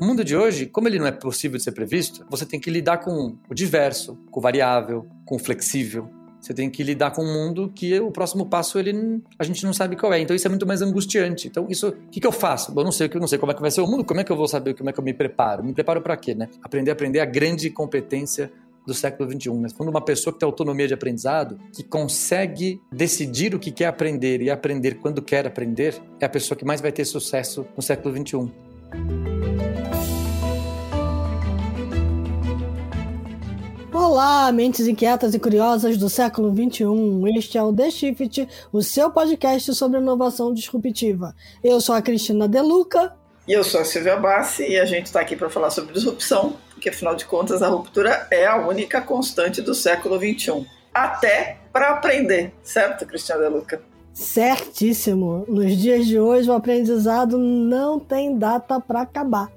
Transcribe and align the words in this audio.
O 0.00 0.04
mundo 0.04 0.24
de 0.24 0.36
hoje, 0.36 0.66
como 0.66 0.88
ele 0.88 0.98
não 0.98 1.06
é 1.06 1.12
possível 1.12 1.56
de 1.56 1.62
ser 1.62 1.72
previsto, 1.72 2.26
você 2.28 2.44
tem 2.44 2.58
que 2.58 2.68
lidar 2.68 2.98
com 2.98 3.36
o 3.48 3.54
diverso, 3.54 4.18
com 4.30 4.40
o 4.40 4.42
variável, 4.42 5.06
com 5.24 5.36
o 5.36 5.38
flexível. 5.38 6.10
Você 6.40 6.52
tem 6.52 6.68
que 6.68 6.82
lidar 6.82 7.12
com 7.12 7.24
um 7.24 7.32
mundo 7.32 7.72
que 7.74 7.98
o 8.00 8.10
próximo 8.10 8.44
passo 8.44 8.78
ele 8.78 9.22
a 9.38 9.44
gente 9.44 9.64
não 9.64 9.72
sabe 9.72 9.96
qual 9.96 10.12
é. 10.12 10.20
Então 10.20 10.36
isso 10.36 10.46
é 10.46 10.50
muito 10.50 10.66
mais 10.66 10.82
angustiante. 10.82 11.48
Então 11.48 11.66
isso, 11.70 11.88
o 11.88 12.10
que, 12.10 12.20
que 12.20 12.26
eu 12.26 12.32
faço? 12.32 12.72
Eu 12.76 12.84
não 12.84 12.92
sei, 12.92 13.08
eu 13.12 13.20
não 13.20 13.26
sei 13.26 13.38
como 13.38 13.52
é 13.52 13.54
que 13.54 13.62
vai 13.62 13.70
ser 13.70 13.80
o 13.80 13.86
mundo. 13.86 14.04
Como 14.04 14.20
é 14.20 14.24
que 14.24 14.30
eu 14.30 14.36
vou 14.36 14.46
saber 14.46 14.74
como 14.74 14.90
é 14.90 14.92
que 14.92 14.98
eu 14.98 15.04
me 15.04 15.14
preparo? 15.14 15.64
Me 15.64 15.72
preparo 15.72 16.02
para 16.02 16.16
quê, 16.16 16.34
né? 16.34 16.48
Aprender, 16.62 16.90
aprender 16.90 17.20
a 17.20 17.24
grande 17.24 17.70
competência 17.70 18.52
do 18.86 18.92
século 18.92 19.30
XXI. 19.30 19.50
Mas 19.54 19.72
quando 19.72 19.88
uma 19.88 20.02
pessoa 20.02 20.34
que 20.34 20.40
tem 20.40 20.46
autonomia 20.46 20.86
de 20.86 20.92
aprendizado, 20.92 21.58
que 21.72 21.82
consegue 21.82 22.78
decidir 22.92 23.54
o 23.54 23.58
que 23.58 23.72
quer 23.72 23.86
aprender 23.86 24.42
e 24.42 24.50
aprender 24.50 24.96
quando 24.96 25.22
quer 25.22 25.46
aprender, 25.46 25.98
é 26.20 26.26
a 26.26 26.28
pessoa 26.28 26.58
que 26.58 26.64
mais 26.64 26.82
vai 26.82 26.92
ter 26.92 27.06
sucesso 27.06 27.64
no 27.74 27.82
século 27.82 28.14
XXI. 28.14 29.33
Olá, 34.04 34.52
mentes 34.52 34.86
inquietas 34.86 35.32
e 35.34 35.38
curiosas 35.38 35.96
do 35.96 36.10
século 36.10 36.54
XXI. 36.54 36.84
Este 37.38 37.56
é 37.56 37.62
o 37.62 37.72
The 37.72 37.90
Shift, 37.90 38.46
o 38.70 38.82
seu 38.82 39.10
podcast 39.10 39.74
sobre 39.74 39.98
inovação 39.98 40.52
disruptiva. 40.52 41.34
Eu 41.64 41.80
sou 41.80 41.94
a 41.94 42.02
Cristina 42.02 42.46
Deluca. 42.46 43.16
E 43.48 43.52
eu 43.54 43.64
sou 43.64 43.80
a 43.80 43.84
Silvia 43.84 44.14
Bassi 44.16 44.68
e 44.68 44.78
a 44.78 44.84
gente 44.84 45.06
está 45.06 45.20
aqui 45.20 45.34
para 45.34 45.48
falar 45.48 45.70
sobre 45.70 45.94
disrupção, 45.94 46.54
porque 46.70 46.90
afinal 46.90 47.14
de 47.14 47.24
contas 47.24 47.62
a 47.62 47.68
ruptura 47.68 48.28
é 48.30 48.46
a 48.46 48.56
única 48.68 49.00
constante 49.00 49.62
do 49.62 49.74
século 49.74 50.18
XXI. 50.18 50.66
Até 50.92 51.56
para 51.72 51.88
aprender, 51.88 52.52
certo, 52.62 53.06
Cristina 53.06 53.38
Deluca? 53.38 53.80
Certíssimo. 54.12 55.46
Nos 55.48 55.78
dias 55.78 56.06
de 56.06 56.20
hoje 56.20 56.50
o 56.50 56.52
aprendizado 56.52 57.38
não 57.38 57.98
tem 57.98 58.36
data 58.36 58.78
para 58.78 59.00
acabar. 59.00 59.50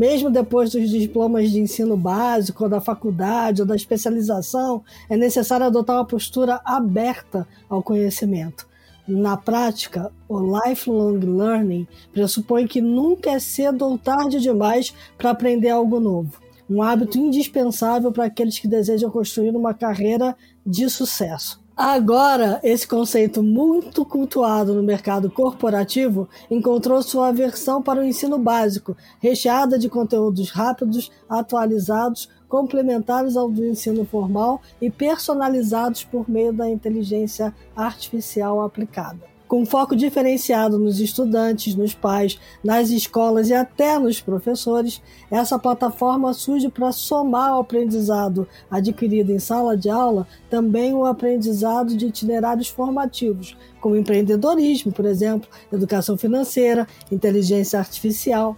Mesmo 0.00 0.30
depois 0.30 0.70
dos 0.70 0.88
diplomas 0.88 1.50
de 1.50 1.60
ensino 1.60 1.94
básico, 1.94 2.64
ou 2.64 2.70
da 2.70 2.80
faculdade 2.80 3.60
ou 3.60 3.68
da 3.68 3.76
especialização, 3.76 4.82
é 5.10 5.14
necessário 5.14 5.66
adotar 5.66 5.96
uma 5.96 6.06
postura 6.06 6.58
aberta 6.64 7.46
ao 7.68 7.82
conhecimento. 7.82 8.66
Na 9.06 9.36
prática, 9.36 10.10
o 10.26 10.40
lifelong 10.40 11.18
learning 11.18 11.86
pressupõe 12.14 12.66
que 12.66 12.80
nunca 12.80 13.32
é 13.32 13.38
cedo 13.38 13.84
ou 13.84 13.98
tarde 13.98 14.40
demais 14.40 14.94
para 15.18 15.32
aprender 15.32 15.68
algo 15.68 16.00
novo. 16.00 16.32
Um 16.70 16.82
hábito 16.82 17.18
indispensável 17.18 18.10
para 18.10 18.24
aqueles 18.24 18.58
que 18.58 18.66
desejam 18.66 19.10
construir 19.10 19.50
uma 19.50 19.74
carreira 19.74 20.34
de 20.64 20.88
sucesso. 20.88 21.59
Agora, 21.82 22.60
esse 22.62 22.86
conceito 22.86 23.42
muito 23.42 24.04
cultuado 24.04 24.74
no 24.74 24.82
mercado 24.82 25.30
corporativo 25.30 26.28
encontrou 26.50 27.02
sua 27.02 27.32
versão 27.32 27.80
para 27.80 28.00
o 28.00 28.04
ensino 28.04 28.38
básico, 28.38 28.94
recheada 29.18 29.78
de 29.78 29.88
conteúdos 29.88 30.50
rápidos, 30.50 31.10
atualizados, 31.26 32.28
complementares 32.50 33.34
ao 33.34 33.48
do 33.48 33.64
ensino 33.64 34.04
formal 34.04 34.60
e 34.78 34.90
personalizados 34.90 36.04
por 36.04 36.28
meio 36.28 36.52
da 36.52 36.68
inteligência 36.68 37.54
artificial 37.74 38.60
aplicada 38.60 39.39
com 39.50 39.66
foco 39.66 39.96
diferenciado 39.96 40.78
nos 40.78 41.00
estudantes, 41.00 41.74
nos 41.74 41.92
pais, 41.92 42.38
nas 42.62 42.88
escolas 42.90 43.48
e 43.48 43.52
até 43.52 43.98
nos 43.98 44.20
professores, 44.20 45.02
essa 45.28 45.58
plataforma 45.58 46.32
surge 46.32 46.68
para 46.68 46.92
somar 46.92 47.48
ao 47.48 47.62
aprendizado 47.62 48.46
adquirido 48.70 49.32
em 49.32 49.40
sala 49.40 49.76
de 49.76 49.90
aula 49.90 50.24
também 50.48 50.94
o 50.94 51.04
aprendizado 51.04 51.96
de 51.96 52.06
itinerários 52.06 52.68
formativos, 52.68 53.56
como 53.80 53.96
empreendedorismo, 53.96 54.92
por 54.92 55.04
exemplo, 55.04 55.50
educação 55.72 56.16
financeira, 56.16 56.86
inteligência 57.10 57.80
artificial. 57.80 58.56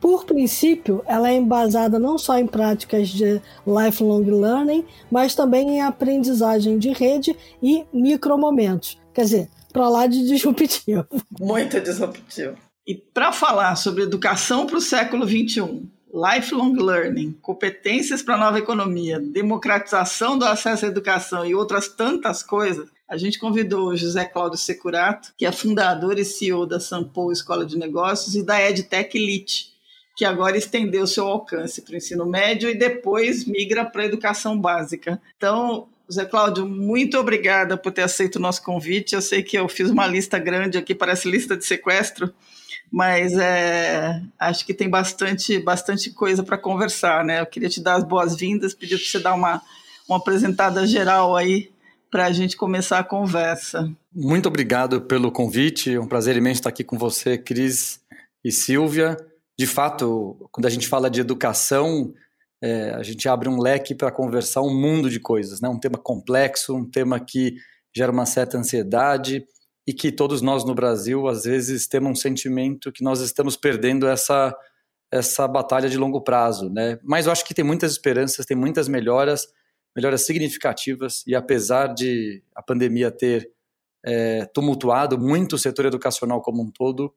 Por 0.00 0.24
princípio, 0.24 1.02
ela 1.06 1.28
é 1.28 1.34
embasada 1.34 1.98
não 1.98 2.16
só 2.16 2.38
em 2.38 2.46
práticas 2.46 3.08
de 3.08 3.42
lifelong 3.66 4.22
learning, 4.22 4.84
mas 5.10 5.34
também 5.34 5.70
em 5.70 5.80
aprendizagem 5.80 6.78
de 6.78 6.92
rede 6.92 7.36
e 7.60 7.84
micromomentos. 7.92 8.96
Quer 9.12 9.22
dizer, 9.22 9.48
para 9.72 9.88
lá 9.88 10.06
de 10.06 10.26
disruptivo. 10.26 11.06
Muito 11.38 11.80
disruptivo. 11.80 12.56
E 12.86 12.94
para 12.94 13.32
falar 13.32 13.76
sobre 13.76 14.02
educação 14.02 14.66
para 14.66 14.78
o 14.78 14.80
século 14.80 15.26
XXI, 15.26 15.88
lifelong 16.12 16.74
learning, 16.74 17.32
competências 17.40 18.22
para 18.22 18.34
a 18.34 18.38
nova 18.38 18.58
economia, 18.58 19.20
democratização 19.20 20.36
do 20.36 20.44
acesso 20.44 20.84
à 20.84 20.88
educação 20.88 21.46
e 21.46 21.54
outras 21.54 21.88
tantas 21.88 22.42
coisas, 22.42 22.88
a 23.08 23.16
gente 23.16 23.38
convidou 23.38 23.88
o 23.88 23.96
José 23.96 24.24
Cláudio 24.24 24.58
Securato, 24.58 25.32
que 25.36 25.46
é 25.46 25.52
fundador 25.52 26.18
e 26.18 26.24
CEO 26.24 26.66
da 26.66 26.80
Sampo 26.80 27.30
Escola 27.30 27.64
de 27.64 27.78
Negócios 27.78 28.34
e 28.34 28.42
da 28.42 28.60
EdTech 28.60 29.16
Elite, 29.16 29.70
que 30.16 30.24
agora 30.24 30.56
estendeu 30.56 31.06
seu 31.06 31.26
alcance 31.26 31.82
para 31.82 31.94
o 31.94 31.96
ensino 31.96 32.26
médio 32.26 32.68
e 32.68 32.74
depois 32.74 33.44
migra 33.44 33.84
para 33.84 34.02
a 34.02 34.06
educação 34.06 34.60
básica. 34.60 35.20
Então, 35.36 35.88
Zé 36.12 36.24
Cláudio, 36.24 36.66
muito 36.66 37.18
obrigada 37.18 37.76
por 37.76 37.92
ter 37.92 38.02
aceito 38.02 38.36
o 38.36 38.40
nosso 38.40 38.62
convite. 38.62 39.14
Eu 39.14 39.22
sei 39.22 39.42
que 39.42 39.56
eu 39.56 39.68
fiz 39.68 39.90
uma 39.90 40.06
lista 40.06 40.38
grande 40.38 40.76
aqui, 40.76 40.94
parece 40.94 41.30
lista 41.30 41.56
de 41.56 41.64
sequestro, 41.64 42.32
mas 42.90 43.32
é, 43.34 44.20
acho 44.38 44.66
que 44.66 44.74
tem 44.74 44.88
bastante, 44.88 45.58
bastante 45.58 46.10
coisa 46.10 46.42
para 46.42 46.58
conversar, 46.58 47.24
né? 47.24 47.40
Eu 47.40 47.46
queria 47.46 47.68
te 47.68 47.80
dar 47.80 47.94
as 47.94 48.04
boas-vindas, 48.04 48.74
pedir 48.74 48.96
para 48.96 49.06
você 49.06 49.18
dar 49.18 49.34
uma, 49.34 49.62
uma 50.08 50.18
apresentada 50.18 50.86
geral 50.86 51.36
aí 51.36 51.70
para 52.10 52.26
a 52.26 52.32
gente 52.32 52.56
começar 52.56 52.98
a 52.98 53.04
conversa. 53.04 53.90
Muito 54.12 54.46
obrigado 54.46 55.02
pelo 55.02 55.30
convite, 55.30 55.94
é 55.94 56.00
um 56.00 56.08
prazer 56.08 56.36
imenso 56.36 56.60
estar 56.60 56.70
aqui 56.70 56.82
com 56.82 56.98
você, 56.98 57.38
Cris 57.38 58.00
e 58.44 58.50
Silvia. 58.50 59.16
De 59.56 59.66
fato, 59.66 60.48
quando 60.50 60.66
a 60.66 60.70
gente 60.70 60.88
fala 60.88 61.08
de 61.08 61.20
educação, 61.20 62.12
é, 62.62 62.90
a 62.90 63.02
gente 63.02 63.28
abre 63.28 63.48
um 63.48 63.60
leque 63.60 63.94
para 63.94 64.10
conversar 64.10 64.62
um 64.62 64.74
mundo 64.74 65.08
de 65.08 65.18
coisas, 65.18 65.60
né? 65.60 65.68
um 65.68 65.78
tema 65.78 65.98
complexo, 65.98 66.76
um 66.76 66.88
tema 66.88 67.18
que 67.18 67.56
gera 67.94 68.12
uma 68.12 68.26
certa 68.26 68.58
ansiedade 68.58 69.44
e 69.86 69.94
que 69.94 70.12
todos 70.12 70.42
nós 70.42 70.64
no 70.64 70.74
Brasil, 70.74 71.26
às 71.26 71.44
vezes, 71.44 71.88
temos 71.88 72.12
um 72.12 72.14
sentimento 72.14 72.92
que 72.92 73.02
nós 73.02 73.20
estamos 73.20 73.56
perdendo 73.56 74.06
essa, 74.06 74.54
essa 75.10 75.48
batalha 75.48 75.88
de 75.88 75.96
longo 75.96 76.20
prazo. 76.20 76.68
Né? 76.68 76.98
Mas 77.02 77.26
eu 77.26 77.32
acho 77.32 77.44
que 77.44 77.54
tem 77.54 77.64
muitas 77.64 77.92
esperanças, 77.92 78.44
tem 78.44 78.56
muitas 78.56 78.88
melhoras, 78.88 79.48
melhoras 79.96 80.24
significativas, 80.26 81.24
e 81.26 81.34
apesar 81.34 81.88
de 81.88 82.42
a 82.54 82.62
pandemia 82.62 83.10
ter 83.10 83.50
é, 84.04 84.44
tumultuado 84.46 85.18
muito 85.18 85.54
o 85.54 85.58
setor 85.58 85.86
educacional 85.86 86.40
como 86.42 86.62
um 86.62 86.70
todo, 86.70 87.12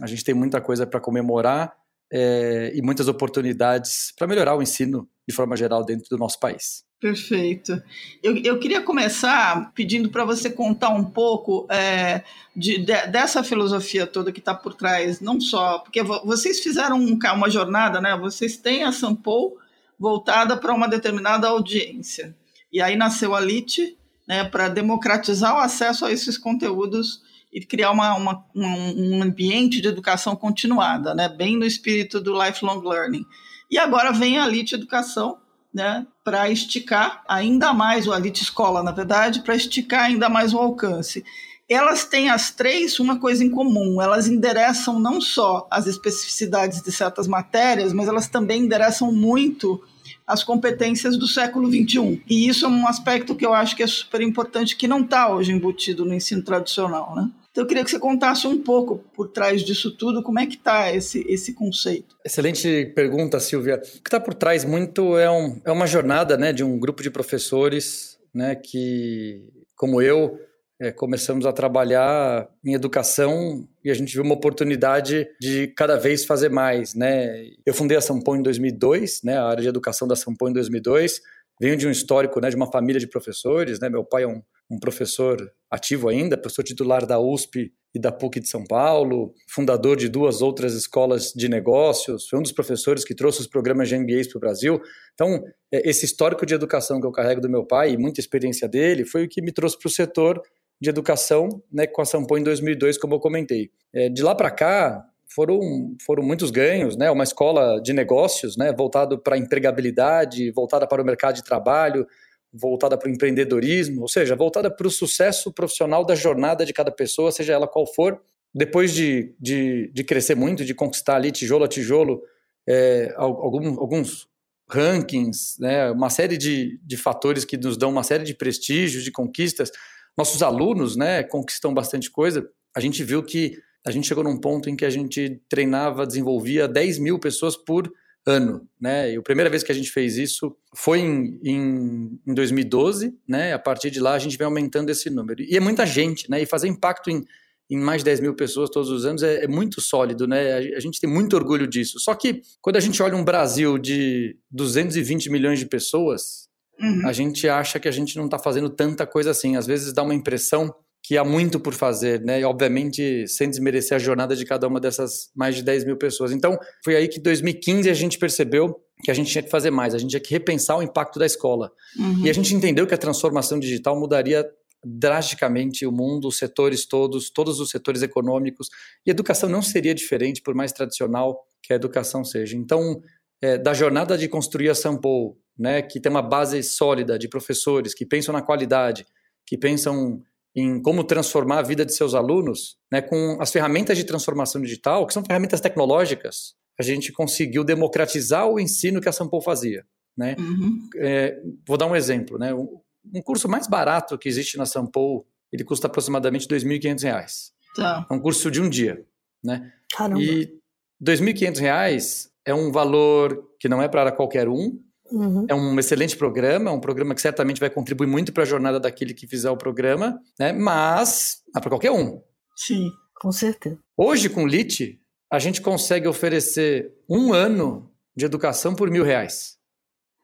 a 0.00 0.06
gente 0.06 0.24
tem 0.24 0.34
muita 0.34 0.60
coisa 0.60 0.86
para 0.86 1.00
comemorar 1.00 1.76
é, 2.16 2.70
e 2.72 2.80
muitas 2.80 3.08
oportunidades 3.08 4.12
para 4.16 4.28
melhorar 4.28 4.54
o 4.54 4.62
ensino 4.62 5.08
de 5.26 5.34
forma 5.34 5.56
geral 5.56 5.84
dentro 5.84 6.08
do 6.08 6.16
nosso 6.16 6.38
país. 6.38 6.84
Perfeito. 7.00 7.82
Eu, 8.22 8.36
eu 8.36 8.58
queria 8.60 8.80
começar 8.80 9.72
pedindo 9.74 10.08
para 10.08 10.24
você 10.24 10.48
contar 10.48 10.90
um 10.90 11.04
pouco 11.04 11.66
é, 11.68 12.22
de, 12.54 12.78
de, 12.78 13.06
dessa 13.08 13.42
filosofia 13.42 14.06
toda 14.06 14.30
que 14.30 14.38
está 14.38 14.54
por 14.54 14.74
trás, 14.74 15.20
não 15.20 15.40
só, 15.40 15.80
porque 15.80 16.04
vocês 16.04 16.60
fizeram 16.60 16.98
um, 16.98 17.18
uma 17.34 17.50
jornada, 17.50 18.00
né? 18.00 18.16
Vocês 18.16 18.56
têm 18.56 18.84
a 18.84 18.92
Sampo 18.92 19.58
voltada 19.98 20.56
para 20.56 20.72
uma 20.72 20.86
determinada 20.86 21.48
audiência. 21.48 22.34
E 22.72 22.80
aí 22.80 22.94
nasceu 22.94 23.34
a 23.34 23.40
LIT, 23.40 23.98
né, 24.26 24.44
para 24.44 24.68
democratizar 24.68 25.56
o 25.56 25.58
acesso 25.58 26.06
a 26.06 26.12
esses 26.12 26.38
conteúdos 26.38 27.22
e 27.54 27.64
criar 27.64 27.92
uma, 27.92 28.16
uma, 28.16 28.44
um 28.52 29.22
ambiente 29.22 29.80
de 29.80 29.86
educação 29.86 30.34
continuada, 30.34 31.14
né? 31.14 31.28
bem 31.28 31.56
no 31.56 31.64
espírito 31.64 32.20
do 32.20 32.36
lifelong 32.36 32.80
learning. 32.80 33.24
E 33.70 33.78
agora 33.78 34.12
vem 34.12 34.38
a 34.38 34.46
Elite 34.46 34.74
Educação, 34.74 35.38
né, 35.72 36.06
para 36.22 36.48
esticar 36.48 37.24
ainda 37.28 37.72
mais, 37.72 38.06
o 38.06 38.14
Elite 38.14 38.42
Escola, 38.44 38.82
na 38.82 38.92
verdade, 38.92 39.40
para 39.40 39.56
esticar 39.56 40.04
ainda 40.04 40.28
mais 40.28 40.54
o 40.54 40.58
alcance. 40.58 41.24
Elas 41.68 42.04
têm 42.04 42.30
as 42.30 42.50
três 42.52 43.00
uma 43.00 43.18
coisa 43.18 43.42
em 43.42 43.50
comum, 43.50 44.00
elas 44.00 44.28
endereçam 44.28 45.00
não 45.00 45.20
só 45.20 45.66
as 45.70 45.86
especificidades 45.86 46.82
de 46.82 46.92
certas 46.92 47.26
matérias, 47.26 47.92
mas 47.92 48.06
elas 48.06 48.28
também 48.28 48.62
endereçam 48.62 49.10
muito 49.10 49.82
as 50.26 50.44
competências 50.44 51.16
do 51.16 51.26
século 51.26 51.68
XXI. 51.68 52.22
E 52.28 52.48
isso 52.48 52.66
é 52.66 52.68
um 52.68 52.86
aspecto 52.86 53.34
que 53.34 53.44
eu 53.44 53.52
acho 53.52 53.74
que 53.74 53.82
é 53.82 53.86
super 53.86 54.20
importante, 54.20 54.76
que 54.76 54.86
não 54.86 55.00
está 55.00 55.28
hoje 55.28 55.52
embutido 55.52 56.04
no 56.04 56.14
ensino 56.14 56.42
tradicional. 56.42 57.14
Né? 57.16 57.30
Então 57.54 57.62
eu 57.62 57.68
queria 57.68 57.84
que 57.84 57.90
você 57.92 58.00
contasse 58.00 58.48
um 58.48 58.60
pouco 58.60 58.98
por 59.14 59.28
trás 59.28 59.62
disso 59.62 59.96
tudo, 59.96 60.24
como 60.24 60.40
é 60.40 60.46
que 60.46 60.56
está 60.56 60.92
esse, 60.92 61.24
esse 61.28 61.54
conceito. 61.54 62.16
Excelente 62.24 62.86
pergunta, 62.96 63.38
Silvia. 63.38 63.76
O 63.76 63.80
que 63.80 64.08
está 64.08 64.18
por 64.18 64.34
trás 64.34 64.64
muito 64.64 65.16
é, 65.16 65.30
um, 65.30 65.60
é 65.64 65.70
uma 65.70 65.86
jornada 65.86 66.36
né, 66.36 66.52
de 66.52 66.64
um 66.64 66.76
grupo 66.76 67.00
de 67.00 67.12
professores 67.12 68.18
né, 68.34 68.56
que, 68.56 69.52
como 69.76 70.02
eu, 70.02 70.36
é, 70.80 70.90
começamos 70.90 71.46
a 71.46 71.52
trabalhar 71.52 72.48
em 72.64 72.74
educação 72.74 73.64
e 73.84 73.88
a 73.88 73.94
gente 73.94 74.12
viu 74.12 74.24
uma 74.24 74.34
oportunidade 74.34 75.28
de 75.40 75.68
cada 75.76 75.96
vez 75.96 76.24
fazer 76.24 76.48
mais, 76.48 76.92
né? 76.92 77.46
Eu 77.64 77.72
fundei 77.72 77.96
a 77.96 78.00
Sampon 78.00 78.34
em 78.34 78.42
2002, 78.42 79.20
né? 79.22 79.38
A 79.38 79.44
área 79.44 79.62
de 79.62 79.68
educação 79.68 80.08
da 80.08 80.16
Sampon 80.16 80.48
em 80.48 80.52
2002. 80.54 81.20
Venho 81.60 81.76
de 81.76 81.86
um 81.86 81.90
histórico, 81.92 82.40
né, 82.40 82.50
de 82.50 82.56
uma 82.56 82.68
família 82.68 82.98
de 82.98 83.06
professores, 83.06 83.78
né? 83.78 83.88
Meu 83.88 84.04
pai 84.04 84.24
é 84.24 84.26
um 84.26 84.42
um 84.70 84.78
professor 84.78 85.36
ativo 85.70 86.08
ainda, 86.08 86.36
professor 86.36 86.62
titular 86.62 87.06
da 87.06 87.18
USP 87.18 87.72
e 87.94 87.98
da 87.98 88.10
PUC 88.10 88.40
de 88.40 88.48
São 88.48 88.64
Paulo, 88.64 89.32
fundador 89.48 89.96
de 89.96 90.08
duas 90.08 90.42
outras 90.42 90.74
escolas 90.74 91.32
de 91.32 91.48
negócios, 91.48 92.28
foi 92.28 92.38
um 92.38 92.42
dos 92.42 92.52
professores 92.52 93.04
que 93.04 93.14
trouxe 93.14 93.40
os 93.40 93.46
programas 93.46 93.88
de 93.88 93.96
MBAs 93.96 94.28
para 94.28 94.38
o 94.38 94.40
Brasil. 94.40 94.80
Então, 95.14 95.44
é, 95.72 95.88
esse 95.88 96.04
histórico 96.04 96.44
de 96.44 96.54
educação 96.54 97.00
que 97.00 97.06
eu 97.06 97.12
carrego 97.12 97.40
do 97.40 97.48
meu 97.48 97.64
pai 97.64 97.92
e 97.92 97.96
muita 97.96 98.20
experiência 98.20 98.68
dele 98.68 99.04
foi 99.04 99.24
o 99.24 99.28
que 99.28 99.40
me 99.40 99.52
trouxe 99.52 99.78
para 99.78 99.88
o 99.88 99.90
setor 99.90 100.42
de 100.80 100.90
educação 100.90 101.48
né, 101.72 101.86
com 101.86 102.02
a 102.02 102.04
Sampo 102.04 102.36
em 102.36 102.42
2002, 102.42 102.98
como 102.98 103.14
eu 103.14 103.20
comentei. 103.20 103.70
É, 103.92 104.08
de 104.08 104.22
lá 104.22 104.34
para 104.34 104.50
cá, 104.50 105.04
foram, 105.34 105.60
foram 106.04 106.22
muitos 106.22 106.50
ganhos, 106.50 106.96
né? 106.96 107.10
Uma 107.10 107.24
escola 107.24 107.80
de 107.80 107.92
negócios, 107.92 108.56
né? 108.56 108.72
Voltado 108.72 109.18
para 109.18 109.34
a 109.34 109.38
empregabilidade, 109.38 110.50
voltada 110.52 110.86
para 110.86 111.02
o 111.02 111.04
mercado 111.04 111.34
de 111.34 111.42
trabalho, 111.42 112.06
voltada 112.54 112.96
para 112.96 113.08
o 113.08 113.12
empreendedorismo, 113.12 114.02
ou 114.02 114.08
seja, 114.08 114.36
voltada 114.36 114.70
para 114.70 114.86
o 114.86 114.90
sucesso 114.90 115.52
profissional 115.52 116.04
da 116.04 116.14
jornada 116.14 116.64
de 116.64 116.72
cada 116.72 116.92
pessoa, 116.92 117.32
seja 117.32 117.52
ela 117.52 117.66
qual 117.66 117.86
for. 117.86 118.20
Depois 118.54 118.94
de, 118.94 119.34
de, 119.40 119.90
de 119.92 120.04
crescer 120.04 120.36
muito, 120.36 120.64
de 120.64 120.72
conquistar 120.72 121.16
ali 121.16 121.32
tijolo 121.32 121.64
a 121.64 121.68
tijolo, 121.68 122.22
é, 122.68 123.12
algum, 123.16 123.80
alguns 123.80 124.28
rankings, 124.70 125.56
né? 125.58 125.90
Uma 125.90 126.08
série 126.08 126.36
de, 126.36 126.78
de 126.82 126.96
fatores 126.96 127.44
que 127.44 127.56
nos 127.56 127.76
dão 127.76 127.90
uma 127.90 128.04
série 128.04 128.24
de 128.24 128.34
prestígios, 128.34 129.02
de 129.02 129.10
conquistas. 129.10 129.70
Nossos 130.16 130.42
alunos, 130.42 130.94
né? 130.96 131.24
Conquistam 131.24 131.74
bastante 131.74 132.10
coisa. 132.10 132.48
A 132.74 132.80
gente 132.80 133.02
viu 133.02 133.22
que 133.22 133.58
a 133.84 133.90
gente 133.90 134.06
chegou 134.06 134.24
num 134.24 134.38
ponto 134.38 134.70
em 134.70 134.76
que 134.76 134.84
a 134.84 134.90
gente 134.90 135.42
treinava, 135.48 136.06
desenvolvia 136.06 136.66
10 136.66 136.98
mil 137.00 137.18
pessoas 137.18 137.56
por 137.56 137.92
ano, 138.26 138.66
né? 138.80 139.12
E 139.12 139.16
a 139.16 139.22
primeira 139.22 139.50
vez 139.50 139.62
que 139.62 139.70
a 139.70 139.74
gente 139.74 139.90
fez 139.90 140.16
isso 140.16 140.56
foi 140.74 141.00
em, 141.00 141.38
em, 141.44 142.20
em 142.26 142.34
2012, 142.34 143.14
né? 143.28 143.52
A 143.52 143.58
partir 143.58 143.90
de 143.90 144.00
lá 144.00 144.14
a 144.14 144.18
gente 144.18 144.38
vem 144.38 144.46
aumentando 144.46 144.90
esse 144.90 145.10
número. 145.10 145.42
E 145.42 145.56
é 145.56 145.60
muita 145.60 145.84
gente, 145.84 146.30
né? 146.30 146.42
E 146.42 146.46
fazer 146.46 146.68
impacto 146.68 147.10
em, 147.10 147.22
em 147.70 147.78
mais 147.78 148.00
de 148.00 148.06
10 148.06 148.20
mil 148.20 148.34
pessoas 148.34 148.70
todos 148.70 148.90
os 148.90 149.04
anos 149.04 149.22
é, 149.22 149.44
é 149.44 149.48
muito 149.48 149.80
sólido, 149.80 150.26
né? 150.26 150.54
A, 150.74 150.80
gente 150.80 151.00
tem 151.00 151.08
muito 151.08 151.36
orgulho 151.36 151.66
disso. 151.66 151.98
Só 152.00 152.14
que 152.14 152.40
quando 152.62 152.76
a 152.76 152.80
gente 152.80 153.02
olha 153.02 153.16
um 153.16 153.24
Brasil 153.24 153.76
de 153.78 154.36
220 154.50 155.30
milhões 155.30 155.58
de 155.58 155.66
pessoas, 155.66 156.48
uhum. 156.80 157.06
a 157.06 157.12
gente 157.12 157.46
acha 157.46 157.78
que 157.78 157.88
a 157.88 157.92
gente 157.92 158.16
não 158.16 158.24
está 158.24 158.38
fazendo 158.38 158.70
tanta 158.70 159.06
coisa 159.06 159.32
assim. 159.32 159.56
Às 159.56 159.66
vezes 159.66 159.92
dá 159.92 160.02
uma 160.02 160.14
impressão 160.14 160.74
que 161.04 161.18
há 161.18 161.24
muito 161.24 161.60
por 161.60 161.74
fazer, 161.74 162.22
né? 162.22 162.40
E 162.40 162.44
obviamente 162.44 163.28
sem 163.28 163.50
desmerecer 163.50 163.94
a 163.94 163.98
jornada 163.98 164.34
de 164.34 164.42
cada 164.46 164.66
uma 164.66 164.80
dessas 164.80 165.30
mais 165.36 165.54
de 165.54 165.62
10 165.62 165.84
mil 165.84 165.98
pessoas. 165.98 166.32
Então, 166.32 166.58
foi 166.82 166.96
aí 166.96 167.06
que 167.06 167.20
em 167.20 167.22
2015 167.22 167.90
a 167.90 167.94
gente 167.94 168.18
percebeu 168.18 168.80
que 169.04 169.10
a 169.10 169.14
gente 169.14 169.30
tinha 169.30 169.42
que 169.42 169.50
fazer 169.50 169.70
mais, 169.70 169.94
a 169.94 169.98
gente 169.98 170.10
tinha 170.10 170.20
que 170.20 170.32
repensar 170.32 170.78
o 170.78 170.82
impacto 170.82 171.18
da 171.18 171.26
escola. 171.26 171.70
Uhum. 171.98 172.24
E 172.24 172.30
a 172.30 172.32
gente 172.32 172.54
entendeu 172.54 172.86
que 172.86 172.94
a 172.94 172.98
transformação 172.98 173.60
digital 173.60 174.00
mudaria 174.00 174.50
drasticamente 174.82 175.86
o 175.86 175.92
mundo, 175.92 176.28
os 176.28 176.38
setores 176.38 176.86
todos, 176.86 177.30
todos 177.30 177.60
os 177.60 177.68
setores 177.68 178.00
econômicos. 178.00 178.68
E 179.04 179.10
a 179.10 179.12
educação 179.12 179.46
não 179.46 179.60
seria 179.60 179.94
diferente, 179.94 180.40
por 180.40 180.54
mais 180.54 180.72
tradicional 180.72 181.38
que 181.62 181.74
a 181.74 181.76
educação 181.76 182.24
seja. 182.24 182.56
Então, 182.56 183.02
é, 183.42 183.58
da 183.58 183.74
jornada 183.74 184.16
de 184.16 184.26
construir 184.26 184.70
a 184.70 184.74
Sampo, 184.74 185.36
né, 185.58 185.82
que 185.82 186.00
tem 186.00 186.10
uma 186.10 186.22
base 186.22 186.62
sólida 186.62 187.18
de 187.18 187.28
professores 187.28 187.92
que 187.92 188.06
pensam 188.06 188.32
na 188.32 188.40
qualidade, 188.40 189.04
que 189.46 189.58
pensam 189.58 190.22
em 190.54 190.80
como 190.80 191.02
transformar 191.02 191.58
a 191.58 191.62
vida 191.62 191.84
de 191.84 191.94
seus 191.94 192.14
alunos, 192.14 192.76
né, 192.90 193.02
com 193.02 193.38
as 193.40 193.50
ferramentas 193.50 193.96
de 193.96 194.04
transformação 194.04 194.60
digital, 194.60 195.06
que 195.06 195.12
são 195.12 195.24
ferramentas 195.24 195.60
tecnológicas, 195.60 196.54
a 196.78 196.82
gente 196.82 197.12
conseguiu 197.12 197.64
democratizar 197.64 198.48
o 198.48 198.60
ensino 198.60 199.00
que 199.00 199.08
a 199.08 199.12
Sampo 199.12 199.40
fazia. 199.40 199.84
Né? 200.16 200.36
Uhum. 200.38 200.88
É, 200.96 201.40
vou 201.66 201.76
dar 201.76 201.86
um 201.86 201.96
exemplo. 201.96 202.38
Né? 202.38 202.54
Um 202.54 203.22
curso 203.22 203.48
mais 203.48 203.66
barato 203.66 204.16
que 204.16 204.28
existe 204.28 204.56
na 204.56 204.66
Sampo, 204.66 205.26
ele 205.52 205.64
custa 205.64 205.86
aproximadamente 205.86 206.46
R$ 206.48 206.56
2.500. 206.56 207.52
Tá. 207.76 208.06
É 208.08 208.14
um 208.14 208.20
curso 208.20 208.50
de 208.50 208.60
um 208.60 208.68
dia. 208.68 209.04
Né? 209.42 209.72
Caramba. 209.92 210.22
E 210.22 210.44
R$ 210.44 210.60
2.500 211.02 212.28
é 212.46 212.54
um 212.54 212.70
valor 212.70 213.50
que 213.58 213.68
não 213.68 213.82
é 213.82 213.88
para 213.88 214.12
qualquer 214.12 214.48
um, 214.48 214.80
Uhum. 215.14 215.46
É 215.48 215.54
um 215.54 215.78
excelente 215.78 216.16
programa, 216.16 216.70
é 216.70 216.72
um 216.72 216.80
programa 216.80 217.14
que 217.14 217.20
certamente 217.20 217.60
vai 217.60 217.70
contribuir 217.70 218.08
muito 218.08 218.32
para 218.32 218.42
a 218.42 218.46
jornada 218.46 218.80
daquele 218.80 219.14
que 219.14 219.28
fizer 219.28 219.48
o 219.48 219.56
programa, 219.56 220.18
né? 220.38 220.52
mas 220.52 221.42
é 221.56 221.60
para 221.60 221.70
qualquer 221.70 221.92
um. 221.92 222.20
Sim, 222.56 222.90
com 223.20 223.30
certeza. 223.30 223.78
Hoje, 223.96 224.28
com 224.28 224.42
o 224.42 224.46
LIT, 224.46 225.00
a 225.30 225.38
gente 225.38 225.60
consegue 225.60 226.08
oferecer 226.08 226.92
um 227.08 227.32
ano 227.32 227.88
de 228.16 228.24
educação 228.24 228.74
por 228.74 228.90
mil 228.90 229.04
reais. 229.04 229.56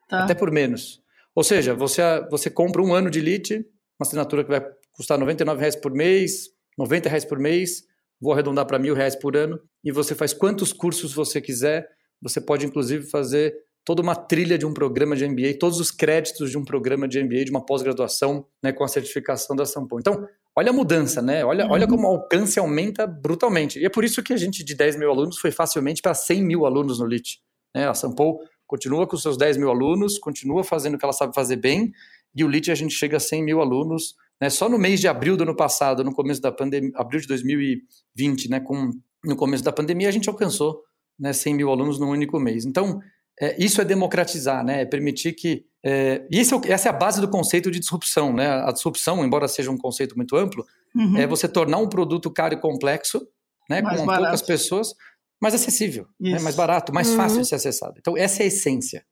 Tá. 0.09 0.25
Até 0.25 0.35
por 0.35 0.51
menos. 0.51 1.01
Ou 1.37 1.45
seja, 1.45 1.73
você, 1.73 2.03
você 2.29 2.51
compra 2.51 2.83
um 2.83 2.93
ano 2.93 3.09
de 3.09 3.21
LIT, 3.21 3.59
uma 3.59 4.07
assinatura 4.07 4.43
que 4.43 4.51
vai 4.51 4.61
custar 4.93 5.17
R$ 5.17 5.21
99 5.21 5.81
por 5.81 5.93
mês, 5.93 6.49
90 6.77 7.09
reais 7.09 7.25
por 7.25 7.39
mês, 7.39 7.85
vou 8.21 8.33
arredondar 8.33 8.67
para 8.67 8.79
mil 8.79 8.95
reais 8.95 9.15
por 9.15 9.37
ano, 9.37 9.61
e 9.85 9.93
você 9.93 10.17
faz 10.17 10.33
quantos 10.33 10.73
cursos 10.73 11.15
você 11.15 11.41
quiser. 11.41 11.89
Você 12.21 12.41
pode, 12.41 12.67
inclusive, 12.67 13.09
fazer 13.09 13.55
toda 13.85 14.03
uma 14.03 14.15
trilha 14.15 14.59
de 14.59 14.67
um 14.67 14.75
programa 14.75 15.17
de 15.17 15.27
MBA, 15.27 15.59
todos 15.59 15.81
os 15.81 15.91
créditos 15.91 16.50
de 16.50 16.59
um 16.59 16.65
programa 16.65 17.09
de 17.09 17.23
MBA, 17.23 17.44
de 17.44 17.50
uma 17.50 17.65
pós-graduação, 17.65 18.47
né, 18.62 18.73
com 18.73 18.85
a 18.85 18.88
certificação 18.88 19.56
da 19.56 19.65
Sampo. 19.65 19.99
Então, 19.99 20.27
olha 20.56 20.71
a 20.71 20.73
mudança, 20.73 21.23
né? 21.23 21.44
Olha, 21.44 21.67
uhum. 21.67 21.73
olha 21.73 21.87
como 21.88 22.06
o 22.06 22.11
alcance 22.11 22.59
aumenta 22.59 23.06
brutalmente. 23.06 23.79
E 23.79 23.85
é 23.85 23.88
por 23.88 24.05
isso 24.05 24.23
que 24.23 24.32
a 24.32 24.37
gente, 24.37 24.65
de 24.65 24.75
10 24.75 24.97
mil 24.97 25.11
alunos, 25.11 25.38
foi 25.38 25.50
facilmente 25.50 26.03
para 26.03 26.15
100 26.15 26.43
mil 26.44 26.67
alunos 26.67 26.99
no 26.99 27.06
LIT. 27.06 27.41
Né? 27.75 27.88
A 27.88 27.94
Sampo 27.94 28.38
continua 28.67 29.06
com 29.06 29.17
seus 29.17 29.37
10 29.37 29.56
mil 29.56 29.71
alunos, 29.71 30.19
continua 30.19 30.62
fazendo 30.62 30.94
o 30.94 30.99
que 30.99 31.05
ela 31.05 31.12
sabe 31.12 31.35
fazer 31.35 31.56
bem, 31.56 31.91
e 32.35 32.44
o 32.44 32.49
LIT 32.49 32.71
a 32.71 32.75
gente 32.75 32.94
chega 32.94 33.17
a 33.17 33.21
100 33.21 33.43
mil 33.43 33.61
alunos. 33.61 34.15
Né? 34.41 34.49
Só 34.49 34.69
no 34.69 34.79
mês 34.79 35.00
de 35.00 35.09
abril 35.09 35.37
do 35.37 35.43
ano 35.43 35.56
passado, 35.56 36.05
no 36.05 36.12
começo 36.12 36.41
da 36.41 36.53
pandemia, 36.53 36.93
abril 36.94 37.21
de 37.21 37.26
2020, 37.26 38.49
né, 38.49 38.61
com, 38.61 38.91
no 39.25 39.37
começo 39.37 39.65
da 39.65 39.73
pandemia, 39.73 40.09
a 40.09 40.12
gente 40.12 40.29
alcançou 40.29 40.83
né, 41.19 41.33
100 41.33 41.55
mil 41.55 41.71
alunos 41.71 41.99
num 41.99 42.09
único 42.09 42.38
mês. 42.38 42.65
Então, 42.65 43.00
é, 43.41 43.57
isso 43.59 43.81
é 43.81 43.85
democratizar, 43.85 44.65
né? 44.65 44.83
É 44.83 44.85
permitir 44.85 45.33
que. 45.33 45.65
É, 45.83 46.27
e 46.31 46.39
esse, 46.39 46.55
é 46.55 46.73
essa 46.73 46.89
é 46.89 46.91
a 46.91 46.95
base 46.95 47.21
do 47.21 47.29
conceito 47.29 47.71
de 47.71 47.81
disrupção, 47.81 48.35
né? 48.35 48.47
A 48.47 48.71
disrupção, 48.71 49.25
embora 49.25 49.49
seja 49.49 49.71
um 49.71 49.79
conceito 49.79 50.15
muito 50.15 50.37
amplo, 50.37 50.65
uhum. 50.95 51.17
é 51.17 51.27
você 51.27 51.49
tornar 51.49 51.79
um 51.79 51.89
produto 51.89 52.31
caro 52.31 52.53
e 52.53 52.61
complexo, 52.61 53.27
né? 53.69 53.81
Mais 53.81 53.99
com 53.99 54.07
barato. 54.07 54.25
poucas 54.25 54.43
pessoas, 54.43 54.95
mais 55.41 55.55
acessível, 55.55 56.07
né? 56.21 56.39
mais 56.39 56.55
barato, 56.55 56.93
mais 56.93 57.09
uhum. 57.09 57.17
fácil 57.17 57.41
de 57.41 57.49
ser 57.49 57.55
acessado. 57.55 57.95
Então, 57.99 58.17
essa 58.17 58.43
é 58.43 58.45
a 58.45 58.47
essência. 58.49 59.05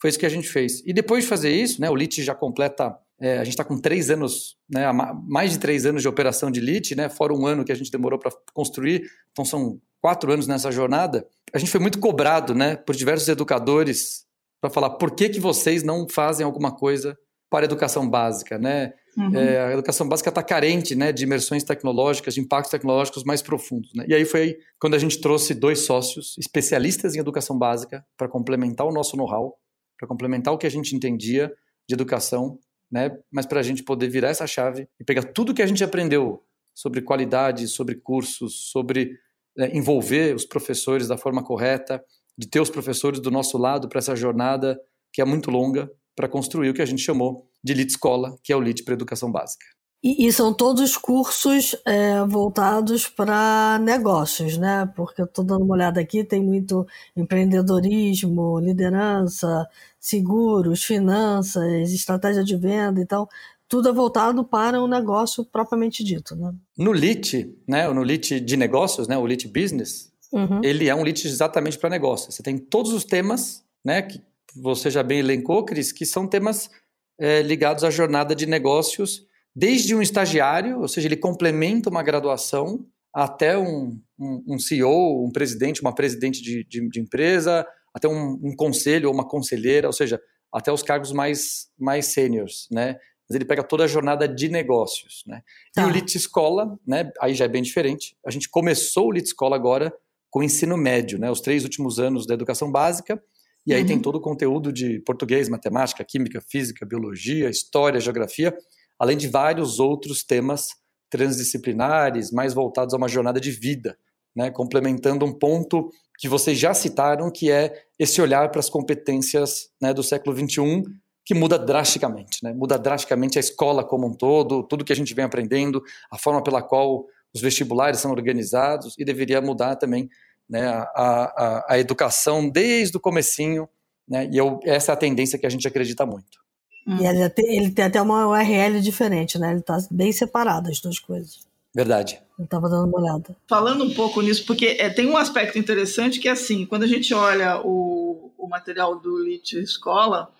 Foi 0.00 0.10
isso 0.10 0.18
que 0.18 0.26
a 0.26 0.30
gente 0.30 0.48
fez. 0.48 0.82
E 0.84 0.92
depois 0.92 1.24
de 1.24 1.30
fazer 1.30 1.50
isso, 1.50 1.80
né? 1.80 1.88
O 1.88 1.94
LIT 1.94 2.22
já 2.22 2.34
completa. 2.34 2.94
É, 3.20 3.38
a 3.38 3.44
gente 3.44 3.52
está 3.52 3.64
com 3.64 3.78
três 3.78 4.10
anos, 4.10 4.56
né, 4.68 4.90
mais 5.28 5.52
de 5.52 5.58
três 5.58 5.84
anos 5.84 6.00
de 6.00 6.08
operação 6.08 6.50
de 6.50 6.60
LIT, 6.60 6.94
né, 6.94 7.08
fora 7.08 7.34
um 7.34 7.46
ano 7.46 7.64
que 7.64 7.72
a 7.72 7.74
gente 7.74 7.90
demorou 7.90 8.18
para 8.18 8.32
construir, 8.54 9.02
então 9.30 9.44
são 9.44 9.78
quatro 10.00 10.32
anos 10.32 10.46
nessa 10.46 10.72
jornada, 10.72 11.26
a 11.52 11.58
gente 11.58 11.70
foi 11.70 11.80
muito 11.80 11.98
cobrado, 11.98 12.54
né, 12.54 12.76
por 12.76 12.96
diversos 12.96 13.28
educadores 13.28 14.24
para 14.60 14.70
falar 14.70 14.90
por 14.90 15.14
que, 15.14 15.28
que 15.28 15.40
vocês 15.40 15.82
não 15.82 16.06
fazem 16.08 16.44
alguma 16.44 16.74
coisa 16.74 17.16
para 17.50 17.64
a 17.64 17.66
educação 17.66 18.08
básica, 18.08 18.58
né? 18.58 18.92
Uhum. 19.16 19.34
É, 19.34 19.64
a 19.64 19.72
educação 19.72 20.08
básica 20.08 20.28
está 20.28 20.42
carente, 20.42 20.94
né, 20.94 21.12
de 21.12 21.24
imersões 21.24 21.64
tecnológicas, 21.64 22.34
de 22.34 22.40
impactos 22.40 22.70
tecnológicos 22.70 23.24
mais 23.24 23.42
profundos, 23.42 23.90
né? 23.94 24.04
E 24.06 24.14
aí 24.14 24.24
foi 24.24 24.56
quando 24.78 24.94
a 24.94 24.98
gente 24.98 25.20
trouxe 25.20 25.52
dois 25.52 25.80
sócios 25.80 26.36
especialistas 26.38 27.16
em 27.16 27.18
educação 27.18 27.58
básica 27.58 28.04
para 28.16 28.28
complementar 28.28 28.86
o 28.86 28.92
nosso 28.92 29.16
know-how, 29.16 29.56
para 29.98 30.06
complementar 30.06 30.54
o 30.54 30.58
que 30.58 30.66
a 30.66 30.70
gente 30.70 30.94
entendia 30.94 31.52
de 31.88 31.94
educação, 31.94 32.56
né? 32.90 33.16
Mas 33.30 33.46
para 33.46 33.60
a 33.60 33.62
gente 33.62 33.82
poder 33.82 34.08
virar 34.08 34.28
essa 34.28 34.46
chave 34.46 34.88
e 34.98 35.04
pegar 35.04 35.22
tudo 35.22 35.54
que 35.54 35.62
a 35.62 35.66
gente 35.66 35.84
aprendeu 35.84 36.42
sobre 36.74 37.02
qualidade, 37.02 37.68
sobre 37.68 37.94
cursos, 37.94 38.70
sobre 38.70 39.18
é, 39.58 39.76
envolver 39.76 40.34
os 40.34 40.44
professores 40.44 41.08
da 41.08 41.16
forma 41.16 41.44
correta, 41.44 42.02
de 42.36 42.48
ter 42.48 42.60
os 42.60 42.70
professores 42.70 43.20
do 43.20 43.30
nosso 43.30 43.58
lado 43.58 43.88
para 43.88 43.98
essa 43.98 44.16
jornada 44.16 44.80
que 45.12 45.20
é 45.20 45.24
muito 45.24 45.50
longa 45.50 45.90
para 46.16 46.28
construir 46.28 46.70
o 46.70 46.74
que 46.74 46.82
a 46.82 46.86
gente 46.86 47.02
chamou 47.02 47.48
de 47.62 47.74
LIT 47.74 47.90
Escola, 47.92 48.36
que 48.42 48.52
é 48.52 48.56
o 48.56 48.60
LIT 48.60 48.84
para 48.84 48.94
Educação 48.94 49.30
Básica. 49.30 49.66
E, 50.02 50.26
e, 50.26 50.32
são 50.32 50.54
todos 50.54 50.96
cursos 50.96 51.76
é, 51.84 52.24
voltados 52.24 53.06
para 53.06 53.78
negócios, 53.82 54.56
né? 54.56 54.90
Porque 54.96 55.20
eu 55.20 55.26
estou 55.26 55.44
dando 55.44 55.62
uma 55.62 55.74
olhada 55.74 56.00
aqui, 56.00 56.24
tem 56.24 56.42
muito 56.42 56.86
empreendedorismo, 57.14 58.58
liderança, 58.58 59.68
seguros, 59.98 60.82
finanças, 60.82 61.92
estratégia 61.92 62.42
de 62.42 62.56
venda, 62.56 63.00
então 63.00 63.28
tudo 63.70 63.88
é 63.88 63.92
voltado 63.92 64.42
para 64.42 64.80
o 64.80 64.86
um 64.86 64.88
negócio 64.88 65.44
propriamente 65.44 66.02
dito. 66.02 66.34
Né? 66.34 66.52
No 66.76 66.92
LIT, 66.92 67.56
né, 67.68 67.86
no 67.88 68.02
LIT 68.02 68.40
de 68.40 68.56
negócios, 68.56 69.06
né, 69.06 69.16
o 69.16 69.24
LIT 69.24 69.46
Business, 69.46 70.10
uhum. 70.32 70.60
ele 70.64 70.88
é 70.88 70.94
um 70.94 71.04
LIT 71.04 71.28
exatamente 71.28 71.78
para 71.78 71.88
negócios. 71.88 72.34
Você 72.34 72.42
tem 72.42 72.58
todos 72.58 72.92
os 72.92 73.04
temas 73.04 73.62
né, 73.84 74.02
que 74.02 74.20
você 74.56 74.90
já 74.90 75.04
bem 75.04 75.20
elencou, 75.20 75.64
Cris, 75.64 75.92
que 75.92 76.04
são 76.04 76.26
temas 76.26 76.68
é, 77.16 77.42
ligados 77.42 77.84
à 77.84 77.90
jornada 77.90 78.34
de 78.34 78.44
negócios, 78.44 79.24
desde 79.54 79.94
um 79.94 80.02
estagiário, 80.02 80.80
ou 80.80 80.88
seja, 80.88 81.08
ele 81.08 81.16
complementa 81.16 81.90
uma 81.90 82.02
graduação, 82.02 82.86
até 83.12 83.58
um, 83.58 84.00
um, 84.18 84.44
um 84.54 84.58
CEO, 84.58 85.24
um 85.24 85.32
presidente, 85.32 85.80
uma 85.80 85.94
presidente 85.94 86.42
de, 86.42 86.64
de, 86.64 86.88
de 86.88 87.00
empresa, 87.00 87.66
até 87.92 88.08
um, 88.08 88.38
um 88.42 88.54
conselho 88.54 89.08
ou 89.08 89.14
uma 89.14 89.26
conselheira, 89.26 89.88
ou 89.88 89.92
seja, 89.92 90.20
até 90.52 90.72
os 90.72 90.82
cargos 90.82 91.12
mais, 91.12 91.68
mais 91.78 92.06
sêniores, 92.06 92.66
né? 92.70 92.96
mas 93.28 93.36
ele 93.36 93.44
pega 93.44 93.62
toda 93.62 93.84
a 93.84 93.86
jornada 93.86 94.26
de 94.26 94.48
negócios. 94.48 95.22
Né? 95.26 95.42
Tá. 95.72 95.82
E 95.82 95.84
o 95.84 95.88
tá. 95.88 95.92
Lit 95.92 96.16
Escola, 96.16 96.78
né, 96.86 97.12
aí 97.20 97.32
já 97.32 97.44
é 97.44 97.48
bem 97.48 97.62
diferente. 97.62 98.16
A 98.26 98.30
gente 98.30 98.48
começou 98.48 99.06
o 99.06 99.12
Lit 99.12 99.26
Escola 99.26 99.54
agora 99.54 99.92
com 100.28 100.40
o 100.40 100.42
ensino 100.42 100.76
médio, 100.76 101.18
né, 101.18 101.30
os 101.30 101.40
três 101.40 101.62
últimos 101.64 101.98
anos 101.98 102.26
da 102.26 102.34
educação 102.34 102.70
básica, 102.70 103.22
e 103.66 103.74
aí 103.74 103.82
uhum. 103.82 103.86
tem 103.86 104.00
todo 104.00 104.16
o 104.16 104.20
conteúdo 104.20 104.72
de 104.72 105.00
português, 105.00 105.48
matemática, 105.48 106.04
química, 106.04 106.40
física, 106.40 106.86
biologia, 106.86 107.50
história, 107.50 108.00
geografia, 108.00 108.56
além 109.00 109.16
de 109.16 109.26
vários 109.26 109.80
outros 109.80 110.22
temas 110.22 110.68
transdisciplinares, 111.08 112.30
mais 112.30 112.52
voltados 112.52 112.94
a 112.94 112.96
uma 112.96 113.08
jornada 113.08 113.40
de 113.40 113.50
vida, 113.50 113.96
né, 114.36 114.50
complementando 114.50 115.24
um 115.24 115.32
ponto 115.32 115.90
que 116.18 116.28
vocês 116.28 116.58
já 116.58 116.74
citaram, 116.74 117.30
que 117.30 117.50
é 117.50 117.84
esse 117.98 118.20
olhar 118.20 118.50
para 118.50 118.60
as 118.60 118.68
competências 118.68 119.70
né, 119.80 119.92
do 119.94 120.02
século 120.02 120.36
XXI, 120.36 120.84
que 121.24 121.34
muda 121.34 121.58
drasticamente, 121.58 122.38
né? 122.42 122.52
muda 122.52 122.78
drasticamente 122.78 123.38
a 123.38 123.40
escola 123.40 123.84
como 123.84 124.06
um 124.06 124.12
todo, 124.12 124.62
tudo 124.64 124.84
que 124.84 124.92
a 124.92 124.96
gente 124.96 125.14
vem 125.14 125.24
aprendendo, 125.24 125.82
a 126.10 126.18
forma 126.18 126.42
pela 126.42 126.62
qual 126.62 127.06
os 127.32 127.40
vestibulares 127.40 128.00
são 128.00 128.10
organizados 128.10 128.94
e 128.98 129.04
deveria 129.04 129.40
mudar 129.40 129.76
também 129.76 130.08
né, 130.48 130.66
a, 130.66 130.82
a, 130.96 131.66
a 131.74 131.78
educação 131.78 132.48
desde 132.48 132.96
o 132.96 133.00
comecinho, 133.00 133.68
né, 134.08 134.28
e 134.32 134.36
eu, 134.36 134.58
essa 134.64 134.90
é 134.90 134.94
a 134.94 134.96
tendência 134.96 135.38
que 135.38 135.46
a 135.46 135.50
gente 135.50 135.68
acredita 135.68 136.04
muito. 136.04 136.40
E 136.86 137.06
ele 137.06 137.28
tem, 137.30 137.56
ele 137.56 137.70
tem 137.70 137.84
até 137.84 138.00
uma 138.00 138.26
URL 138.26 138.80
diferente, 138.80 139.38
né? 139.38 139.50
Ele 139.50 139.60
está 139.60 139.78
bem 139.90 140.12
separado 140.12 140.70
as 140.70 140.80
duas 140.80 140.98
coisas. 140.98 141.40
Verdade. 141.74 142.20
Eu 142.38 142.44
estava 142.44 142.68
dando 142.68 142.88
uma 142.88 143.00
olhada. 143.00 143.36
Falando 143.48 143.84
um 143.84 143.94
pouco 143.94 144.20
nisso, 144.20 144.44
porque 144.44 144.76
é, 144.78 144.88
tem 144.88 145.06
um 145.06 145.16
aspecto 145.16 145.58
interessante 145.58 146.18
que 146.18 146.28
é 146.28 146.32
assim, 146.32 146.66
quando 146.66 146.82
a 146.82 146.86
gente 146.86 147.14
olha 147.14 147.60
o, 147.64 148.32
o 148.36 148.48
material 148.48 148.98
do 148.98 149.22
LIT 149.22 149.58
Escola, 149.58 150.32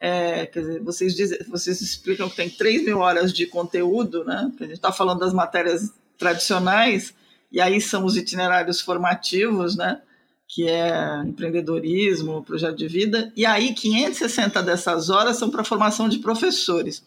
é, 0.00 0.46
quer 0.46 0.60
dizer, 0.60 0.80
vocês, 0.80 1.14
dizem, 1.14 1.38
vocês 1.48 1.80
explicam 1.80 2.30
que 2.30 2.36
tem 2.36 2.48
3 2.48 2.84
mil 2.84 2.98
horas 2.98 3.32
de 3.32 3.46
conteúdo, 3.46 4.24
né? 4.24 4.50
Que 4.56 4.64
a 4.64 4.66
gente 4.66 4.76
está 4.76 4.92
falando 4.92 5.20
das 5.20 5.34
matérias 5.34 5.92
tradicionais, 6.16 7.12
e 7.50 7.60
aí 7.60 7.80
são 7.80 8.04
os 8.04 8.16
itinerários 8.16 8.80
formativos, 8.80 9.76
né? 9.76 10.00
Que 10.48 10.66
é 10.66 11.22
empreendedorismo, 11.26 12.42
projeto 12.42 12.76
de 12.76 12.88
vida, 12.88 13.30
e 13.36 13.44
aí 13.44 13.74
560 13.74 14.62
dessas 14.62 15.10
horas 15.10 15.36
são 15.36 15.50
para 15.50 15.62
formação 15.62 16.08
de 16.08 16.18
professores. 16.18 17.02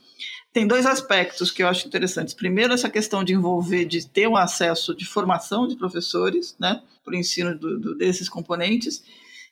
Tem 0.53 0.67
dois 0.67 0.85
aspectos 0.85 1.49
que 1.49 1.63
eu 1.63 1.67
acho 1.67 1.87
interessantes. 1.87 2.33
Primeiro, 2.33 2.73
essa 2.73 2.89
questão 2.89 3.23
de 3.23 3.33
envolver, 3.33 3.85
de 3.85 4.05
ter 4.05 4.27
um 4.27 4.35
acesso 4.35 4.93
de 4.93 5.05
formação 5.05 5.65
de 5.65 5.77
professores, 5.77 6.55
né, 6.59 6.81
para 7.05 7.13
o 7.13 7.17
ensino 7.17 7.57
do, 7.57 7.79
do, 7.79 7.97
desses 7.97 8.27
componentes. 8.27 9.01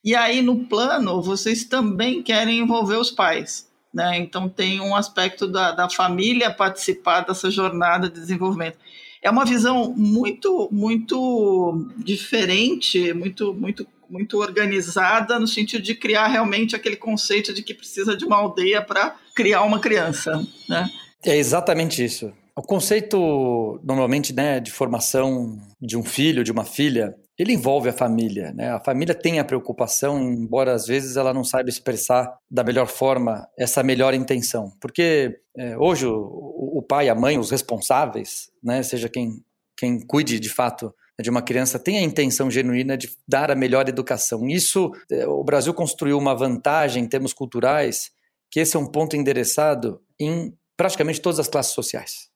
E 0.03 0.13
aí, 0.13 0.41
no 0.41 0.65
plano, 0.65 1.21
vocês 1.21 1.63
também 1.63 2.21
querem 2.21 2.59
envolver 2.59 2.97
os 2.97 3.11
pais. 3.11 3.69
Né? 3.93 4.17
Então, 4.17 4.49
tem 4.49 4.81
um 4.81 4.95
aspecto 4.95 5.47
da, 5.47 5.71
da 5.71 5.89
família 5.89 6.53
participar 6.53 7.21
dessa 7.21 7.49
jornada 7.49 8.09
de 8.09 8.19
desenvolvimento. 8.19 8.77
É 9.21 9.29
uma 9.29 9.45
visão 9.45 9.93
muito, 9.95 10.69
muito 10.71 11.87
diferente, 11.97 13.13
muito, 13.13 13.53
muito 13.53 13.87
muito 14.09 14.39
organizada 14.39 15.37
no 15.37 15.47
sentido 15.47 15.83
de 15.83 15.93
criar 15.93 16.27
realmente 16.27 16.75
aquele 16.75 16.95
conceito 16.95 17.53
de 17.53 17.61
que 17.61 17.75
precisa 17.75 18.17
de 18.17 18.25
uma 18.25 18.37
aldeia 18.37 18.81
para 18.81 19.15
criar 19.35 19.61
uma 19.61 19.79
criança, 19.79 20.43
né? 20.67 20.89
É 21.23 21.37
exatamente 21.37 22.03
isso. 22.03 22.33
O 22.57 22.61
conceito, 22.61 23.79
normalmente, 23.83 24.33
né, 24.33 24.59
de 24.59 24.71
formação 24.71 25.59
de 25.79 25.95
um 25.95 26.03
filho, 26.03 26.43
de 26.43 26.51
uma 26.51 26.65
filha, 26.65 27.15
ele 27.37 27.53
envolve 27.53 27.87
a 27.87 27.93
família, 27.93 28.51
né? 28.51 28.71
A 28.71 28.81
família 28.81 29.15
tem 29.15 29.39
a 29.39 29.45
preocupação, 29.45 30.21
embora 30.21 30.73
às 30.73 30.85
vezes 30.85 31.15
ela 31.15 31.33
não 31.33 31.43
saiba 31.45 31.69
expressar 31.69 32.29
da 32.51 32.65
melhor 32.65 32.87
forma 32.87 33.47
essa 33.57 33.81
melhor 33.81 34.13
intenção. 34.13 34.73
Porque 34.81 35.39
é, 35.57 35.77
hoje 35.77 36.05
o, 36.05 36.68
pai, 36.89 37.07
a 37.07 37.15
mãe, 37.15 37.37
os 37.37 37.51
responsáveis, 37.51 38.49
né, 38.63 38.81
seja 38.81 39.07
quem, 39.07 39.43
quem 39.77 40.01
cuide 40.01 40.39
de 40.39 40.49
fato 40.49 40.91
de 41.21 41.29
uma 41.29 41.41
criança 41.41 41.77
tem 41.77 41.97
a 41.97 42.01
intenção 42.01 42.49
genuína 42.49 42.97
de 42.97 43.15
dar 43.27 43.51
a 43.51 43.55
melhor 43.55 43.87
educação. 43.87 44.47
Isso, 44.47 44.91
é, 45.11 45.27
o 45.27 45.43
Brasil 45.43 45.73
construiu 45.73 46.17
uma 46.17 46.33
vantagem 46.33 47.03
em 47.03 47.07
termos 47.07 47.33
culturais, 47.33 48.09
que 48.49 48.59
esse 48.59 48.75
é 48.75 48.79
um 48.79 48.85
ponto 48.85 49.15
endereçado 49.15 50.01
em 50.19 50.53
praticamente 50.75 51.21
todas 51.21 51.39
as 51.39 51.47
classes 51.47 51.73
sociais. 51.73 52.29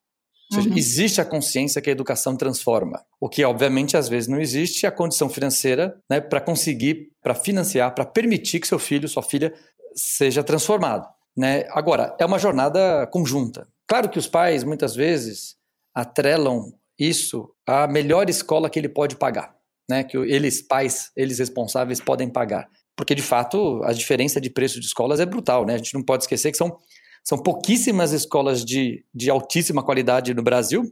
Ou 0.52 0.56
seja, 0.56 0.68
uhum. 0.68 0.76
existe 0.76 1.20
a 1.20 1.24
consciência 1.24 1.80
que 1.80 1.88
a 1.88 1.92
educação 1.92 2.36
transforma. 2.36 3.02
O 3.18 3.28
que, 3.28 3.42
obviamente, 3.42 3.96
às 3.96 4.08
vezes 4.08 4.28
não 4.28 4.38
existe 4.38 4.84
é 4.84 4.88
a 4.88 4.92
condição 4.92 5.30
financeira 5.30 5.98
né, 6.08 6.20
para 6.20 6.40
conseguir, 6.40 7.08
para 7.22 7.34
financiar, 7.34 7.94
para 7.94 8.04
permitir 8.04 8.60
que 8.60 8.68
seu 8.68 8.78
filho, 8.78 9.08
sua 9.08 9.22
filha, 9.22 9.52
seja 9.96 10.44
transformado. 10.44 11.08
Né? 11.34 11.64
Agora, 11.70 12.14
é 12.20 12.26
uma 12.26 12.38
jornada 12.38 13.06
conjunta. 13.06 13.66
Claro 13.86 14.08
que 14.08 14.18
os 14.18 14.26
pais, 14.26 14.64
muitas 14.64 14.94
vezes, 14.94 15.56
atrelam 15.94 16.72
isso 16.98 17.50
a 17.66 17.86
melhor 17.86 18.28
escola 18.28 18.70
que 18.70 18.78
ele 18.78 18.88
pode 18.88 19.16
pagar, 19.16 19.54
né? 19.88 20.04
Que 20.04 20.16
eles 20.16 20.62
pais, 20.62 21.10
eles 21.16 21.38
responsáveis 21.38 22.00
podem 22.00 22.28
pagar, 22.28 22.68
porque 22.96 23.14
de 23.14 23.22
fato 23.22 23.82
a 23.84 23.92
diferença 23.92 24.40
de 24.40 24.50
preço 24.50 24.80
de 24.80 24.86
escolas 24.86 25.20
é 25.20 25.26
brutal, 25.26 25.66
né? 25.66 25.74
A 25.74 25.78
gente 25.78 25.94
não 25.94 26.02
pode 26.02 26.24
esquecer 26.24 26.50
que 26.50 26.58
são 26.58 26.78
são 27.26 27.38
pouquíssimas 27.38 28.12
escolas 28.12 28.62
de, 28.62 29.02
de 29.14 29.30
altíssima 29.30 29.82
qualidade 29.82 30.34
no 30.34 30.42
Brasil 30.42 30.82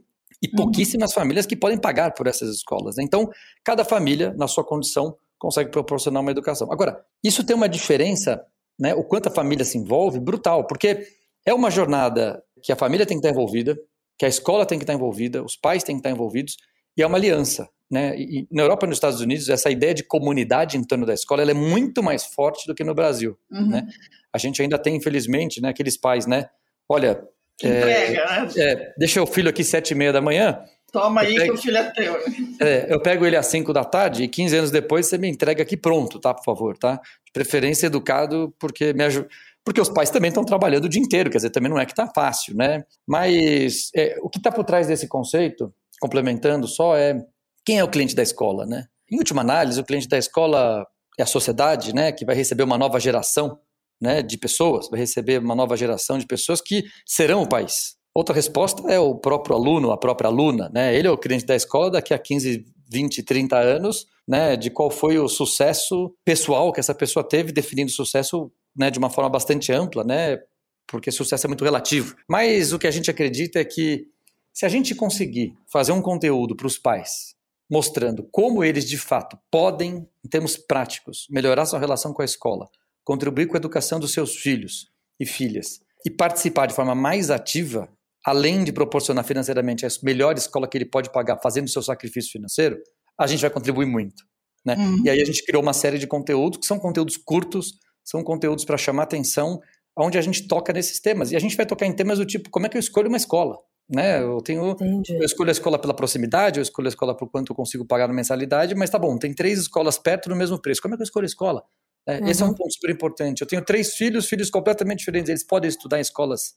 e 0.41 0.47
uhum. 0.47 0.55
pouquíssimas 0.55 1.11
uhum. 1.11 1.15
famílias 1.15 1.45
que 1.45 1.55
podem 1.55 1.77
pagar 1.77 2.11
por 2.15 2.25
essas 2.25 2.49
escolas. 2.55 2.95
Né? 2.95 3.03
Então, 3.03 3.29
cada 3.63 3.85
família, 3.85 4.33
na 4.35 4.47
sua 4.47 4.63
condição, 4.63 5.15
consegue 5.37 5.69
proporcionar 5.69 6.23
uma 6.23 6.31
educação. 6.31 6.71
Agora, 6.71 6.99
isso 7.23 7.43
tem 7.43 7.55
uma 7.55 7.69
diferença, 7.69 8.43
né? 8.79 8.95
O 8.95 9.03
quanto 9.03 9.27
a 9.27 9.31
família 9.31 9.63
se 9.63 9.77
envolve, 9.77 10.19
brutal, 10.19 10.65
porque 10.65 11.05
é 11.45 11.53
uma 11.53 11.69
jornada 11.69 12.41
que 12.63 12.71
a 12.71 12.75
família 12.75 13.05
tem 13.05 13.17
que 13.17 13.27
estar 13.27 13.29
envolvida, 13.29 13.77
que 14.17 14.25
a 14.25 14.29
escola 14.29 14.65
tem 14.65 14.79
que 14.79 14.83
estar 14.83 14.93
envolvida, 14.93 15.43
os 15.43 15.55
pais 15.55 15.83
têm 15.83 15.95
que 15.95 15.99
estar 15.99 16.09
envolvidos, 16.09 16.57
e 16.97 17.03
é 17.03 17.07
uma 17.07 17.17
aliança. 17.17 17.67
Né? 17.91 18.15
E 18.17 18.47
na 18.51 18.63
Europa 18.63 18.85
e 18.85 18.89
nos 18.89 18.97
Estados 18.97 19.21
Unidos, 19.21 19.49
essa 19.49 19.69
ideia 19.69 19.93
de 19.93 20.03
comunidade 20.03 20.77
em 20.77 20.83
torno 20.83 21.05
da 21.05 21.13
escola 21.13 21.43
é 21.43 21.53
muito 21.53 22.01
mais 22.01 22.25
forte 22.25 22.65
do 22.65 22.73
que 22.73 22.83
no 22.83 22.95
Brasil. 22.95 23.37
Uhum. 23.51 23.69
Né? 23.69 23.87
A 24.31 24.37
gente 24.37 24.61
ainda 24.61 24.79
tem, 24.79 24.95
infelizmente, 24.95 25.61
né, 25.61 25.69
aqueles 25.69 25.95
pais, 25.97 26.25
né? 26.25 26.49
Olha, 26.89 27.23
é, 27.61 27.67
entrega, 27.67 28.25
né? 28.25 28.49
É, 28.57 28.93
deixa 28.97 29.21
o 29.21 29.27
filho 29.27 29.49
aqui 29.49 29.63
sete 29.63 29.91
e 29.91 29.95
meia 29.95 30.11
da 30.11 30.21
manhã. 30.21 30.59
Toma 30.91 31.21
aí 31.21 31.35
pego, 31.35 31.53
que 31.53 31.59
o 31.59 31.61
filho 31.61 31.77
é 31.77 31.91
teu. 31.91 32.15
É, 32.59 32.87
eu 32.87 32.99
pego 32.99 33.25
ele 33.25 33.35
às 33.35 33.47
cinco 33.47 33.73
da 33.73 33.83
tarde 33.83 34.23
e 34.23 34.27
15 34.27 34.57
anos 34.57 34.71
depois 34.71 35.07
você 35.07 35.17
me 35.17 35.27
entrega 35.27 35.63
aqui 35.63 35.75
pronto, 35.75 36.19
tá? 36.19 36.33
Por 36.33 36.43
favor, 36.43 36.77
tá? 36.77 36.95
De 37.25 37.31
preferência 37.31 37.87
educado, 37.87 38.53
porque 38.59 38.93
me 38.93 39.03
ajuda 39.03 39.27
porque 39.65 39.81
os 39.81 39.89
pais 39.89 40.09
também 40.09 40.29
estão 40.29 40.43
trabalhando 40.43 40.85
o 40.85 40.89
dia 40.89 41.01
inteiro, 41.01 41.29
quer 41.29 41.37
dizer, 41.37 41.49
também 41.49 41.69
não 41.69 41.79
é 41.79 41.85
que 41.85 41.93
está 41.93 42.07
fácil, 42.13 42.55
né? 42.55 42.83
Mas 43.07 43.89
é, 43.95 44.17
o 44.21 44.29
que 44.29 44.37
está 44.37 44.51
por 44.51 44.63
trás 44.63 44.87
desse 44.87 45.07
conceito, 45.07 45.73
complementando 46.01 46.67
só, 46.67 46.95
é 46.97 47.17
quem 47.65 47.79
é 47.79 47.83
o 47.83 47.89
cliente 47.89 48.15
da 48.15 48.23
escola, 48.23 48.65
né? 48.65 48.85
Em 49.09 49.17
última 49.17 49.41
análise, 49.41 49.79
o 49.79 49.85
cliente 49.85 50.07
da 50.07 50.17
escola 50.17 50.85
é 51.17 51.23
a 51.23 51.27
sociedade, 51.27 51.93
né, 51.93 52.11
que 52.11 52.25
vai 52.25 52.35
receber 52.35 52.63
uma 52.63 52.77
nova 52.77 52.99
geração, 52.99 53.57
né, 54.01 54.21
de 54.21 54.37
pessoas, 54.37 54.89
vai 54.89 54.99
receber 54.99 55.39
uma 55.39 55.55
nova 55.55 55.77
geração 55.77 56.17
de 56.17 56.25
pessoas 56.25 56.59
que 56.59 56.83
serão 57.05 57.43
o 57.43 57.47
país. 57.47 57.95
Outra 58.13 58.33
resposta 58.33 58.91
é 58.91 58.99
o 58.99 59.15
próprio 59.15 59.55
aluno, 59.55 59.91
a 59.91 59.97
própria 59.97 60.27
aluna, 60.27 60.69
né? 60.73 60.95
Ele 60.95 61.07
é 61.07 61.11
o 61.11 61.17
cliente 61.17 61.45
da 61.45 61.55
escola 61.55 61.89
daqui 61.91 62.13
a 62.13 62.19
15, 62.19 62.63
20, 62.91 63.23
30 63.23 63.57
anos, 63.57 64.05
né, 64.27 64.55
de 64.55 64.69
qual 64.69 64.91
foi 64.91 65.17
o 65.17 65.27
sucesso 65.27 66.13
pessoal 66.23 66.71
que 66.71 66.79
essa 66.79 66.93
pessoa 66.93 67.27
teve 67.27 67.51
definindo 67.51 67.91
sucesso 67.91 68.51
né, 68.75 68.89
de 68.89 68.99
uma 68.99 69.09
forma 69.09 69.29
bastante 69.29 69.71
ampla, 69.71 70.03
né, 70.03 70.39
porque 70.87 71.11
sucesso 71.11 71.45
é 71.45 71.49
muito 71.49 71.63
relativo. 71.63 72.15
Mas 72.27 72.73
o 72.73 72.79
que 72.79 72.87
a 72.87 72.91
gente 72.91 73.09
acredita 73.09 73.59
é 73.59 73.65
que 73.65 74.07
se 74.53 74.65
a 74.65 74.69
gente 74.69 74.93
conseguir 74.93 75.55
fazer 75.71 75.91
um 75.91 76.01
conteúdo 76.01 76.55
para 76.55 76.67
os 76.67 76.77
pais, 76.77 77.35
mostrando 77.69 78.27
como 78.31 78.63
eles 78.63 78.87
de 78.87 78.97
fato 78.97 79.37
podem, 79.49 80.07
em 80.23 80.29
termos 80.29 80.57
práticos, 80.57 81.25
melhorar 81.29 81.65
sua 81.65 81.79
relação 81.79 82.13
com 82.13 82.21
a 82.21 82.25
escola, 82.25 82.67
contribuir 83.03 83.47
com 83.47 83.55
a 83.55 83.57
educação 83.57 83.99
dos 83.99 84.13
seus 84.13 84.35
filhos 84.35 84.91
e 85.19 85.25
filhas 85.25 85.79
e 86.05 86.09
participar 86.09 86.67
de 86.67 86.75
forma 86.75 86.93
mais 86.93 87.31
ativa, 87.31 87.89
além 88.25 88.63
de 88.63 88.71
proporcionar 88.71 89.23
financeiramente 89.23 89.85
a 89.85 89.89
melhor 90.03 90.37
escola 90.37 90.67
que 90.67 90.77
ele 90.77 90.85
pode 90.85 91.11
pagar, 91.11 91.39
fazendo 91.41 91.69
seu 91.69 91.81
sacrifício 91.81 92.31
financeiro, 92.31 92.77
a 93.17 93.25
gente 93.25 93.41
vai 93.41 93.49
contribuir 93.49 93.85
muito. 93.85 94.23
Né? 94.65 94.75
Uhum. 94.75 95.01
E 95.05 95.09
aí 95.09 95.21
a 95.21 95.25
gente 95.25 95.43
criou 95.43 95.61
uma 95.61 95.73
série 95.73 95.97
de 95.97 96.07
conteúdos 96.07 96.59
que 96.59 96.65
são 96.65 96.79
conteúdos 96.79 97.17
curtos, 97.17 97.73
são 98.03 98.23
conteúdos 98.23 98.65
para 98.65 98.77
chamar 98.77 99.03
atenção, 99.03 99.59
onde 99.97 100.17
a 100.17 100.21
gente 100.21 100.47
toca 100.47 100.73
nesses 100.73 100.99
temas. 100.99 101.31
E 101.31 101.35
a 101.35 101.39
gente 101.39 101.55
vai 101.55 101.65
tocar 101.65 101.85
em 101.85 101.95
temas 101.95 102.17
do 102.17 102.25
tipo, 102.25 102.49
como 102.49 102.65
é 102.65 102.69
que 102.69 102.77
eu 102.77 102.79
escolho 102.79 103.07
uma 103.07 103.17
escola? 103.17 103.57
Né? 103.89 104.21
Eu 104.21 104.41
tenho, 104.41 104.71
Entendi. 104.71 105.13
eu 105.13 105.23
escolho 105.23 105.49
a 105.49 105.51
escola 105.51 105.77
pela 105.77 105.93
proximidade, 105.93 106.59
eu 106.59 106.63
escolho 106.63 106.87
a 106.87 106.89
escola 106.89 107.15
por 107.15 107.29
quanto 107.29 107.51
eu 107.51 107.55
consigo 107.55 107.85
pagar 107.85 108.07
na 108.07 108.13
mensalidade, 108.13 108.73
mas 108.75 108.89
tá 108.89 108.97
bom, 108.97 109.17
tem 109.17 109.33
três 109.33 109.59
escolas 109.59 109.97
perto 109.97 110.29
no 110.29 110.35
mesmo 110.35 110.59
preço. 110.61 110.81
Como 110.81 110.93
é 110.93 110.97
que 110.97 111.03
eu 111.03 111.05
escolho 111.05 111.25
a 111.25 111.27
escola? 111.27 111.63
É, 112.07 112.19
uhum. 112.19 112.27
Esse 112.27 112.43
é 112.43 112.45
um 112.45 112.53
ponto 112.53 112.73
super 112.73 112.89
importante. 112.89 113.41
Eu 113.41 113.47
tenho 113.47 113.63
três 113.63 113.95
filhos, 113.95 114.27
filhos 114.27 114.49
completamente 114.49 114.99
diferentes. 114.99 115.29
Eles 115.29 115.43
podem 115.45 115.69
estudar 115.69 115.97
em 115.99 116.01
escolas 116.01 116.55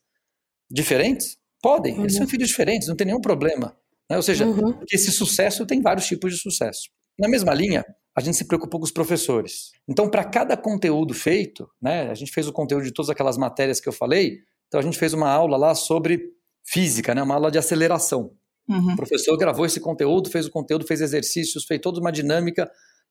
diferentes? 0.70 1.36
Podem. 1.62 1.94
Uhum. 1.94 2.02
Eles 2.02 2.14
são 2.14 2.22
uhum. 2.22 2.28
filhos 2.28 2.48
diferentes, 2.48 2.88
não 2.88 2.96
tem 2.96 3.06
nenhum 3.06 3.20
problema. 3.20 3.76
Né? 4.10 4.16
Ou 4.16 4.22
seja, 4.22 4.46
uhum. 4.46 4.80
esse 4.90 5.10
sucesso 5.12 5.66
tem 5.66 5.80
vários 5.80 6.06
tipos 6.06 6.32
de 6.34 6.40
sucesso. 6.40 6.90
Na 7.18 7.28
mesma 7.28 7.54
linha, 7.54 7.84
a 8.16 8.20
gente 8.22 8.38
se 8.38 8.46
preocupou 8.46 8.80
com 8.80 8.84
os 8.84 8.90
professores. 8.90 9.72
Então, 9.86 10.08
para 10.08 10.24
cada 10.24 10.56
conteúdo 10.56 11.12
feito, 11.12 11.68
né, 11.80 12.10
a 12.10 12.14
gente 12.14 12.32
fez 12.32 12.48
o 12.48 12.52
conteúdo 12.52 12.84
de 12.84 12.92
todas 12.92 13.10
aquelas 13.10 13.36
matérias 13.36 13.78
que 13.78 13.88
eu 13.88 13.92
falei, 13.92 14.38
Então 14.68 14.80
a 14.80 14.82
gente 14.82 14.98
fez 14.98 15.12
uma 15.12 15.30
aula 15.30 15.56
lá 15.56 15.74
sobre 15.74 16.32
física, 16.64 17.14
né? 17.14 17.22
uma 17.22 17.34
aula 17.34 17.50
de 17.50 17.58
aceleração. 17.58 18.32
Uhum. 18.68 18.94
O 18.94 18.96
professor 18.96 19.36
gravou 19.36 19.64
esse 19.64 19.78
conteúdo, 19.78 20.28
fez 20.28 20.46
o 20.46 20.50
conteúdo, 20.50 20.84
fez 20.84 21.00
exercícios, 21.00 21.64
fez 21.64 21.80
toda 21.80 22.00
uma 22.00 22.10
dinâmica, 22.10 22.68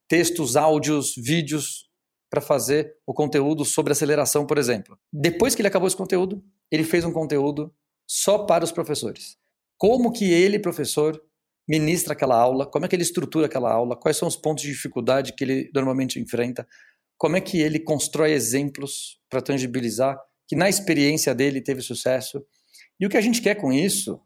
textos, 0.08 0.58
áudios, 0.58 1.14
vídeos 1.16 1.90
para 2.30 2.42
fazer 2.42 2.94
o 3.06 3.14
conteúdo 3.14 3.64
sobre 3.64 3.94
aceleração, 3.94 4.46
por 4.46 4.58
exemplo. 4.58 4.98
Depois 5.14 5.56
que 5.56 5.62
ele 5.62 5.70
acabou 5.70 5.88
esse 5.88 5.96
conteúdo, 5.96 6.44
ele 6.70 6.84
fez 6.84 7.06
um 7.06 7.14
conteúdo 7.14 7.74
só 8.06 8.40
para 8.40 8.66
os 8.66 8.72
professores. 8.72 9.38
Como 9.78 10.12
que 10.12 10.26
ele, 10.26 10.60
professor, 10.60 11.22
ministra 11.68 12.14
aquela 12.14 12.36
aula, 12.40 12.66
como 12.66 12.86
é 12.86 12.88
que 12.88 12.96
ele 12.96 13.04
estrutura 13.04 13.48
aquela 13.48 13.72
aula, 13.72 13.96
quais 13.96 14.18
são 14.18 14.28
os 14.28 14.36
pontos 14.36 14.64
de 14.64 14.72
dificuldade 14.72 15.34
que 15.34 15.44
ele 15.44 15.72
normalmente 15.74 16.20
enfrenta, 16.20 16.68
como 17.18 17.36
é 17.36 17.42
que 17.42 17.60
ele 17.60 17.80
constrói 17.80 18.32
exemplos 18.32 19.20
para 19.30 19.42
tangibilizar 19.42 20.18
que 20.48 20.56
na 20.56 20.70
experiência 20.70 21.34
dele 21.34 21.62
teve 21.62 21.82
sucesso. 21.82 22.46
E 23.00 23.06
o 23.06 23.10
que 23.10 23.18
a 23.18 23.22
gente 23.22 23.42
quer 23.42 23.56
com 23.56 23.74
isso 23.74 24.20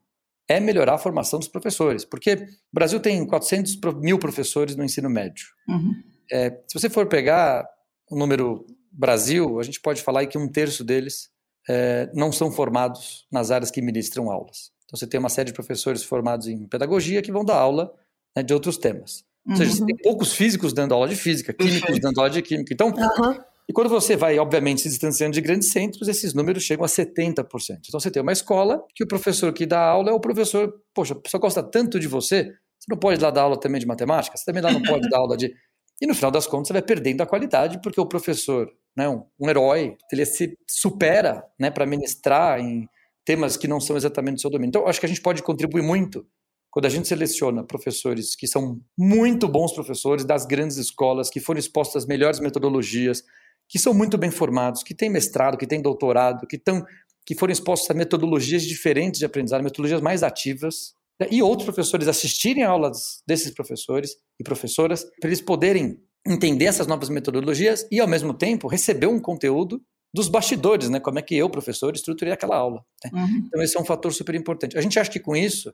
é 0.48 0.60
melhorar 0.60 0.96
a 0.96 0.98
formação 0.98 1.40
dos 1.40 1.48
professores, 1.48 2.04
porque 2.04 2.34
o 2.34 2.48
Brasil 2.74 3.00
tem 3.00 3.26
400 3.26 3.80
mil 4.02 4.18
professores 4.18 4.76
no 4.76 4.84
ensino 4.84 5.10
médio. 5.10 5.46
Uhum. 5.68 5.94
É, 6.32 6.50
se 6.68 6.80
você 6.80 6.90
for 6.90 7.08
pegar 7.08 7.66
o 8.10 8.18
número 8.18 8.66
Brasil, 8.92 9.60
a 9.60 9.64
gente 9.64 9.80
pode 9.80 10.02
falar 10.02 10.26
que 10.26 10.38
um 10.38 10.52
terço 10.52 10.84
deles 10.84 11.30
é, 11.70 12.10
não 12.14 12.32
são 12.32 12.52
formados 12.52 13.28
nas 13.32 13.52
áreas 13.52 13.70
que 13.70 13.82
ministram 13.82 14.32
aulas. 14.32 14.72
Então 14.90 14.98
você 14.98 15.06
tem 15.06 15.20
uma 15.20 15.30
série 15.30 15.48
de 15.48 15.54
professores 15.54 16.04
formados 16.04 16.48
em 16.48 16.66
pedagogia 16.66 17.22
que 17.22 17.32
vão 17.32 17.46
dar 17.46 17.58
aula 17.58 17.94
né, 18.36 18.42
de 18.42 18.54
outros 18.54 18.76
temas. 18.76 19.24
Ou 19.48 19.56
seja, 19.56 19.72
você 19.72 19.82
uhum. 19.82 19.86
tem 19.86 19.98
poucos 19.98 20.34
físicos 20.34 20.74
dando 20.74 20.94
aula 20.94 21.08
de 21.08 21.16
física, 21.16 21.54
químicos 21.54 22.00
dando 22.00 22.20
aula 22.20 22.30
de 22.30 22.42
química. 22.42 22.74
Então, 22.74 22.90
uhum. 22.90 23.40
e 23.68 23.74
quando 23.74 23.88
você 23.88 24.16
vai, 24.16 24.38
obviamente, 24.40 24.82
se 24.82 24.90
distanciando 24.90 25.34
de 25.34 25.42
grandes 25.42 25.72
centros, 25.72 26.08
esses 26.08 26.34
números 26.34 26.64
chegam 26.64 26.84
a 26.84 26.88
70%. 26.88 27.46
Então, 27.88 28.00
você 28.00 28.10
tem 28.10 28.22
uma 28.22 28.32
escola 28.32 28.84
que 28.96 29.04
o 29.04 29.08
professor 29.08 29.54
que 29.54 29.66
dá 29.66 29.80
aula 29.80 30.10
é 30.10 30.14
o 30.14 30.20
professor, 30.20 30.74
poxa, 30.94 31.14
a 31.14 31.20
pessoa 31.20 31.40
gosta 31.40 31.64
tanto 31.64 32.00
de 32.00 32.08
você, 32.08 32.46
você 32.80 32.88
não 32.90 32.98
pode 32.98 33.22
lá 33.22 33.30
dar 33.30 33.42
aula 33.42 33.60
também 33.60 33.80
de 33.80 33.88
matemática, 33.88 34.36
você 34.36 34.46
também 34.46 34.62
lá 34.62 34.72
não 34.72 34.82
pode 34.82 35.08
dar 35.10 35.18
aula 35.18 35.38
de. 35.38 35.54
E 36.02 36.08
no 36.08 36.16
final 36.16 36.32
das 36.32 36.48
contas, 36.48 36.70
você 36.70 36.74
vai 36.74 36.82
perdendo 36.82 37.20
a 37.20 37.26
qualidade, 37.26 37.82
porque 37.82 38.00
o 38.00 38.06
professor, 38.06 38.72
né, 38.96 39.10
um, 39.10 39.22
um 39.38 39.50
herói, 39.50 39.98
ele 40.14 40.26
se 40.26 40.58
supera 40.66 41.44
né, 41.60 41.70
para 41.70 41.86
ministrar 41.86 42.58
em 42.58 42.88
temas 43.30 43.56
que 43.56 43.68
não 43.68 43.80
são 43.80 43.96
exatamente 43.96 44.38
do 44.38 44.42
seu 44.42 44.50
domínio. 44.50 44.70
Então, 44.70 44.88
acho 44.88 45.00
que 45.00 45.06
a 45.06 45.10
gente 45.10 45.22
pode 45.22 45.44
contribuir 45.44 45.84
muito 45.84 46.26
quando 46.72 46.88
a 46.88 46.90
gente 46.90 47.08
seleciona 47.08 47.64
professores 47.64 48.36
que 48.36 48.48
são 48.48 48.82
muito 48.98 49.48
bons 49.48 49.72
professores 49.72 50.26
das 50.26 50.48
grandes 50.48 50.78
escolas, 50.78 51.30
que 51.30 51.40
foram 51.40 51.60
expostos 51.60 51.98
às 51.98 52.08
melhores 52.08 52.40
metodologias, 52.40 53.22
que 53.68 53.78
são 53.78 53.94
muito 53.94 54.18
bem 54.18 54.32
formados, 54.32 54.82
que 54.82 54.96
têm 54.96 55.12
mestrado, 55.12 55.60
que 55.60 55.68
têm 55.68 55.80
doutorado, 55.80 56.48
que, 56.48 56.58
tão, 56.58 56.84
que 57.24 57.36
foram 57.36 57.54
expostos 57.54 57.88
a 57.92 57.94
metodologias 57.94 58.64
diferentes 58.64 59.20
de 59.20 59.26
aprendizagem, 59.28 59.64
metodologias 59.64 60.02
mais 60.02 60.24
ativas, 60.24 60.96
né? 61.20 61.28
e 61.30 61.40
outros 61.44 61.66
professores 61.66 62.08
assistirem 62.08 62.64
a 62.64 62.70
aulas 62.70 63.22
desses 63.28 63.52
professores 63.52 64.16
e 64.40 64.44
professoras, 64.44 65.04
para 65.20 65.30
eles 65.30 65.40
poderem 65.40 66.00
entender 66.26 66.66
essas 66.66 66.88
novas 66.88 67.10
metodologias 67.10 67.88
e, 67.92 68.00
ao 68.00 68.08
mesmo 68.08 68.34
tempo, 68.34 68.68
receber 68.68 69.06
um 69.06 69.20
conteúdo 69.20 69.80
dos 70.14 70.28
bastidores, 70.28 70.90
né? 70.90 71.00
Como 71.00 71.20
é 71.20 71.22
que 71.22 71.36
eu, 71.36 71.50
professor, 71.50 71.94
estruturei 71.94 72.34
aquela 72.34 72.58
aula. 72.58 72.84
Né? 73.04 73.12
Uhum. 73.14 73.44
Então, 73.48 73.62
esse 73.62 73.78
é 73.78 73.80
um 73.80 73.86
fator 73.86 74.12
super 74.14 74.36
importante. 74.36 74.78
A 74.78 74.82
gente 74.82 75.00
acha 75.00 75.10
que 75.10 75.20
com 75.20 75.36
isso 75.36 75.74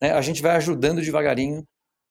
né, 0.00 0.12
a 0.12 0.20
gente 0.20 0.40
vai 0.40 0.56
ajudando 0.56 1.00
devagarinho 1.00 1.64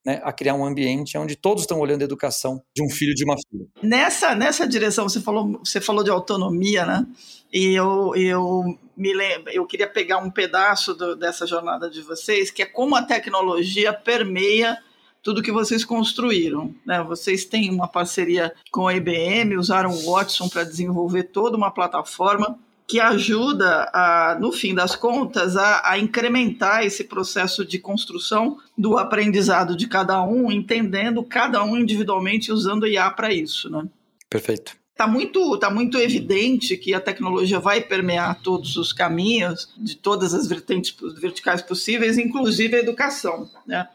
né, 0.05 0.19
a 0.23 0.33
criar 0.33 0.55
um 0.55 0.65
ambiente 0.65 1.17
onde 1.17 1.35
todos 1.35 1.63
estão 1.63 1.79
olhando 1.79 2.01
a 2.01 2.05
educação 2.05 2.61
de 2.75 2.83
um 2.83 2.89
filho 2.89 3.13
de 3.13 3.23
uma 3.23 3.35
filha. 3.49 3.65
Nessa, 3.83 4.35
nessa 4.35 4.67
direção, 4.67 5.07
você 5.07 5.21
falou, 5.21 5.59
você 5.63 5.79
falou 5.79 6.03
de 6.03 6.09
autonomia, 6.09 6.85
né? 6.85 7.05
E 7.53 7.73
eu, 7.75 8.15
eu 8.15 8.63
me 8.97 9.13
lembro, 9.13 9.51
eu 9.51 9.65
queria 9.65 9.87
pegar 9.87 10.17
um 10.17 10.31
pedaço 10.31 10.93
do, 10.93 11.15
dessa 11.15 11.45
jornada 11.45 11.89
de 11.89 12.01
vocês, 12.01 12.49
que 12.49 12.63
é 12.63 12.65
como 12.65 12.95
a 12.95 13.03
tecnologia 13.03 13.93
permeia 13.93 14.77
tudo 15.23 15.41
que 15.41 15.51
vocês 15.51 15.85
construíram. 15.85 16.73
Né? 16.85 17.01
Vocês 17.03 17.45
têm 17.45 17.69
uma 17.69 17.87
parceria 17.87 18.53
com 18.71 18.87
a 18.87 18.95
IBM, 18.95 19.57
usaram 19.57 19.91
o 19.91 20.11
Watson 20.11 20.49
para 20.49 20.63
desenvolver 20.63 21.23
toda 21.23 21.57
uma 21.57 21.71
plataforma 21.71 22.57
que 22.87 22.99
ajuda, 22.99 23.89
a, 23.93 24.37
no 24.37 24.51
fim 24.51 24.75
das 24.75 24.97
contas, 24.97 25.55
a, 25.55 25.91
a, 25.91 25.97
incrementar 25.97 26.83
esse 26.83 27.05
processo 27.05 27.63
de 27.63 27.79
construção 27.79 28.57
do 28.77 28.97
aprendizado 28.97 29.77
de 29.77 29.87
cada 29.87 30.21
um, 30.21 30.51
entendendo 30.51 31.23
cada 31.23 31.63
um 31.63 31.77
individualmente 31.77 32.51
usando 32.51 32.85
IA 32.85 33.09
para 33.11 33.33
isso. 33.33 33.69
Né? 33.69 33.87
Perfeito. 34.29 34.75
Está 34.91 35.07
muito, 35.07 35.57
tá 35.57 35.69
muito 35.69 35.97
evidente 35.97 36.75
que 36.75 36.93
a 36.93 36.99
tecnologia 36.99 37.61
vai 37.61 37.79
permear 37.79 38.41
todos 38.41 38.75
os 38.75 38.91
caminhos, 38.91 39.69
de 39.77 39.95
todas 39.95 40.33
as 40.33 40.45
vertentes 40.45 40.93
verticais 41.17 41.61
possíveis, 41.61 42.17
inclusive 42.17 42.75
a 42.75 42.79
educação. 42.79 43.49
Né? 43.65 43.87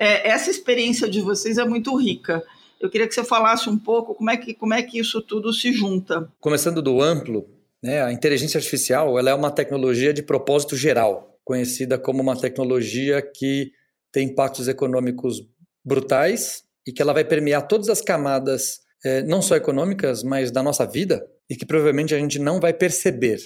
É, 0.00 0.30
essa 0.30 0.50
experiência 0.50 1.06
de 1.06 1.20
vocês 1.20 1.58
é 1.58 1.64
muito 1.64 1.94
rica. 1.94 2.42
Eu 2.80 2.88
queria 2.88 3.06
que 3.06 3.14
você 3.14 3.22
falasse 3.22 3.68
um 3.68 3.76
pouco 3.76 4.14
como 4.14 4.30
é 4.30 4.36
que, 4.38 4.54
como 4.54 4.72
é 4.72 4.82
que 4.82 4.98
isso 4.98 5.20
tudo 5.20 5.52
se 5.52 5.70
junta. 5.74 6.26
Começando 6.40 6.80
do 6.80 7.02
amplo, 7.02 7.46
né? 7.82 8.02
A 8.02 8.10
inteligência 8.10 8.56
artificial 8.56 9.18
ela 9.18 9.28
é 9.28 9.34
uma 9.34 9.50
tecnologia 9.50 10.14
de 10.14 10.22
propósito 10.22 10.74
geral, 10.74 11.38
conhecida 11.44 11.98
como 11.98 12.22
uma 12.22 12.34
tecnologia 12.34 13.20
que 13.20 13.72
tem 14.10 14.28
impactos 14.28 14.68
econômicos 14.68 15.42
brutais 15.84 16.64
e 16.86 16.92
que 16.92 17.02
ela 17.02 17.12
vai 17.12 17.24
permear 17.24 17.68
todas 17.68 17.90
as 17.90 18.00
camadas, 18.00 18.80
eh, 19.04 19.22
não 19.22 19.42
só 19.42 19.54
econômicas, 19.54 20.22
mas 20.22 20.50
da 20.50 20.62
nossa 20.62 20.86
vida, 20.86 21.22
e 21.48 21.54
que 21.54 21.66
provavelmente 21.66 22.14
a 22.14 22.18
gente 22.18 22.38
não 22.38 22.58
vai 22.58 22.72
perceber. 22.72 23.38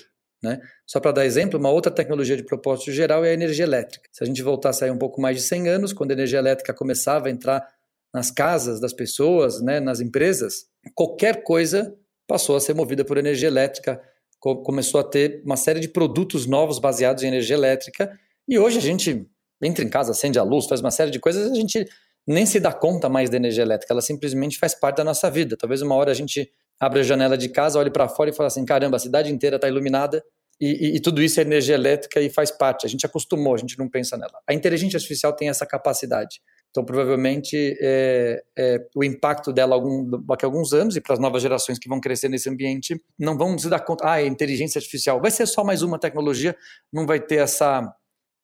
Né? 0.45 0.61
Só 0.87 1.01
para 1.01 1.11
dar 1.11 1.25
exemplo, 1.25 1.59
uma 1.59 1.71
outra 1.71 1.91
tecnologia 1.91 2.37
de 2.37 2.45
propósito 2.45 2.93
geral 2.93 3.25
é 3.25 3.31
a 3.31 3.33
energia 3.33 3.65
elétrica. 3.65 4.07
Se 4.13 4.23
a 4.23 4.27
gente 4.27 4.43
voltasse 4.43 4.85
aí 4.85 4.91
um 4.91 4.99
pouco 4.99 5.19
mais 5.19 5.39
de 5.39 5.43
100 5.43 5.69
anos, 5.71 5.93
quando 5.95 6.11
a 6.11 6.13
energia 6.13 6.39
elétrica 6.39 6.75
começava 6.75 7.29
a 7.29 7.31
entrar 7.31 7.67
nas 8.13 8.31
casas 8.31 8.79
das 8.79 8.93
pessoas, 8.93 9.63
né, 9.63 9.81
nas 9.81 10.01
empresas, 10.01 10.67
qualquer 10.95 11.43
coisa 11.43 11.97
passou 12.29 12.57
a 12.57 12.61
ser 12.61 12.75
movida 12.75 13.07
por 13.07 13.17
energia 13.17 13.49
elétrica, 13.49 13.99
começou 14.39 15.01
a 15.01 15.05
ter 15.05 15.43
uma 15.47 15.57
série 15.57 15.81
de 15.81 15.89
produtos 15.89 16.45
novos 16.45 16.79
baseados 16.79 17.23
em 17.23 17.29
energia 17.29 17.57
elétrica. 17.57 18.13
E 18.47 18.59
hoje 18.59 18.77
a 18.77 18.83
gente 18.83 19.27
entra 19.63 19.83
em 19.83 19.89
casa, 19.89 20.11
acende 20.11 20.39
a 20.39 20.43
luz, 20.43 20.67
faz 20.67 20.83
uma 20.83 20.91
série 20.91 21.11
de 21.11 21.19
coisas, 21.19 21.51
a 21.51 21.55
gente 21.55 21.89
nem 22.27 22.45
se 22.45 22.61
dá 22.61 22.71
conta 22.71 23.09
mais 23.09 23.31
da 23.31 23.39
energia 23.39 23.63
elétrica, 23.63 23.95
ela 23.95 24.03
simplesmente 24.03 24.59
faz 24.59 24.75
parte 24.75 24.99
da 24.99 25.05
nossa 25.05 25.31
vida. 25.31 25.57
Talvez 25.57 25.81
uma 25.81 25.95
hora 25.95 26.11
a 26.11 26.15
gente 26.15 26.51
abre 26.81 27.01
a 27.01 27.03
janela 27.03 27.37
de 27.37 27.49
casa, 27.49 27.79
olhe 27.79 27.91
para 27.91 28.09
fora 28.09 28.31
e 28.31 28.33
fala 28.33 28.47
assim: 28.49 28.65
caramba, 28.65 28.97
a 28.97 29.01
cidade 29.01 29.33
inteira 29.33 29.57
está 29.57 29.69
iluminada 29.69 30.23
e, 30.61 30.67
e, 30.67 30.97
e, 30.97 31.01
tudo 31.01 31.23
isso 31.23 31.41
é 31.41 31.43
energia 31.43 31.75
elétrica 31.75 32.21
e 32.21 32.31
faz 32.31 32.51
parte. 32.51 32.87
A 32.87 32.89
gente 32.89 33.05
acostumou, 33.05 33.55
a 33.55 33.59
gente 33.59 33.79
não 33.79 33.89
pensa 33.89 34.17
nela. 34.17 34.39
A 34.49 34.55
inteligência 34.55 34.97
artificial 34.97 35.33
tem 35.33 35.49
essa 35.49 35.67
capacidade. 35.67 36.41
Então, 36.71 36.85
provavelmente, 36.85 37.77
é, 37.81 38.43
é, 38.59 38.87
o 38.97 39.05
impacto 39.05 39.53
dela 39.53 39.75
algum, 39.75 40.11
daqui 40.27 40.45
a 40.45 40.49
alguns 40.49 40.73
anos 40.73 40.97
e 40.97 41.01
para 41.01 41.15
as 41.15 41.21
novas 41.21 41.43
gerações 41.43 41.79
que 41.79 41.89
vão 41.89 42.01
crescer 42.01 42.29
nesse 42.29 42.49
ambiente 42.49 43.01
não 43.19 43.37
vão 43.39 43.57
se 43.59 43.69
dar 43.69 43.81
conta, 43.81 44.11
ah, 44.11 44.21
é 44.21 44.27
inteligência 44.27 44.79
artificial. 44.79 45.21
Vai 45.21 45.31
ser 45.31 45.47
só 45.47 45.63
mais 45.63 45.83
uma 45.83 45.99
tecnologia, 45.99 46.57
não 46.93 47.07
vai 47.07 47.21
ter 47.21 47.37
essa, 47.37 47.93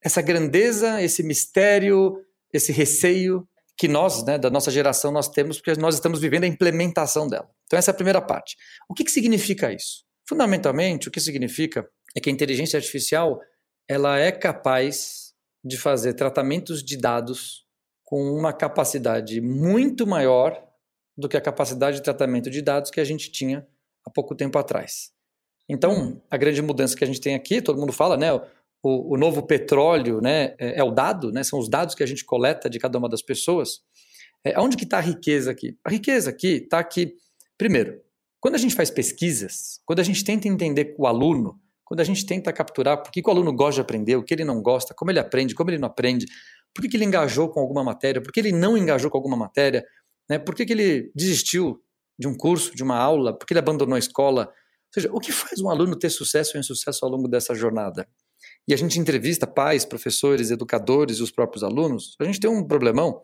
essa 0.02 0.22
grandeza, 0.22 1.02
esse 1.02 1.22
mistério, 1.22 2.18
esse 2.52 2.72
receio 2.72 3.46
que 3.76 3.88
nós, 3.88 4.24
né, 4.24 4.38
da 4.38 4.50
nossa 4.50 4.70
geração, 4.70 5.10
nós 5.10 5.28
temos, 5.28 5.56
porque 5.56 5.80
nós 5.80 5.94
estamos 5.94 6.20
vivendo 6.20 6.44
a 6.44 6.46
implementação 6.46 7.26
dela. 7.26 7.48
Então, 7.70 7.78
essa 7.78 7.92
é 7.92 7.92
a 7.92 7.94
primeira 7.94 8.20
parte. 8.20 8.56
O 8.88 8.94
que, 8.94 9.04
que 9.04 9.12
significa 9.12 9.72
isso? 9.72 10.02
Fundamentalmente, 10.28 11.06
o 11.06 11.10
que 11.10 11.20
significa 11.20 11.88
é 12.16 12.20
que 12.20 12.28
a 12.28 12.32
inteligência 12.32 12.76
artificial 12.76 13.40
ela 13.88 14.18
é 14.18 14.32
capaz 14.32 15.32
de 15.64 15.76
fazer 15.76 16.14
tratamentos 16.14 16.82
de 16.82 16.96
dados 16.96 17.64
com 18.02 18.32
uma 18.32 18.52
capacidade 18.52 19.40
muito 19.40 20.04
maior 20.04 20.60
do 21.16 21.28
que 21.28 21.36
a 21.36 21.40
capacidade 21.40 21.98
de 21.98 22.02
tratamento 22.02 22.50
de 22.50 22.60
dados 22.60 22.90
que 22.90 22.98
a 22.98 23.04
gente 23.04 23.30
tinha 23.30 23.64
há 24.04 24.10
pouco 24.10 24.34
tempo 24.34 24.58
atrás. 24.58 25.12
Então, 25.68 26.20
a 26.28 26.36
grande 26.36 26.60
mudança 26.60 26.96
que 26.96 27.04
a 27.04 27.06
gente 27.06 27.20
tem 27.20 27.36
aqui, 27.36 27.62
todo 27.62 27.78
mundo 27.78 27.92
fala, 27.92 28.16
né? 28.16 28.32
O, 28.82 29.14
o 29.14 29.16
novo 29.16 29.46
petróleo 29.46 30.20
né, 30.20 30.56
é, 30.58 30.80
é, 30.80 30.82
o 30.82 30.90
dado, 30.90 31.30
né, 31.30 31.44
são 31.44 31.58
os 31.58 31.68
dados 31.68 31.94
que 31.94 32.02
a 32.02 32.06
gente 32.06 32.24
coleta 32.24 32.68
de 32.68 32.80
cada 32.80 32.98
uma 32.98 33.08
das 33.08 33.22
pessoas. 33.22 33.82
É, 34.42 34.58
onde 34.58 34.76
que 34.76 34.84
está 34.84 34.98
a 34.98 35.02
riqueza 35.02 35.50
aqui? 35.50 35.78
A 35.84 35.90
riqueza 35.90 36.30
aqui 36.30 36.62
está 36.64 36.78
aqui, 36.78 37.14
primeiro, 37.60 38.00
quando 38.40 38.54
a 38.54 38.58
gente 38.58 38.74
faz 38.74 38.90
pesquisas, 38.90 39.82
quando 39.84 40.00
a 40.00 40.02
gente 40.02 40.24
tenta 40.24 40.48
entender 40.48 40.94
o 40.98 41.06
aluno, 41.06 41.60
quando 41.84 42.00
a 42.00 42.04
gente 42.04 42.24
tenta 42.24 42.50
capturar 42.54 43.02
por 43.02 43.12
que 43.12 43.20
o 43.22 43.30
aluno 43.30 43.52
gosta 43.52 43.74
de 43.74 43.80
aprender, 43.82 44.16
o 44.16 44.24
que 44.24 44.32
ele 44.32 44.44
não 44.44 44.62
gosta, 44.62 44.94
como 44.94 45.10
ele 45.10 45.18
aprende, 45.18 45.54
como 45.54 45.68
ele 45.68 45.76
não 45.76 45.88
aprende, 45.88 46.24
por 46.74 46.88
que, 46.88 46.96
ele 46.96 47.04
engajou 47.04 47.50
com 47.50 47.60
alguma 47.60 47.84
matéria? 47.84 48.22
Por 48.22 48.32
que 48.32 48.40
ele 48.40 48.50
não 48.50 48.78
engajou 48.78 49.10
com 49.10 49.18
alguma 49.18 49.36
matéria? 49.36 49.84
Né? 50.26 50.38
Por 50.38 50.54
que 50.54 50.62
ele 50.62 51.12
desistiu 51.14 51.82
de 52.18 52.26
um 52.26 52.34
curso, 52.34 52.74
de 52.74 52.82
uma 52.82 52.96
aula? 52.96 53.36
Por 53.36 53.44
que 53.44 53.52
ele 53.52 53.60
abandonou 53.60 53.94
a 53.94 53.98
escola? 53.98 54.46
Ou 54.46 54.94
seja, 54.94 55.10
o 55.12 55.20
que 55.20 55.30
faz 55.30 55.60
um 55.60 55.68
aluno 55.68 55.94
ter 55.98 56.08
sucesso 56.08 56.52
ou 56.54 56.60
insucesso 56.60 57.04
ao 57.04 57.10
longo 57.10 57.28
dessa 57.28 57.54
jornada? 57.54 58.08
E 58.66 58.72
a 58.72 58.76
gente 58.78 58.98
entrevista 58.98 59.46
pais, 59.46 59.84
professores, 59.84 60.50
educadores 60.50 61.18
e 61.18 61.22
os 61.22 61.30
próprios 61.30 61.62
alunos. 61.62 62.16
A 62.18 62.24
gente 62.24 62.40
tem 62.40 62.48
um 62.48 62.66
problemão 62.66 63.22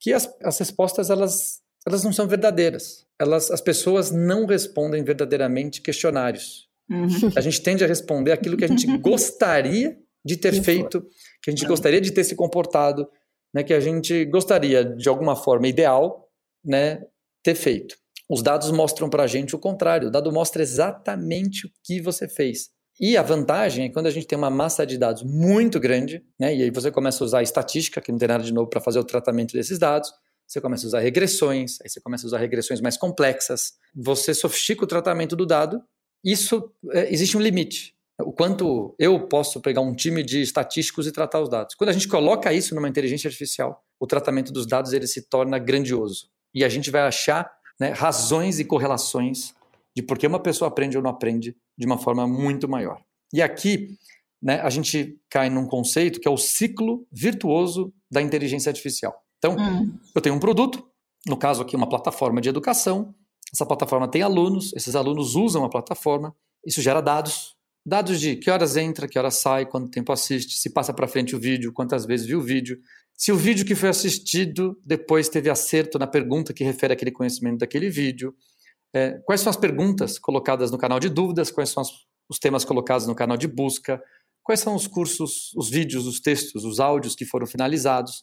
que 0.00 0.12
as, 0.12 0.28
as 0.42 0.58
respostas 0.58 1.10
elas, 1.10 1.60
elas 1.88 2.04
não 2.04 2.12
são 2.12 2.28
verdadeiras. 2.28 3.06
Elas, 3.18 3.50
as 3.50 3.60
pessoas 3.60 4.10
não 4.10 4.46
respondem 4.46 5.02
verdadeiramente 5.02 5.80
questionários. 5.80 6.68
Uhum. 6.90 7.30
A 7.36 7.40
gente 7.40 7.62
tende 7.62 7.84
a 7.84 7.86
responder 7.86 8.32
aquilo 8.32 8.56
que 8.56 8.64
a 8.64 8.68
gente 8.68 8.86
gostaria 8.98 9.98
de 10.24 10.36
ter 10.36 10.62
feito, 10.62 11.00
que 11.42 11.50
a 11.50 11.50
gente 11.50 11.66
gostaria 11.66 12.00
de 12.00 12.10
ter 12.10 12.24
se 12.24 12.34
comportado, 12.34 13.08
né, 13.54 13.62
que 13.62 13.72
a 13.72 13.80
gente 13.80 14.24
gostaria, 14.26 14.84
de 14.84 15.08
alguma 15.08 15.34
forma 15.34 15.66
ideal, 15.68 16.28
né, 16.64 17.02
ter 17.42 17.54
feito. 17.54 17.96
Os 18.28 18.42
dados 18.42 18.70
mostram 18.70 19.08
para 19.08 19.22
a 19.22 19.26
gente 19.26 19.56
o 19.56 19.58
contrário. 19.58 20.08
O 20.08 20.10
dado 20.10 20.30
mostra 20.30 20.62
exatamente 20.62 21.66
o 21.66 21.70
que 21.82 22.00
você 22.00 22.28
fez. 22.28 22.68
E 23.00 23.16
a 23.16 23.22
vantagem 23.22 23.86
é 23.86 23.88
quando 23.88 24.06
a 24.06 24.10
gente 24.10 24.26
tem 24.26 24.36
uma 24.36 24.50
massa 24.50 24.84
de 24.84 24.98
dados 24.98 25.22
muito 25.22 25.78
grande, 25.80 26.22
né, 26.38 26.54
e 26.54 26.62
aí 26.62 26.70
você 26.70 26.90
começa 26.90 27.22
a 27.22 27.26
usar 27.26 27.42
estatística, 27.42 28.00
que 28.00 28.10
não 28.10 28.18
tem 28.18 28.28
nada 28.28 28.44
de 28.44 28.52
novo 28.52 28.68
para 28.68 28.80
fazer 28.80 28.98
o 28.98 29.04
tratamento 29.04 29.52
desses 29.52 29.78
dados, 29.78 30.12
você 30.48 30.60
começa 30.62 30.86
a 30.86 30.88
usar 30.88 31.00
regressões, 31.00 31.78
aí 31.82 31.90
você 31.90 32.00
começa 32.00 32.24
a 32.24 32.28
usar 32.28 32.38
regressões 32.38 32.80
mais 32.80 32.96
complexas, 32.96 33.74
você 33.94 34.32
sofistica 34.32 34.82
o 34.82 34.86
tratamento 34.86 35.36
do 35.36 35.44
dado, 35.44 35.82
isso 36.24 36.72
é, 36.90 37.12
existe 37.12 37.36
um 37.36 37.40
limite. 37.40 37.94
O 38.20 38.32
quanto 38.32 38.94
eu 38.98 39.28
posso 39.28 39.60
pegar 39.60 39.80
um 39.80 39.94
time 39.94 40.24
de 40.24 40.40
estatísticos 40.40 41.06
e 41.06 41.12
tratar 41.12 41.40
os 41.40 41.48
dados. 41.48 41.76
Quando 41.76 41.90
a 41.90 41.92
gente 41.92 42.08
coloca 42.08 42.52
isso 42.52 42.74
numa 42.74 42.88
inteligência 42.88 43.28
artificial, 43.28 43.84
o 44.00 44.06
tratamento 44.06 44.52
dos 44.52 44.66
dados 44.66 44.92
ele 44.92 45.06
se 45.06 45.28
torna 45.28 45.58
grandioso. 45.58 46.28
E 46.52 46.64
a 46.64 46.68
gente 46.68 46.90
vai 46.90 47.02
achar 47.02 47.48
né, 47.78 47.90
razões 47.90 48.58
e 48.58 48.64
correlações 48.64 49.54
de 49.94 50.02
por 50.02 50.18
que 50.18 50.26
uma 50.26 50.42
pessoa 50.42 50.68
aprende 50.68 50.96
ou 50.96 51.02
não 51.02 51.10
aprende 51.10 51.56
de 51.76 51.86
uma 51.86 51.98
forma 51.98 52.26
muito 52.26 52.68
maior. 52.68 53.00
E 53.32 53.40
aqui 53.40 53.96
né, 54.42 54.60
a 54.62 54.70
gente 54.70 55.20
cai 55.30 55.48
num 55.48 55.66
conceito 55.66 56.18
que 56.18 56.26
é 56.26 56.30
o 56.30 56.36
ciclo 56.36 57.06
virtuoso 57.12 57.92
da 58.10 58.20
inteligência 58.20 58.70
artificial. 58.70 59.14
Então, 59.38 59.56
hum. 59.58 59.98
eu 60.14 60.20
tenho 60.20 60.34
um 60.34 60.40
produto, 60.40 60.84
no 61.26 61.36
caso 61.36 61.62
aqui 61.62 61.76
uma 61.76 61.88
plataforma 61.88 62.40
de 62.40 62.48
educação, 62.48 63.14
essa 63.52 63.64
plataforma 63.64 64.08
tem 64.08 64.22
alunos, 64.22 64.72
esses 64.74 64.94
alunos 64.94 65.34
usam 65.34 65.64
a 65.64 65.70
plataforma, 65.70 66.34
isso 66.66 66.82
gera 66.82 67.00
dados, 67.00 67.56
dados 67.86 68.20
de 68.20 68.36
que 68.36 68.50
horas 68.50 68.76
entra, 68.76 69.08
que 69.08 69.18
horas 69.18 69.36
sai, 69.36 69.64
quanto 69.64 69.90
tempo 69.90 70.12
assiste, 70.12 70.58
se 70.58 70.70
passa 70.70 70.92
para 70.92 71.08
frente 71.08 71.34
o 71.34 71.40
vídeo, 71.40 71.72
quantas 71.72 72.04
vezes 72.04 72.26
viu 72.26 72.40
o 72.40 72.42
vídeo, 72.42 72.78
se 73.16 73.32
o 73.32 73.36
vídeo 73.36 73.64
que 73.64 73.74
foi 73.74 73.88
assistido 73.88 74.78
depois 74.84 75.28
teve 75.28 75.50
acerto 75.50 75.98
na 75.98 76.06
pergunta 76.06 76.52
que 76.52 76.62
refere 76.62 76.92
aquele 76.92 77.10
conhecimento 77.10 77.58
daquele 77.58 77.90
vídeo, 77.90 78.34
é, 78.94 79.18
quais 79.24 79.40
são 79.40 79.50
as 79.50 79.56
perguntas 79.56 80.18
colocadas 80.18 80.70
no 80.70 80.78
canal 80.78 81.00
de 81.00 81.08
dúvidas, 81.08 81.50
quais 81.50 81.70
são 81.70 81.82
os 82.28 82.38
temas 82.38 82.64
colocados 82.64 83.06
no 83.06 83.14
canal 83.14 83.36
de 83.36 83.48
busca, 83.48 84.00
quais 84.42 84.60
são 84.60 84.74
os 84.74 84.86
cursos, 84.86 85.52
os 85.56 85.68
vídeos, 85.68 86.06
os 86.06 86.20
textos, 86.20 86.64
os 86.64 86.78
áudios 86.78 87.14
que 87.14 87.24
foram 87.24 87.46
finalizados. 87.46 88.22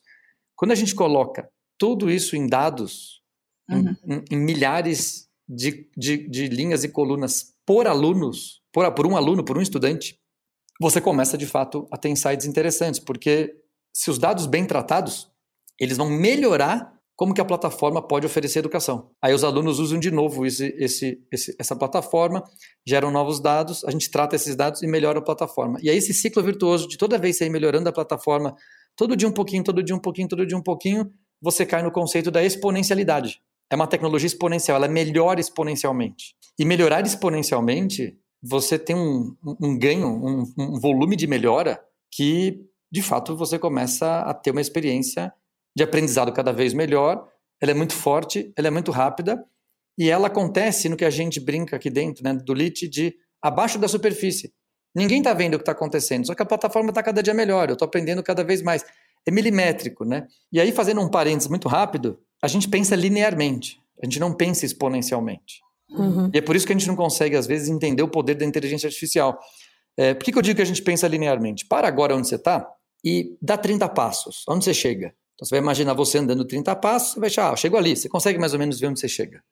Quando 0.56 0.72
a 0.72 0.76
gente 0.76 0.96
coloca 0.96 1.50
tudo 1.78 2.10
isso 2.10 2.36
em 2.36 2.48
dados, 2.48 3.22
uhum. 3.70 3.96
em, 4.06 4.24
em, 4.32 4.38
milhares 4.38 5.28
de, 5.48 5.90
de, 5.96 6.30
de, 6.30 6.48
linhas 6.48 6.84
e 6.84 6.90
colunas 6.90 7.54
por 7.66 7.88
alunos, 7.88 8.62
por, 8.72 8.90
por 8.94 9.06
um 9.06 9.18
aluno, 9.18 9.44
por 9.44 9.58
um 9.58 9.62
estudante, 9.62 10.18
você 10.80 11.00
começa 11.00 11.38
de 11.38 11.46
fato 11.46 11.88
a 11.92 11.98
ter 11.98 12.10
insights 12.10 12.46
interessantes, 12.46 13.00
porque 13.00 13.56
se 13.94 14.10
os 14.10 14.18
dados 14.18 14.46
bem 14.46 14.66
tratados, 14.66 15.30
eles 15.80 15.98
vão 15.98 16.10
melhorar 16.10 16.95
como 17.16 17.34
que 17.34 17.42
a 17.42 17.46
plataforma 17.46 18.02
pode 18.02 18.26
oferecer 18.26 18.60
educação. 18.60 19.10
Aí 19.22 19.34
os 19.34 19.44
alunos 19.44 19.80
usam 19.80 19.98
de 20.00 20.12
novo 20.12 20.46
esse, 20.46 20.76
esse, 20.78 21.20
esse, 21.32 21.56
essa 21.58 21.76
plataforma, 21.76 22.44
geram 22.86 23.10
novos 23.10 23.40
dados, 23.40 23.84
a 23.86 23.92
gente 23.92 24.12
trata 24.12 24.36
esses 24.36 24.56
dados 24.56 24.82
e 24.84 24.88
melhora 24.88 25.20
a 25.20 25.22
plataforma. 25.22 25.80
E 25.82 25.90
aí 25.90 25.98
esse 25.98 26.14
ciclo 26.14 26.44
virtuoso 26.44 26.88
de 26.88 26.98
toda 26.98 27.18
vez 27.18 27.38
sair 27.38 27.50
melhorando 27.50 27.88
a 27.88 27.94
plataforma, 27.94 28.56
todo 28.96 29.16
dia 29.16 29.28
um 29.28 29.32
pouquinho, 29.32 29.64
todo 29.64 29.82
dia 29.82 29.96
um 29.96 30.00
pouquinho, 30.00 30.28
todo 30.28 30.46
dia 30.46 30.58
um 30.58 30.64
pouquinho, 30.64 31.10
você 31.42 31.66
cai 31.66 31.82
no 31.82 31.92
conceito 31.92 32.30
da 32.30 32.44
exponencialidade. 32.44 33.40
É 33.72 33.76
uma 33.76 33.88
tecnologia 33.88 34.28
exponencial, 34.28 34.78
ela 34.78 34.88
melhora 34.88 35.40
exponencialmente. 35.40 36.36
E 36.60 36.66
melhorar 36.66 37.06
exponencialmente, 37.06 38.18
você 38.44 38.78
tem 38.78 38.96
um, 38.96 39.36
um 39.62 39.78
ganho, 39.78 40.08
um, 40.08 40.44
um 40.58 40.80
volume 40.80 41.16
de 41.16 41.28
melhora 41.28 41.82
que, 42.12 42.62
de 42.92 43.02
fato, 43.02 43.36
você 43.36 43.58
começa 43.58 44.20
a 44.22 44.34
ter 44.34 44.52
uma 44.52 44.62
experiência 44.62 45.34
de 45.76 45.84
aprendizado 45.84 46.32
cada 46.32 46.52
vez 46.52 46.74
melhor, 46.74 47.28
ela 47.62 47.72
é 47.72 47.76
muito 47.76 47.94
forte, 47.94 48.54
ela 48.58 48.68
é 48.68 48.72
muito 48.72 48.92
rápida, 48.92 49.44
e 49.98 50.10
ela 50.10 50.28
acontece 50.28 50.90
no 50.90 50.98
que 50.98 51.06
a 51.06 51.10
gente 51.10 51.40
brinca 51.40 51.76
aqui 51.76 51.90
dentro, 51.90 52.24
né, 52.24 52.34
do 52.34 52.54
LIT, 52.54 52.88
de 52.88 53.16
abaixo 53.42 53.80
da 53.80 53.88
superfície. 53.88 54.54
Ninguém 54.94 55.20
está 55.20 55.34
vendo 55.34 55.56
o 55.56 55.58
que 55.58 55.64
está 55.64 55.72
acontecendo, 55.72 56.28
só 56.28 56.34
que 56.34 56.42
a 56.42 56.46
plataforma 56.46 56.90
está 56.90 57.04
cada 57.04 57.22
dia 57.22 57.34
melhor, 57.34 57.70
eu 57.70 57.74
estou 57.74 57.86
aprendendo 57.86 58.24
cada 58.24 58.44
vez 58.44 58.62
mais. 58.62 58.84
É 59.28 59.32
milimétrico, 59.32 60.06
né? 60.06 60.28
E 60.52 60.62
aí, 60.62 60.72
fazendo 60.72 61.02
um 61.02 61.10
parênteses 61.10 61.50
muito 61.50 61.68
rápido, 61.68 62.20
a 62.42 62.48
gente 62.48 62.70
pensa 62.70 62.96
linearmente, 62.96 63.82
a 64.02 64.06
gente 64.06 64.20
não 64.20 64.34
pensa 64.34 64.66
exponencialmente. 64.66 65.62
Uhum. 65.90 66.30
E 66.34 66.38
é 66.38 66.42
por 66.42 66.56
isso 66.56 66.66
que 66.66 66.74
a 66.74 66.78
gente 66.78 66.88
não 66.88 66.96
consegue, 66.96 67.36
às 67.36 67.48
vezes, 67.48 67.70
entender 67.70 68.04
o 68.04 68.08
poder 68.08 68.36
da 68.36 68.46
inteligência 68.46 68.88
artificial. 68.88 69.40
É, 69.98 70.14
por 70.14 70.24
que, 70.24 70.32
que 70.32 70.38
eu 70.38 70.42
digo 70.42 70.58
que 70.58 70.62
a 70.62 70.66
gente 70.66 70.82
pensa 70.82 71.08
linearmente? 71.08 71.66
Para 71.68 71.88
agora 71.88 72.16
onde 72.16 72.28
você 72.28 72.36
está 72.36 72.68
e 73.04 73.36
dá 73.42 73.58
30 73.58 73.88
passos. 73.90 74.44
Onde 74.48 74.64
você 74.64 74.74
chega? 74.74 75.14
Então 75.36 75.46
você 75.46 75.56
vai 75.56 75.60
imaginar 75.60 75.94
você 75.94 76.18
andando 76.18 76.46
30 76.46 76.76
passos, 76.78 77.14
você 77.14 77.20
vai 77.20 77.28
achar, 77.28 77.54
ah, 77.54 77.56
chego 77.56 77.78
ali, 77.78 77.96
você 77.96 78.10
consegue 78.10 78.40
mais 78.40 78.54
ou 78.54 78.60
menos 78.60 78.80
ver 78.80 78.88
onde 78.88 79.00
você 79.00 79.08
chega. 79.08 79.44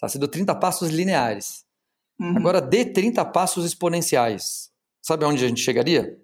Tá? 0.00 0.08
Você 0.08 0.18
deu 0.18 0.28
30 0.28 0.54
passos 0.54 0.90
lineares. 0.90 1.64
Uhum. 2.20 2.36
Agora 2.36 2.60
dê 2.60 2.84
30 2.84 3.24
passos 3.26 3.64
exponenciais. 3.64 4.70
Sabe 5.02 5.24
aonde 5.24 5.44
a 5.44 5.48
gente 5.48 5.60
chegaria? 5.60 6.16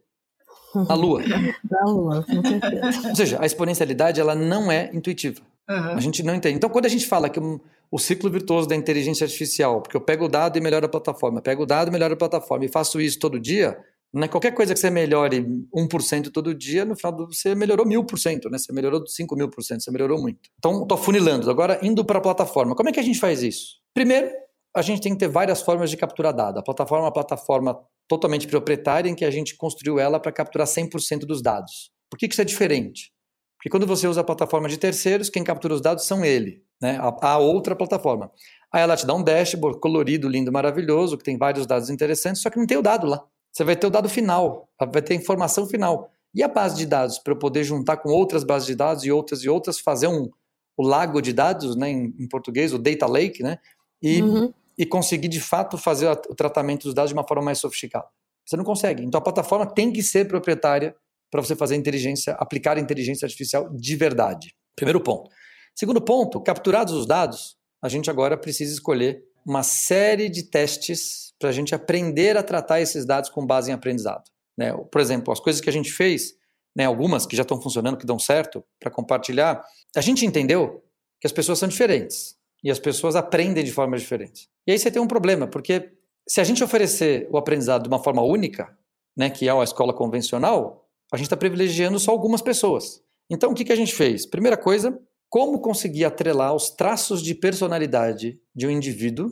Na 0.75 0.95
Lua. 0.95 1.23
Na 1.69 1.85
Lua, 1.85 2.25
com 2.25 2.43
certeza. 2.43 3.09
Ou 3.09 3.17
seja, 3.17 3.39
a 3.41 3.47
exponencialidade 3.47 4.21
ela 4.21 4.35
não 4.35 4.71
é 4.71 4.91
intuitiva. 4.95 5.43
Uhum. 5.69 5.93
A 5.93 6.01
gente 6.01 6.23
não 6.23 6.35
entende. 6.35 6.57
Então, 6.57 6.71
quando 6.71 6.87
a 6.87 6.89
gente 6.89 7.07
fala 7.07 7.29
que 7.29 7.41
um, 7.41 7.59
o 7.91 7.99
ciclo 7.99 8.31
virtuoso 8.31 8.69
da 8.69 8.77
inteligência 8.77 9.25
artificial, 9.25 9.83
porque 9.83 9.97
eu 9.97 10.01
pego 10.01 10.27
o 10.27 10.29
dado 10.29 10.57
e 10.57 10.61
melhoro 10.61 10.87
a 10.87 10.89
plataforma, 10.89 11.43
pego 11.43 11.65
o 11.65 11.67
dado 11.67 11.89
e 11.89 11.91
melhoro 11.91 12.15
a 12.15 12.17
plataforma 12.17 12.65
e 12.65 12.69
faço 12.69 13.01
isso 13.01 13.19
todo 13.19 13.39
dia, 13.39 13.79
né? 14.13 14.27
Qualquer 14.27 14.53
coisa 14.53 14.75
que 14.75 14.81
você 14.81 14.91
melhore 14.91 15.47
1% 15.75 16.31
todo 16.33 16.55
dia, 16.55 16.85
no 16.85 16.97
final 16.97 17.13
do, 17.13 17.27
você 17.27 17.55
melhorou 17.55 17.87
1000%, 17.87 18.51
né? 18.51 18.59
Você 18.59 18.73
melhorou 18.73 19.07
5 19.07 19.37
mil 19.37 19.49
por 19.49 19.63
cento, 19.63 19.83
você 19.83 19.91
melhorou 19.91 20.21
muito. 20.21 20.41
Então, 20.59 20.83
estou 20.83 20.99
funilando. 20.99 21.51
Agora, 21.51 21.79
indo 21.83 22.05
para 22.05 22.19
a 22.19 22.23
plataforma. 22.23 22.75
Como 22.75 22.89
é 22.89 22.93
que 22.93 23.01
a 23.01 23.03
gente 23.03 23.21
faz 23.21 23.43
isso? 23.43 23.79
Primeiro, 23.95 24.31
a 24.75 24.83
gente 24.83 25.01
tem 25.01 25.13
que 25.13 25.19
ter 25.19 25.29
várias 25.29 25.63
formas 25.63 25.91
de 25.91 25.97
capturar 25.97 26.35
dado. 26.35 26.59
A 26.59 26.63
plataforma 26.63 27.05
é 27.05 27.07
uma 27.07 27.13
plataforma 27.13 27.79
totalmente 28.09 28.49
proprietária 28.49 29.09
em 29.09 29.15
que 29.15 29.25
a 29.25 29.31
gente 29.31 29.57
construiu 29.57 29.99
ela 29.99 30.19
para 30.19 30.33
capturar 30.33 30.67
100% 30.67 31.21
dos 31.21 31.41
dados. 31.41 31.91
Por 32.11 32.19
que, 32.19 32.27
que 32.27 32.35
isso 32.35 32.43
é 32.43 32.45
diferente? 32.45 33.13
Porque 33.57 33.71
quando 33.71 33.87
você 33.87 34.09
usa 34.09 34.23
a 34.23 34.25
plataforma 34.25 34.69
de 34.69 34.79
terceiros, 34.79 35.29
quem 35.29 35.45
captura 35.45 35.75
os 35.75 35.81
dados 35.81 36.07
são 36.07 36.25
ele, 36.25 36.63
né? 36.83 36.99
a, 36.99 37.29
a 37.29 37.39
outra 37.39 37.77
plataforma. 37.77 38.31
Aí 38.73 38.83
ela 38.83 38.97
te 38.97 39.07
dá 39.07 39.15
um 39.15 39.23
dashboard 39.23 39.79
colorido, 39.79 40.29
lindo, 40.29 40.51
maravilhoso, 40.51 41.19
que 41.19 41.25
tem 41.25 41.37
vários 41.37 41.67
dados 41.67 41.91
interessantes, 41.91 42.43
só 42.43 42.51
que 42.51 42.59
não 42.59 42.67
tem 42.67 42.79
o 42.79 42.83
dado 42.83 43.07
lá. 43.07 43.23
Você 43.53 43.65
vai 43.65 43.77
ter 43.77 43.87
o 43.87 43.91
dado 43.91 44.09
final, 44.09 44.69
vai 44.79 45.03
ter 45.03 45.15
a 45.15 45.17
informação 45.17 45.67
final. 45.67 46.11
E 46.35 46.43
a 46.43 46.49
base 46.49 46.77
de 46.77 46.87
dados, 46.87 47.19
para 47.19 47.33
eu 47.33 47.39
poder 47.39 47.65
juntar 47.65 47.97
com 47.97 48.11
outras 48.11 48.45
bases 48.45 48.67
de 48.67 48.75
dados 48.75 49.05
e 49.05 49.11
outras 49.11 49.43
e 49.43 49.49
outras, 49.49 49.81
fazer 49.81 50.07
um, 50.07 50.31
o 50.77 50.83
lago 50.83 51.21
de 51.21 51.33
dados, 51.33 51.75
né, 51.77 51.91
em, 51.91 52.15
em 52.19 52.29
português, 52.29 52.73
o 52.73 52.79
data 52.79 53.07
lake, 53.07 53.43
né, 53.43 53.59
e, 54.01 54.23
uhum. 54.23 54.53
e 54.79 54.87
conseguir 54.87 55.29
de 55.29 55.41
fato 55.41 55.77
fazer 55.77 56.09
o 56.09 56.35
tratamento 56.35 56.85
dos 56.85 56.95
dados 56.95 57.11
de 57.11 57.15
uma 57.15 57.27
forma 57.27 57.45
mais 57.45 57.59
sofisticada. 57.59 58.07
Você 58.47 58.57
não 58.57 58.65
consegue. 58.65 59.05
Então 59.05 59.19
a 59.19 59.23
plataforma 59.23 59.67
tem 59.67 59.93
que 59.93 60.03
ser 60.03 60.27
proprietária 60.29 60.95
para 61.31 61.43
você 61.43 61.55
fazer 61.55 61.77
inteligência, 61.77 62.33
aplicar 62.35 62.79
inteligência 62.79 63.27
artificial 63.27 63.69
de 63.71 63.97
verdade. 63.97 64.55
Primeiro 64.75 65.01
ponto. 65.01 65.31
Segundo 65.75 66.01
ponto, 66.01 66.41
capturados 66.41 66.95
os 66.95 67.07
dados, 67.07 67.57
a 67.83 67.89
gente 67.89 68.11
agora 68.11 68.37
precisa 68.37 68.73
escolher 68.73 69.23
uma 69.47 69.63
série 69.63 70.29
de 70.29 70.43
testes 70.43 71.30
para 71.41 71.49
a 71.49 71.53
gente 71.53 71.75
aprender 71.75 72.37
a 72.37 72.43
tratar 72.43 72.83
esses 72.83 73.07
dados 73.07 73.31
com 73.31 73.45
base 73.45 73.71
em 73.71 73.75
aprendizado. 73.75 74.25
Né? 74.57 74.73
Por 74.93 75.01
exemplo, 75.01 75.33
as 75.33 75.41
coisas 75.41 75.61
que 75.61 75.71
a 75.71 75.73
gente 75.73 75.91
fez, 75.91 76.35
né, 76.77 76.85
algumas 76.85 77.25
que 77.25 77.35
já 77.35 77.43
estão 77.43 77.61
funcionando, 77.61 77.97
que 77.97 78.07
dão 78.07 78.19
certo, 78.19 78.63
para 78.79 78.91
compartilhar, 78.91 79.65
a 79.97 80.01
gente 80.03 80.27
entendeu 80.27 80.85
que 81.19 81.27
as 81.27 81.33
pessoas 81.33 81.59
são 81.59 81.69
diferentes 81.69 82.37
e 82.63 82.71
as 82.71 82.79
pessoas 82.79 83.17
aprendem 83.17 83.65
de 83.65 83.73
formas 83.73 84.03
diferentes. 84.03 84.49
E 84.67 84.73
aí 84.73 84.79
você 84.79 84.91
tem 84.91 85.01
um 85.01 85.09
problema, 85.09 85.47
porque 85.47 85.93
se 86.29 86.43
a 86.43 86.45
gente 86.45 86.63
oferecer 86.63 87.27
o 87.33 87.39
aprendizado 87.39 87.85
de 87.85 87.89
uma 87.89 88.03
forma 88.03 88.23
única, 88.23 88.77
né, 89.17 89.31
que 89.31 89.49
é 89.49 89.51
a 89.51 89.65
escola 89.65 89.95
convencional, 89.95 90.87
a 91.11 91.17
gente 91.17 91.27
está 91.27 91.37
privilegiando 91.39 91.99
só 91.99 92.11
algumas 92.11 92.43
pessoas. 92.43 93.03
Então, 93.31 93.53
o 93.53 93.55
que, 93.55 93.65
que 93.65 93.73
a 93.73 93.77
gente 93.77 93.95
fez? 93.95 94.27
Primeira 94.27 94.59
coisa, 94.59 95.01
como 95.29 95.61
conseguir 95.61 96.05
atrelar 96.05 96.55
os 96.55 96.71
traços 96.71 97.23
de 97.23 97.35
personalidade 97.35 98.39
de 98.55 98.67
um 98.67 98.71
indivíduo 98.71 99.31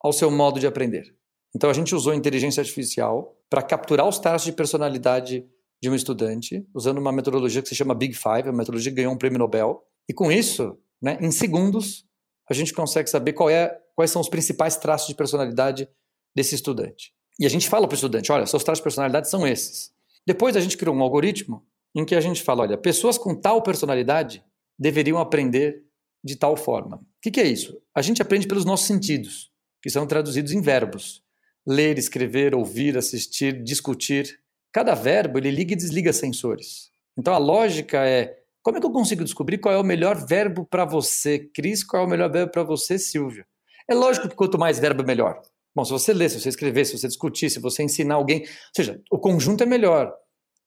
ao 0.00 0.12
seu 0.12 0.30
modo 0.30 0.60
de 0.60 0.66
aprender. 0.66 1.17
Então 1.58 1.68
a 1.68 1.72
gente 1.72 1.92
usou 1.92 2.14
inteligência 2.14 2.60
artificial 2.60 3.36
para 3.50 3.60
capturar 3.60 4.06
os 4.06 4.20
traços 4.20 4.46
de 4.46 4.52
personalidade 4.52 5.44
de 5.82 5.90
um 5.90 5.94
estudante, 5.94 6.64
usando 6.72 6.98
uma 6.98 7.10
metodologia 7.10 7.60
que 7.60 7.68
se 7.68 7.74
chama 7.74 7.96
Big 7.96 8.14
Five, 8.14 8.48
a 8.48 8.52
metodologia 8.52 8.92
que 8.92 8.96
ganhou 8.98 9.12
um 9.12 9.18
prêmio 9.18 9.40
Nobel. 9.40 9.82
E 10.08 10.14
com 10.14 10.30
isso, 10.30 10.78
né, 11.02 11.18
em 11.20 11.32
segundos, 11.32 12.06
a 12.48 12.54
gente 12.54 12.72
consegue 12.72 13.10
saber 13.10 13.34
é, 13.50 13.76
quais 13.96 14.08
são 14.08 14.22
os 14.22 14.28
principais 14.28 14.76
traços 14.76 15.08
de 15.08 15.16
personalidade 15.16 15.88
desse 16.32 16.54
estudante. 16.54 17.12
E 17.40 17.44
a 17.44 17.48
gente 17.48 17.68
fala 17.68 17.88
para 17.88 17.94
o 17.94 17.96
estudante: 17.96 18.30
olha, 18.30 18.46
seus 18.46 18.62
traços 18.62 18.78
de 18.78 18.84
personalidade 18.84 19.28
são 19.28 19.44
esses. 19.44 19.90
Depois 20.24 20.54
a 20.54 20.60
gente 20.60 20.76
criou 20.76 20.94
um 20.94 21.02
algoritmo 21.02 21.66
em 21.92 22.04
que 22.04 22.14
a 22.14 22.20
gente 22.20 22.40
fala: 22.40 22.62
olha, 22.62 22.78
pessoas 22.78 23.18
com 23.18 23.34
tal 23.34 23.64
personalidade 23.64 24.44
deveriam 24.78 25.18
aprender 25.18 25.82
de 26.22 26.36
tal 26.36 26.56
forma. 26.56 26.98
O 26.98 27.20
que, 27.20 27.32
que 27.32 27.40
é 27.40 27.48
isso? 27.48 27.76
A 27.92 28.00
gente 28.00 28.22
aprende 28.22 28.46
pelos 28.46 28.64
nossos 28.64 28.86
sentidos, 28.86 29.50
que 29.82 29.90
são 29.90 30.06
traduzidos 30.06 30.52
em 30.52 30.62
verbos. 30.62 31.26
Ler, 31.68 31.98
escrever, 31.98 32.54
ouvir, 32.54 32.96
assistir, 32.96 33.62
discutir. 33.62 34.40
Cada 34.72 34.94
verbo 34.94 35.38
ele 35.38 35.50
liga 35.50 35.74
e 35.74 35.76
desliga 35.76 36.12
sensores. 36.12 36.90
Então 37.16 37.34
a 37.34 37.38
lógica 37.38 38.06
é 38.06 38.38
como 38.62 38.78
é 38.78 38.80
que 38.80 38.86
eu 38.86 38.92
consigo 38.92 39.24
descobrir 39.24 39.58
qual 39.58 39.74
é 39.74 39.78
o 39.78 39.84
melhor 39.84 40.26
verbo 40.26 40.64
para 40.64 40.84
você, 40.84 41.38
Cris, 41.38 41.84
qual 41.84 42.02
é 42.02 42.06
o 42.06 42.08
melhor 42.08 42.30
verbo 42.30 42.52
para 42.52 42.62
você, 42.62 42.98
Silvia? 42.98 43.46
É 43.88 43.94
lógico 43.94 44.28
que 44.28 44.34
quanto 44.34 44.58
mais 44.58 44.78
verbo, 44.78 45.02
melhor. 45.04 45.40
Bom, 45.74 45.84
se 45.84 45.92
você 45.92 46.12
ler, 46.12 46.28
se 46.28 46.40
você 46.40 46.48
escrever, 46.48 46.84
se 46.84 46.98
você 46.98 47.06
discutir, 47.06 47.50
se 47.50 47.60
você 47.60 47.82
ensinar 47.82 48.16
alguém, 48.16 48.40
ou 48.40 48.46
seja, 48.76 49.00
o 49.10 49.18
conjunto 49.18 49.62
é 49.62 49.66
melhor. 49.66 50.12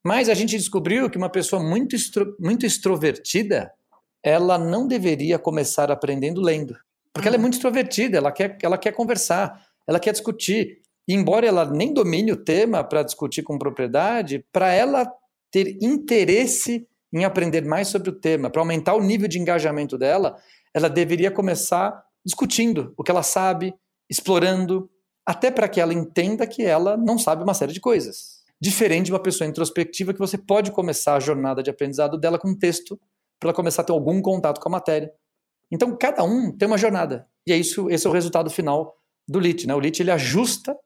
Mas 0.04 0.30
a 0.30 0.34
gente 0.34 0.58
descobriu 0.58 1.10
que 1.10 1.18
uma 1.18 1.30
pessoa 1.30 1.62
muito, 1.62 1.96
muito 2.40 2.66
extrovertida, 2.66 3.72
ela 4.24 4.58
não 4.58 4.88
deveria 4.88 5.38
começar 5.38 5.92
aprendendo 5.92 6.42
lendo. 6.42 6.76
Porque 7.14 7.28
ela 7.28 7.38
é 7.38 7.40
muito 7.40 7.56
extrovertida, 7.56 8.18
ela 8.18 8.32
quer, 8.32 8.58
ela 8.64 8.78
quer 8.78 8.94
conversar, 8.94 9.64
ela 9.88 10.00
quer 10.00 10.12
discutir. 10.12 10.82
Embora 11.08 11.48
ela 11.48 11.66
nem 11.66 11.94
domine 11.94 12.32
o 12.32 12.38
tema 12.38 12.84
para 12.84 13.04
discutir 13.04 13.44
com 13.44 13.58
propriedade, 13.58 14.46
para 14.52 14.72
ela 14.72 15.12
ter 15.52 15.78
interesse 15.82 16.88
em 17.14 17.26
aprender 17.26 17.66
mais 17.66 17.90
sobre 17.90 18.10
o 18.10 18.14
tema, 18.14 18.50
para 18.50 18.62
aumentar 18.62 18.96
o 18.96 19.02
nível 19.02 19.28
de 19.28 19.40
engajamento 19.40 19.98
dela, 19.98 20.38
ela 20.74 20.90
deveria 20.90 21.30
começar 21.30 22.04
discutindo 22.26 22.94
o 22.98 23.04
que 23.04 23.12
ela 23.12 23.24
sabe, 23.24 23.74
explorando, 24.10 24.90
até 25.26 25.52
para 25.52 25.68
que 25.68 25.82
ela 25.82 25.94
entenda 25.94 26.48
que 26.48 26.64
ela 26.64 26.96
não 26.96 27.18
sabe 27.18 27.44
uma 27.44 27.54
série 27.54 27.74
de 27.74 27.80
coisas. 27.80 28.42
Diferente 28.60 29.08
de 29.08 29.12
uma 29.12 29.22
pessoa 29.22 29.50
introspectiva 29.50 30.14
que 30.14 30.20
você 30.20 30.38
pode 30.38 30.72
começar 30.72 31.16
a 31.16 31.20
jornada 31.20 31.62
de 31.62 31.70
aprendizado 31.70 32.18
dela 32.18 32.40
com 32.40 32.50
um 32.50 32.58
texto, 32.58 33.00
para 33.40 33.50
ela 33.50 33.56
começar 33.56 33.82
a 33.82 33.86
ter 33.86 33.92
algum 33.92 34.22
contato 34.22 34.62
com 34.62 34.70
a 34.70 34.72
matéria. 34.72 35.12
Então, 35.72 35.98
cada 35.98 36.24
um 36.24 36.56
tem 36.56 36.68
uma 36.68 36.78
jornada. 36.78 37.28
E 37.46 37.52
é 37.52 37.58
isso, 37.58 37.90
esse 37.90 38.06
é 38.06 38.10
o 38.10 38.14
resultado 38.14 38.50
final 38.50 38.96
do 39.28 39.40
LIT. 39.40 39.66
Né? 39.66 39.74
O 39.74 39.80
LIT 39.80 40.02
ele 40.02 40.12
ajusta 40.12 40.78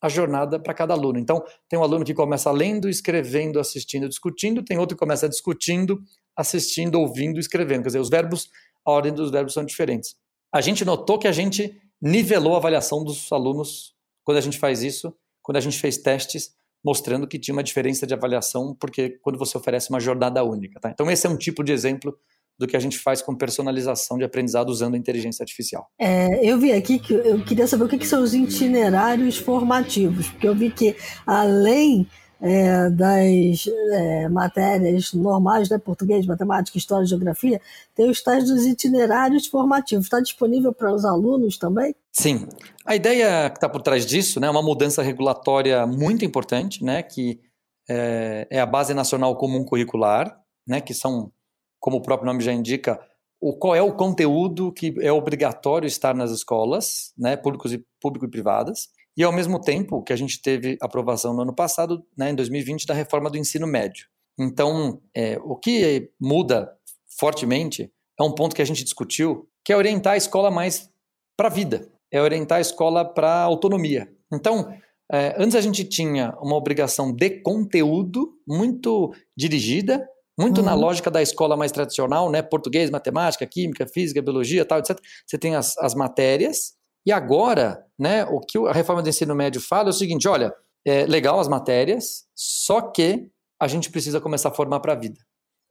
a 0.00 0.08
jornada 0.08 0.58
para 0.58 0.72
cada 0.72 0.94
aluno. 0.94 1.18
Então, 1.18 1.44
tem 1.68 1.78
um 1.78 1.82
aluno 1.82 2.04
que 2.04 2.14
começa 2.14 2.50
lendo, 2.50 2.88
escrevendo, 2.88 3.60
assistindo, 3.60 4.08
discutindo, 4.08 4.62
tem 4.62 4.78
outro 4.78 4.96
que 4.96 5.00
começa 5.00 5.28
discutindo, 5.28 6.00
assistindo, 6.36 6.98
ouvindo, 6.98 7.38
escrevendo. 7.38 7.82
Quer 7.82 7.88
dizer, 7.88 8.00
os 8.00 8.08
verbos, 8.08 8.48
a 8.84 8.90
ordem 8.90 9.12
dos 9.12 9.30
verbos 9.30 9.52
são 9.52 9.64
diferentes. 9.64 10.16
A 10.52 10.60
gente 10.60 10.84
notou 10.84 11.18
que 11.18 11.28
a 11.28 11.32
gente 11.32 11.78
nivelou 12.00 12.54
a 12.54 12.56
avaliação 12.56 13.04
dos 13.04 13.30
alunos 13.30 13.94
quando 14.24 14.38
a 14.38 14.40
gente 14.40 14.58
faz 14.58 14.82
isso, 14.82 15.14
quando 15.42 15.56
a 15.56 15.60
gente 15.60 15.78
fez 15.78 15.98
testes, 15.98 16.54
mostrando 16.82 17.26
que 17.26 17.38
tinha 17.38 17.52
uma 17.52 17.62
diferença 17.62 18.06
de 18.06 18.14
avaliação, 18.14 18.74
porque 18.74 19.10
quando 19.22 19.38
você 19.38 19.56
oferece 19.56 19.90
uma 19.90 20.00
jornada 20.00 20.42
única. 20.42 20.80
Tá? 20.80 20.90
Então, 20.90 21.10
esse 21.10 21.26
é 21.26 21.30
um 21.30 21.36
tipo 21.36 21.62
de 21.62 21.72
exemplo 21.72 22.18
do 22.60 22.66
que 22.66 22.76
a 22.76 22.80
gente 22.80 22.98
faz 22.98 23.22
com 23.22 23.34
personalização 23.34 24.18
de 24.18 24.24
aprendizado 24.24 24.68
usando 24.68 24.94
a 24.94 24.98
inteligência 24.98 25.42
artificial. 25.42 25.88
É, 25.98 26.46
eu 26.46 26.58
vi 26.58 26.72
aqui 26.72 26.98
que 26.98 27.14
eu 27.14 27.42
queria 27.42 27.66
saber 27.66 27.84
o 27.84 27.88
que, 27.88 27.96
que 27.96 28.06
são 28.06 28.22
os 28.22 28.34
itinerários 28.34 29.38
formativos, 29.38 30.28
porque 30.28 30.46
eu 30.46 30.54
vi 30.54 30.70
que 30.70 30.94
além 31.26 32.06
é, 32.38 32.90
das 32.90 33.66
é, 33.92 34.28
matérias 34.28 35.14
normais, 35.14 35.70
né, 35.70 35.78
português, 35.78 36.26
matemática, 36.26 36.76
história, 36.76 37.06
geografia, 37.06 37.62
tem 37.94 38.10
os 38.10 38.22
tais 38.22 38.44
dos 38.44 38.66
itinerários 38.66 39.46
formativos. 39.46 40.04
Está 40.04 40.20
disponível 40.20 40.70
para 40.70 40.92
os 40.92 41.06
alunos 41.06 41.56
também? 41.56 41.94
Sim. 42.12 42.46
A 42.84 42.94
ideia 42.94 43.48
que 43.48 43.56
está 43.56 43.70
por 43.70 43.80
trás 43.80 44.04
disso 44.04 44.38
né, 44.38 44.48
é 44.48 44.50
uma 44.50 44.62
mudança 44.62 45.02
regulatória 45.02 45.86
muito 45.86 46.26
importante, 46.26 46.84
né, 46.84 47.02
que 47.02 47.40
é, 47.88 48.46
é 48.50 48.60
a 48.60 48.66
Base 48.66 48.92
Nacional 48.92 49.34
Comum 49.36 49.64
Curricular, 49.64 50.38
né, 50.68 50.78
que 50.82 50.92
são 50.92 51.32
como 51.80 51.96
o 51.96 52.02
próprio 52.02 52.26
nome 52.26 52.44
já 52.44 52.52
indica, 52.52 53.00
o, 53.40 53.56
qual 53.56 53.74
é 53.74 53.82
o 53.82 53.94
conteúdo 53.94 54.70
que 54.70 54.94
é 55.00 55.10
obrigatório 55.10 55.86
estar 55.86 56.14
nas 56.14 56.30
escolas, 56.30 57.12
né, 57.16 57.36
públicos 57.36 57.72
e, 57.72 57.84
público 58.00 58.26
e 58.26 58.30
privadas, 58.30 58.88
e 59.16 59.24
ao 59.24 59.32
mesmo 59.32 59.60
tempo 59.60 60.02
que 60.02 60.12
a 60.12 60.16
gente 60.16 60.40
teve 60.40 60.76
aprovação 60.80 61.34
no 61.34 61.42
ano 61.42 61.54
passado, 61.54 62.04
né, 62.16 62.30
em 62.30 62.34
2020, 62.34 62.86
da 62.86 62.94
reforma 62.94 63.30
do 63.30 63.38
ensino 63.38 63.66
médio. 63.66 64.06
Então, 64.38 65.00
é, 65.14 65.38
o 65.42 65.56
que 65.56 66.10
muda 66.20 66.70
fortemente 67.18 67.90
é 68.18 68.22
um 68.22 68.32
ponto 68.32 68.54
que 68.54 68.62
a 68.62 68.66
gente 68.66 68.84
discutiu, 68.84 69.48
que 69.64 69.72
é 69.72 69.76
orientar 69.76 70.14
a 70.14 70.16
escola 70.16 70.50
mais 70.50 70.90
para 71.36 71.48
a 71.48 71.50
vida, 71.52 71.90
é 72.12 72.20
orientar 72.20 72.58
a 72.58 72.60
escola 72.60 73.04
para 73.04 73.42
autonomia. 73.42 74.10
Então, 74.32 74.72
é, 75.12 75.34
antes 75.38 75.56
a 75.56 75.60
gente 75.60 75.84
tinha 75.84 76.36
uma 76.40 76.56
obrigação 76.56 77.12
de 77.12 77.30
conteúdo 77.42 78.32
muito 78.46 79.12
dirigida, 79.36 80.08
muito 80.40 80.58
uhum. 80.58 80.64
na 80.64 80.74
lógica 80.74 81.10
da 81.10 81.20
escola 81.20 81.56
mais 81.56 81.72
tradicional, 81.72 82.30
né? 82.30 82.42
Português, 82.42 82.90
matemática, 82.90 83.46
química, 83.46 83.86
física, 83.86 84.22
biologia, 84.22 84.64
tal, 84.64 84.78
etc. 84.78 84.98
Você 85.26 85.38
tem 85.38 85.54
as, 85.54 85.76
as 85.78 85.94
matérias. 85.94 86.74
E 87.06 87.12
agora, 87.12 87.84
né, 87.98 88.24
o 88.24 88.40
que 88.40 88.58
a 88.58 88.72
reforma 88.72 89.02
do 89.02 89.08
ensino 89.08 89.34
médio 89.34 89.60
fala 89.60 89.88
é 89.88 89.90
o 89.90 89.94
seguinte: 89.94 90.28
olha, 90.28 90.54
é 90.84 91.04
legal 91.06 91.38
as 91.38 91.48
matérias, 91.48 92.24
só 92.34 92.80
que 92.80 93.28
a 93.60 93.68
gente 93.68 93.90
precisa 93.90 94.20
começar 94.20 94.48
a 94.48 94.52
formar 94.52 94.80
para 94.80 94.92
a 94.92 94.96
vida. 94.96 95.18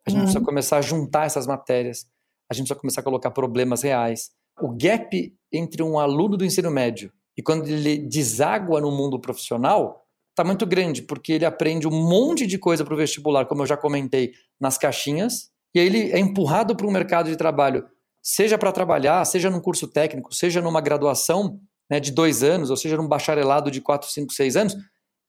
A 0.07 0.09
gente 0.09 0.19
uhum. 0.19 0.25
precisa 0.25 0.45
começar 0.45 0.77
a 0.77 0.81
juntar 0.81 1.25
essas 1.25 1.47
matérias. 1.47 2.05
A 2.49 2.53
gente 2.53 2.65
precisa 2.65 2.79
começar 2.79 3.01
a 3.01 3.03
colocar 3.03 3.31
problemas 3.31 3.81
reais. 3.81 4.31
O 4.61 4.69
gap 4.69 5.35
entre 5.51 5.83
um 5.83 5.97
aluno 5.99 6.37
do 6.37 6.45
ensino 6.45 6.69
médio 6.69 7.11
e 7.37 7.41
quando 7.41 7.67
ele 7.67 7.97
deságua 7.97 8.81
no 8.81 8.91
mundo 8.91 9.19
profissional 9.19 10.05
está 10.39 10.43
muito 10.45 10.65
grande, 10.65 11.01
porque 11.01 11.33
ele 11.33 11.45
aprende 11.45 11.87
um 11.87 11.91
monte 11.91 12.47
de 12.47 12.57
coisa 12.57 12.85
para 12.85 12.93
o 12.93 12.97
vestibular, 12.97 13.45
como 13.45 13.61
eu 13.61 13.67
já 13.67 13.75
comentei, 13.75 14.31
nas 14.59 14.77
caixinhas, 14.77 15.49
e 15.75 15.79
aí 15.79 15.85
ele 15.85 16.11
é 16.11 16.19
empurrado 16.19 16.75
para 16.75 16.87
um 16.87 16.91
mercado 16.91 17.29
de 17.29 17.35
trabalho, 17.35 17.85
seja 18.23 18.57
para 18.57 18.71
trabalhar, 18.71 19.23
seja 19.25 19.49
num 19.49 19.59
curso 19.59 19.87
técnico, 19.87 20.33
seja 20.33 20.61
numa 20.61 20.81
graduação 20.81 21.59
né, 21.89 21.99
de 21.99 22.11
dois 22.11 22.41
anos, 22.41 22.69
ou 22.69 22.77
seja 22.77 22.95
num 22.95 23.07
bacharelado 23.07 23.69
de 23.69 23.81
quatro, 23.81 24.09
cinco, 24.09 24.31
seis 24.31 24.55
anos, 24.55 24.75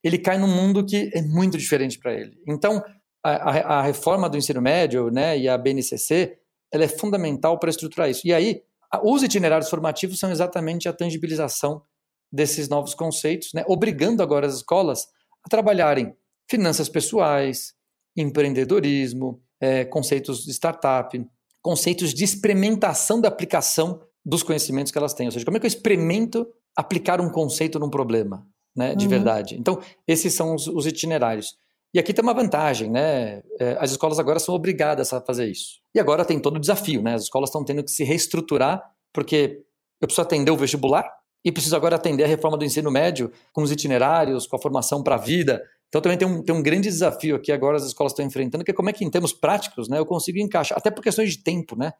ele 0.03 0.17
cai 0.17 0.37
num 0.37 0.47
mundo 0.47 0.85
que 0.85 1.11
é 1.13 1.21
muito 1.21 1.57
diferente 1.57 1.99
para 1.99 2.13
ele. 2.13 2.37
Então, 2.47 2.81
a, 3.23 3.79
a, 3.79 3.81
reforma 3.81 4.29
do 4.29 4.37
ensino 4.37 4.61
médio 4.61 5.11
né, 5.11 5.37
e 5.37 5.47
a 5.47 5.57
BNCC 5.57 6.37
ela 6.73 6.85
é 6.85 6.87
fundamental 6.87 7.59
para 7.59 7.69
estruturar 7.69 8.09
isso. 8.09 8.25
E 8.25 8.33
aí, 8.33 8.61
os 9.03 9.23
itinerários 9.23 9.69
formativos 9.69 10.17
são 10.17 10.31
exatamente 10.31 10.87
a 10.87 10.93
tangibilização 10.93 11.83
desses 12.31 12.69
novos 12.69 12.93
conceitos, 12.93 13.49
né, 13.53 13.63
obrigando 13.67 14.23
agora 14.23 14.47
as 14.47 14.55
escolas 14.55 15.07
a 15.43 15.49
trabalharem 15.49 16.15
finanças 16.49 16.87
pessoais, 16.87 17.73
empreendedorismo, 18.15 19.41
é, 19.59 19.85
conceitos 19.85 20.43
de 20.43 20.51
startup, 20.51 21.23
conceitos 21.61 22.13
de 22.13 22.23
experimentação 22.23 23.21
da 23.21 23.27
aplicação 23.27 24.01
dos 24.25 24.43
conhecimentos 24.43 24.91
que 24.91 24.97
elas 24.97 25.13
têm. 25.13 25.27
Ou 25.27 25.31
seja, 25.31 25.45
como 25.45 25.57
é 25.57 25.59
que 25.59 25.65
eu 25.65 25.69
experimento 25.69 26.47
aplicar 26.75 27.19
um 27.19 27.29
conceito 27.29 27.79
num 27.79 27.89
problema, 27.89 28.45
né, 28.75 28.95
de 28.95 29.05
uhum. 29.05 29.09
verdade. 29.09 29.55
Então, 29.55 29.81
esses 30.07 30.33
são 30.33 30.55
os, 30.55 30.67
os, 30.67 30.85
itinerários. 30.85 31.55
E 31.93 31.99
aqui 31.99 32.13
tem 32.13 32.23
uma 32.23 32.33
vantagem, 32.33 32.89
né? 32.89 33.43
É, 33.59 33.77
as 33.79 33.91
escolas 33.91 34.17
agora 34.17 34.39
são 34.39 34.55
obrigadas 34.55 35.11
a 35.11 35.19
fazer 35.19 35.47
isso. 35.47 35.81
E 35.93 35.99
agora 35.99 36.23
tem 36.23 36.39
todo 36.39 36.55
o 36.55 36.59
desafio, 36.59 37.01
né? 37.01 37.15
As 37.15 37.23
escolas 37.23 37.49
estão 37.49 37.65
tendo 37.65 37.83
que 37.83 37.91
se 37.91 38.03
reestruturar, 38.05 38.81
porque 39.11 39.61
eu 39.99 40.07
preciso 40.07 40.21
atender 40.21 40.51
o 40.51 40.57
vestibular, 40.57 41.05
e 41.43 41.51
preciso 41.51 41.75
agora 41.75 41.95
atender 41.95 42.23
a 42.23 42.27
reforma 42.27 42.57
do 42.57 42.65
ensino 42.65 42.91
médio 42.91 43.31
com 43.51 43.63
os 43.63 43.71
itinerários, 43.71 44.45
com 44.47 44.55
a 44.55 44.59
formação 44.59 45.01
para 45.01 45.15
a 45.15 45.17
vida. 45.17 45.61
Então 45.87 46.01
também 46.01 46.17
tem 46.17 46.27
um, 46.27 46.41
tem 46.41 46.55
um 46.55 46.61
grande 46.61 46.87
desafio 46.87 47.35
aqui 47.35 47.51
agora 47.51 47.77
as 47.77 47.83
escolas 47.83 48.13
estão 48.13 48.25
enfrentando, 48.25 48.63
que 48.63 48.71
é 48.71 48.73
como 48.73 48.89
é 48.89 48.93
que 48.93 49.03
em 49.03 49.09
termos 49.09 49.33
práticos 49.33 49.89
né, 49.89 49.97
eu 49.99 50.05
consigo 50.05 50.39
encaixar, 50.39 50.77
até 50.77 50.89
por 50.89 51.03
questões 51.03 51.31
de 51.31 51.43
tempo. 51.43 51.75
Né? 51.75 51.91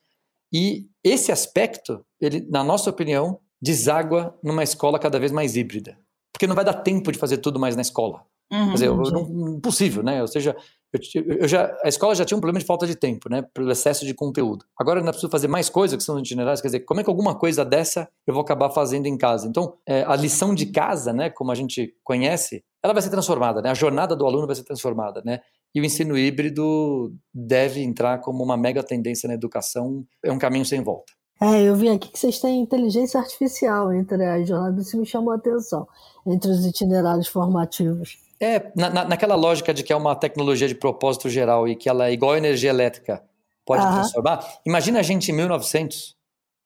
E 0.54 0.88
esse 1.04 1.32
aspecto, 1.32 2.06
ele, 2.20 2.48
na 2.50 2.64
nossa 2.64 2.90
opinião, 2.90 3.40
deságua 3.62 4.38
numa 4.44 4.64
escola 4.64 5.00
cada 5.00 5.20
vez 5.20 5.32
mais 5.32 5.56
híbrida. 5.56 5.98
Porque 6.32 6.48
não 6.48 6.56
vai 6.56 6.66
dar 6.66 6.74
tempo 6.74 7.12
de 7.12 7.20
fazer 7.20 7.38
tudo 7.38 7.60
mais 7.60 7.76
na 7.76 7.82
escola. 7.82 8.26
Uhum, 8.52 8.68
Quer 8.68 8.74
dizer, 8.74 8.90
não, 8.90 9.56
impossível, 9.56 10.04
né? 10.04 10.22
Ou 10.22 10.28
seja, 10.28 10.56
eu, 10.92 11.24
eu, 11.40 11.48
já, 11.48 11.74
a 11.84 11.88
escola 11.88 12.14
já 12.14 12.26
tinha 12.26 12.38
um 12.38 12.42
problema 12.42 12.60
de 12.60 12.66
falta 12.66 12.86
de 12.86 12.96
tempo, 12.96 13.30
né? 13.30 13.42
Pelo 13.54 13.72
excesso 13.72 14.06
de 14.06 14.14
conteúdo. 14.14 14.66
Agora 14.78 15.00
eu 15.00 15.02
ainda 15.02 15.12
preciso 15.12 15.32
fazer 15.32 15.48
mais 15.48 15.70
coisas 15.70 15.96
que 15.96 16.04
são 16.04 16.20
itinerários. 16.20 16.60
Quer 16.60 16.68
dizer, 16.68 16.80
como 16.82 17.00
é 17.00 17.04
que 17.04 17.10
alguma 17.10 17.34
coisa 17.34 17.64
dessa 17.64 18.10
eu 18.28 18.34
vou 18.34 18.42
acabar 18.42 18.70
fazendo 18.70 19.06
em 19.06 19.18
casa? 19.18 19.48
Então, 19.48 19.76
é, 19.88 20.04
a 20.04 20.16
lição 20.18 20.54
de 20.54 20.66
casa, 20.66 21.14
né? 21.14 21.30
Como 21.30 21.50
a 21.50 21.56
gente 21.56 21.96
conhece, 22.04 22.62
ela 22.84 22.94
vai 22.94 23.02
ser 23.02 23.10
transformada, 23.10 23.62
né? 23.62 23.70
A 23.70 23.74
jornada 23.74 24.18
do 24.18 24.26
aluno 24.26 24.46
vai 24.46 24.56
ser 24.56 24.64
transformada, 24.64 25.22
né? 25.24 25.40
E 25.74 25.80
o 25.80 25.86
ensino 25.86 26.18
híbrido 26.18 27.14
deve 27.34 27.82
entrar 27.82 28.20
como 28.20 28.44
uma 28.44 28.58
mega 28.58 28.84
tendência 28.84 29.28
na 29.28 29.34
educação. 29.34 30.06
É 30.22 30.30
um 30.30 30.38
caminho 30.38 30.66
sem 30.66 30.84
volta. 30.84 31.14
É, 31.42 31.64
eu 31.64 31.76
vi 31.76 31.88
aqui 31.88 32.10
que 32.10 32.20
vocês 32.20 32.40
têm 32.40 32.62
inteligência 32.62 33.20
artificial 33.20 33.92
entre 33.94 34.24
as 34.24 34.48
jornadas, 34.48 34.88
isso 34.88 35.00
me 35.00 35.08
chamou 35.08 35.32
a 35.32 35.38
atenção, 35.38 35.88
entre 36.28 36.52
os 36.52 36.64
itinerários 36.66 37.28
formativos. 37.28 38.20
É, 38.42 38.72
na, 38.76 39.06
naquela 39.06 39.36
lógica 39.36 39.72
de 39.72 39.84
que 39.84 39.94
é 39.94 39.96
uma 39.96 40.16
tecnologia 40.16 40.68
de 40.68 40.74
propósito 40.74 41.30
geral 41.30 41.68
e 41.68 41.76
que 41.76 41.88
ela 41.88 42.08
é 42.08 42.12
igual 42.12 42.34
à 42.34 42.38
energia 42.40 42.72
elétrica, 42.72 43.22
pode 43.64 43.86
uhum. 43.86 43.94
transformar. 43.94 44.44
Imagina 44.66 45.00
a 45.00 45.04
gente 45.04 45.32
em 45.32 45.36
1900 45.36 46.16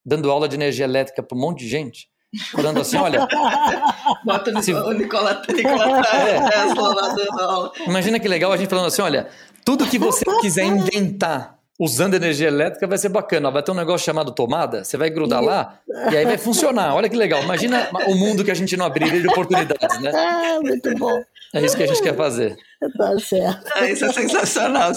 dando 0.05 0.31
aula 0.31 0.47
de 0.47 0.55
energia 0.55 0.85
elétrica 0.85 1.21
para 1.21 1.37
um 1.37 1.41
monte 1.41 1.59
de 1.59 1.67
gente, 1.67 2.07
falando 2.51 2.79
assim, 2.79 2.95
olha... 2.97 3.27
Bota 4.23 4.57
o, 4.57 4.61
se... 4.61 4.73
o 4.73 4.91
Nicola, 4.93 5.41
Nicola 5.49 5.99
é. 6.15 6.49
Tesla 6.49 6.93
lá 6.93 7.13
dando 7.13 7.41
aula. 7.41 7.71
Imagina 7.85 8.19
que 8.19 8.27
legal 8.27 8.53
a 8.53 8.57
gente 8.57 8.69
falando 8.69 8.87
assim, 8.87 9.01
olha, 9.01 9.27
tudo 9.65 9.85
que 9.85 9.99
você 9.99 10.23
quiser 10.39 10.65
inventar 10.65 11.55
usando 11.79 12.13
energia 12.13 12.47
elétrica 12.47 12.87
vai 12.87 12.97
ser 12.97 13.09
bacana. 13.09 13.51
Vai 13.51 13.61
ter 13.61 13.71
um 13.71 13.75
negócio 13.75 14.05
chamado 14.05 14.31
tomada, 14.31 14.83
você 14.83 14.97
vai 14.97 15.09
grudar 15.09 15.41
lá 15.41 15.79
e 16.11 16.17
aí 16.17 16.25
vai 16.25 16.37
funcionar. 16.37 16.95
Olha 16.95 17.09
que 17.09 17.15
legal. 17.15 17.43
Imagina 17.43 17.89
o 18.07 18.15
mundo 18.15 18.43
que 18.43 18.51
a 18.51 18.55
gente 18.55 18.77
não 18.77 18.85
abriria 18.85 19.19
de 19.19 19.27
oportunidades, 19.27 19.99
né? 20.01 20.11
Ah, 20.15 20.59
muito 20.61 20.93
bom. 20.97 21.21
É 21.53 21.63
isso 21.63 21.75
que 21.77 21.83
a 21.83 21.87
gente 21.87 22.01
quer 22.01 22.15
fazer. 22.15 22.55
Tá 22.97 23.17
certo. 23.17 23.77
É, 23.77 23.91
isso 23.91 24.05
é 24.05 24.13
sensacional. 24.13 24.91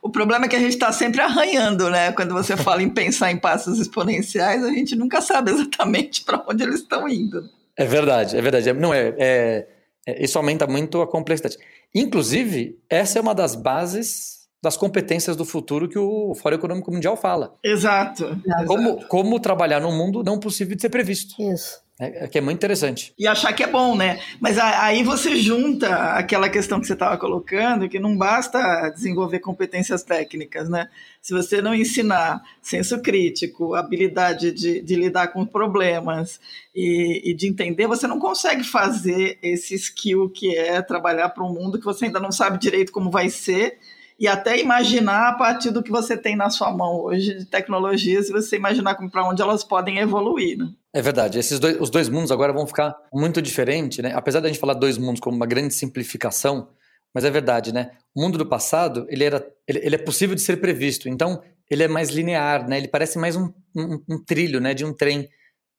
O 0.00 0.08
problema 0.08 0.44
é 0.44 0.48
que 0.48 0.54
a 0.54 0.60
gente 0.60 0.74
está 0.74 0.92
sempre 0.92 1.20
arranhando, 1.20 1.90
né? 1.90 2.12
Quando 2.12 2.32
você 2.32 2.56
fala 2.56 2.82
em 2.84 2.88
pensar 2.88 3.32
em 3.32 3.36
passos 3.36 3.80
exponenciais, 3.80 4.62
a 4.62 4.68
gente 4.68 4.94
nunca 4.94 5.20
sabe 5.20 5.50
exatamente 5.50 6.22
para 6.24 6.44
onde 6.48 6.62
eles 6.62 6.82
estão 6.82 7.08
indo. 7.08 7.42
É 7.76 7.84
verdade, 7.84 8.36
é 8.36 8.40
verdade. 8.40 8.72
Não 8.74 8.94
é, 8.94 9.12
é, 9.18 9.66
é, 10.06 10.24
isso 10.24 10.38
aumenta 10.38 10.68
muito 10.68 11.02
a 11.02 11.06
complexidade. 11.06 11.58
Inclusive, 11.92 12.78
essa 12.88 13.18
é 13.18 13.22
uma 13.22 13.34
das 13.34 13.56
bases 13.56 14.36
das 14.62 14.76
competências 14.76 15.36
do 15.36 15.44
futuro 15.44 15.88
que 15.88 15.98
o 15.98 16.34
Fórum 16.34 16.56
Econômico 16.56 16.90
Mundial 16.92 17.16
fala. 17.16 17.56
Exato. 17.62 18.40
Como, 18.66 18.88
exato. 18.90 19.08
como 19.08 19.40
trabalhar 19.40 19.80
num 19.80 19.96
mundo 19.96 20.22
não 20.24 20.38
possível 20.38 20.74
de 20.74 20.82
ser 20.82 20.88
previsto. 20.88 21.40
Isso. 21.40 21.80
É, 21.98 22.24
é, 22.24 22.28
que 22.28 22.36
é 22.36 22.42
muito 22.42 22.58
interessante. 22.58 23.14
E 23.18 23.26
achar 23.26 23.54
que 23.54 23.62
é 23.62 23.66
bom, 23.66 23.96
né? 23.96 24.20
Mas 24.38 24.58
aí 24.58 25.02
você 25.02 25.34
junta 25.36 26.12
aquela 26.12 26.46
questão 26.50 26.78
que 26.78 26.86
você 26.86 26.92
estava 26.92 27.16
colocando, 27.16 27.88
que 27.88 27.98
não 27.98 28.14
basta 28.14 28.90
desenvolver 28.90 29.38
competências 29.38 30.02
técnicas, 30.02 30.68
né? 30.68 30.90
Se 31.22 31.32
você 31.32 31.62
não 31.62 31.74
ensinar 31.74 32.42
senso 32.60 33.00
crítico, 33.00 33.74
habilidade 33.74 34.52
de, 34.52 34.82
de 34.82 34.94
lidar 34.94 35.28
com 35.28 35.46
problemas 35.46 36.38
e, 36.74 37.30
e, 37.30 37.34
de 37.34 37.48
entender, 37.48 37.86
você 37.86 38.06
não 38.06 38.18
consegue 38.18 38.62
fazer 38.62 39.38
esse 39.42 39.74
skill 39.74 40.28
que 40.28 40.54
é 40.54 40.82
trabalhar 40.82 41.30
para 41.30 41.44
um 41.44 41.52
mundo 41.52 41.78
que 41.78 41.84
você 41.84 42.04
ainda 42.04 42.20
não 42.20 42.30
sabe 42.30 42.58
direito 42.58 42.92
como 42.92 43.10
vai 43.10 43.30
ser 43.30 43.78
e 44.18 44.26
até 44.26 44.58
imaginar 44.58 45.28
a 45.28 45.32
partir 45.34 45.70
do 45.70 45.82
que 45.82 45.90
você 45.90 46.16
tem 46.16 46.34
na 46.34 46.48
sua 46.48 46.72
mão 46.72 47.02
hoje 47.02 47.34
de 47.34 47.44
tecnologias 47.44 48.28
e 48.28 48.32
você 48.32 48.56
imaginar 48.56 48.94
para 48.94 49.28
onde 49.28 49.42
elas 49.42 49.62
podem 49.62 49.98
evoluir. 49.98 50.56
Né? 50.56 50.72
É 50.92 51.02
verdade. 51.02 51.38
Esses 51.38 51.58
dois, 51.58 51.78
os 51.78 51.90
dois 51.90 52.08
mundos 52.08 52.32
agora 52.32 52.52
vão 52.52 52.66
ficar 52.66 52.96
muito 53.12 53.42
diferentes, 53.42 53.98
né? 53.98 54.12
Apesar 54.14 54.40
da 54.40 54.48
gente 54.48 54.58
falar 54.58 54.74
dois 54.74 54.96
mundos 54.96 55.20
como 55.20 55.36
uma 55.36 55.46
grande 55.46 55.74
simplificação, 55.74 56.70
mas 57.12 57.24
é 57.24 57.30
verdade, 57.30 57.72
né? 57.72 57.90
O 58.14 58.22
mundo 58.22 58.38
do 58.38 58.46
passado 58.46 59.06
ele 59.10 59.22
era, 59.22 59.46
ele, 59.68 59.80
ele 59.82 59.94
é 59.94 59.98
possível 59.98 60.34
de 60.34 60.40
ser 60.40 60.56
previsto. 60.58 61.08
Então 61.08 61.42
ele 61.70 61.82
é 61.82 61.88
mais 61.88 62.08
linear, 62.08 62.66
né? 62.66 62.78
Ele 62.78 62.88
parece 62.88 63.18
mais 63.18 63.36
um, 63.36 63.52
um, 63.76 64.02
um 64.08 64.24
trilho, 64.24 64.60
né? 64.60 64.72
De 64.72 64.84
um 64.84 64.94
trem, 64.94 65.28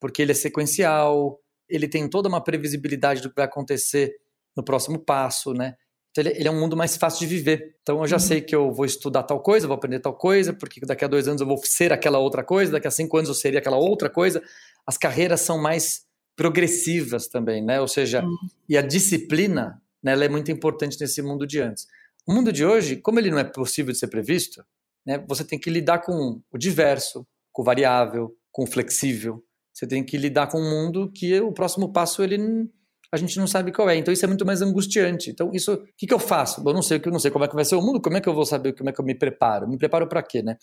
porque 0.00 0.22
ele 0.22 0.30
é 0.30 0.34
sequencial. 0.34 1.40
Ele 1.68 1.88
tem 1.88 2.08
toda 2.08 2.28
uma 2.28 2.40
previsibilidade 2.40 3.20
do 3.20 3.30
que 3.30 3.36
vai 3.36 3.46
acontecer 3.46 4.14
no 4.56 4.62
próximo 4.62 4.98
passo, 5.00 5.52
né? 5.52 5.74
Então 6.18 6.30
ele, 6.32 6.40
ele, 6.40 6.48
é 6.48 6.50
um 6.50 6.58
mundo 6.58 6.76
mais 6.76 6.96
fácil 6.96 7.20
de 7.20 7.26
viver. 7.26 7.76
Então 7.82 8.00
eu 8.00 8.06
já 8.06 8.16
uhum. 8.16 8.20
sei 8.20 8.40
que 8.40 8.54
eu 8.54 8.72
vou 8.72 8.84
estudar 8.84 9.22
tal 9.22 9.40
coisa, 9.40 9.68
vou 9.68 9.76
aprender 9.76 10.00
tal 10.00 10.14
coisa, 10.14 10.52
porque 10.52 10.80
daqui 10.80 11.04
a 11.04 11.08
dois 11.08 11.28
anos 11.28 11.40
eu 11.40 11.46
vou 11.46 11.56
ser 11.64 11.92
aquela 11.92 12.18
outra 12.18 12.42
coisa, 12.42 12.72
daqui 12.72 12.88
a 12.88 12.90
cinco 12.90 13.16
anos 13.16 13.28
eu 13.28 13.34
seria 13.34 13.60
aquela 13.60 13.76
outra 13.76 14.10
coisa. 14.10 14.42
As 14.84 14.98
carreiras 14.98 15.40
são 15.40 15.58
mais 15.58 16.02
progressivas 16.34 17.28
também, 17.28 17.64
né? 17.64 17.80
Ou 17.80 17.86
seja, 17.86 18.24
uhum. 18.24 18.36
e 18.68 18.76
a 18.76 18.82
disciplina, 18.82 19.80
né, 20.02 20.12
ela 20.12 20.24
é 20.24 20.28
muito 20.28 20.50
importante 20.50 20.96
nesse 21.00 21.22
mundo 21.22 21.46
de 21.46 21.60
antes. 21.60 21.86
O 22.26 22.32
mundo 22.32 22.52
de 22.52 22.64
hoje, 22.64 22.96
como 22.96 23.18
ele 23.18 23.30
não 23.30 23.38
é 23.38 23.44
possível 23.44 23.92
de 23.92 23.98
ser 23.98 24.08
previsto, 24.08 24.64
né, 25.06 25.24
você 25.28 25.44
tem 25.44 25.58
que 25.58 25.70
lidar 25.70 26.00
com 26.00 26.40
o 26.50 26.58
diverso, 26.58 27.26
com 27.52 27.62
o 27.62 27.64
variável, 27.64 28.36
com 28.50 28.64
o 28.64 28.66
flexível. 28.66 29.42
Você 29.72 29.86
tem 29.86 30.04
que 30.04 30.16
lidar 30.16 30.48
com 30.48 30.60
um 30.60 30.68
mundo 30.68 31.10
que 31.12 31.40
o 31.40 31.52
próximo 31.52 31.92
passo 31.92 32.22
ele 32.22 32.68
a 33.12 33.16
gente 33.16 33.38
não 33.38 33.46
sabe 33.46 33.72
qual 33.72 33.88
é. 33.88 33.96
Então 33.96 34.12
isso 34.12 34.24
é 34.24 34.28
muito 34.28 34.44
mais 34.44 34.60
angustiante. 34.60 35.30
Então 35.30 35.50
isso, 35.52 35.74
o 35.74 35.86
que, 35.96 36.06
que 36.06 36.14
eu 36.14 36.18
faço? 36.18 36.62
Eu 36.66 36.74
não 36.74 36.82
sei, 36.82 37.00
eu 37.04 37.12
não 37.12 37.18
sei 37.18 37.30
como 37.30 37.44
é 37.44 37.48
que 37.48 37.54
vai 37.54 37.64
ser 37.64 37.74
o 37.76 37.82
mundo. 37.82 38.00
Como 38.00 38.16
é 38.16 38.20
que 38.20 38.28
eu 38.28 38.34
vou 38.34 38.44
saber 38.44 38.74
como 38.74 38.90
é 38.90 38.92
que 38.92 39.00
eu 39.00 39.04
me 39.04 39.14
preparo? 39.14 39.68
Me 39.68 39.78
preparo 39.78 40.06
para 40.06 40.22
quê, 40.22 40.42
né? 40.42 40.56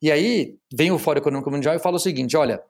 E 0.00 0.10
aí 0.10 0.56
vem 0.74 0.90
o 0.90 0.98
Fórum 0.98 1.18
Econômico 1.18 1.50
Mundial 1.50 1.74
e 1.74 1.78
fala 1.78 1.96
o 1.96 2.00
seguinte: 2.00 2.36
olha, 2.36 2.62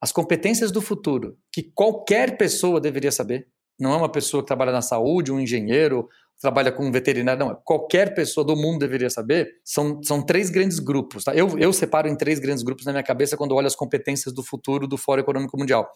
as 0.00 0.12
competências 0.12 0.72
do 0.72 0.80
futuro 0.80 1.36
que 1.52 1.62
qualquer 1.62 2.36
pessoa 2.36 2.80
deveria 2.80 3.12
saber. 3.12 3.46
Não 3.78 3.94
é 3.94 3.96
uma 3.96 4.10
pessoa 4.10 4.42
que 4.42 4.46
trabalha 4.46 4.72
na 4.72 4.82
saúde, 4.82 5.32
um 5.32 5.40
engenheiro, 5.40 6.06
trabalha 6.40 6.72
com 6.72 6.84
um 6.84 6.92
veterinário, 6.92 7.46
não. 7.46 7.54
Qualquer 7.64 8.14
pessoa 8.14 8.44
do 8.44 8.54
mundo 8.54 8.80
deveria 8.80 9.08
saber. 9.08 9.48
São, 9.64 10.02
são 10.02 10.20
três 10.20 10.50
grandes 10.50 10.78
grupos. 10.78 11.24
Tá? 11.24 11.34
Eu, 11.34 11.58
eu 11.58 11.72
separo 11.72 12.08
em 12.08 12.16
três 12.16 12.38
grandes 12.38 12.62
grupos 12.62 12.84
na 12.84 12.92
minha 12.92 13.02
cabeça 13.02 13.36
quando 13.36 13.54
olho 13.54 13.66
as 13.66 13.74
competências 13.74 14.34
do 14.34 14.42
futuro 14.42 14.86
do 14.86 14.98
Fórum 14.98 15.20
Econômico 15.20 15.56
Mundial. 15.56 15.88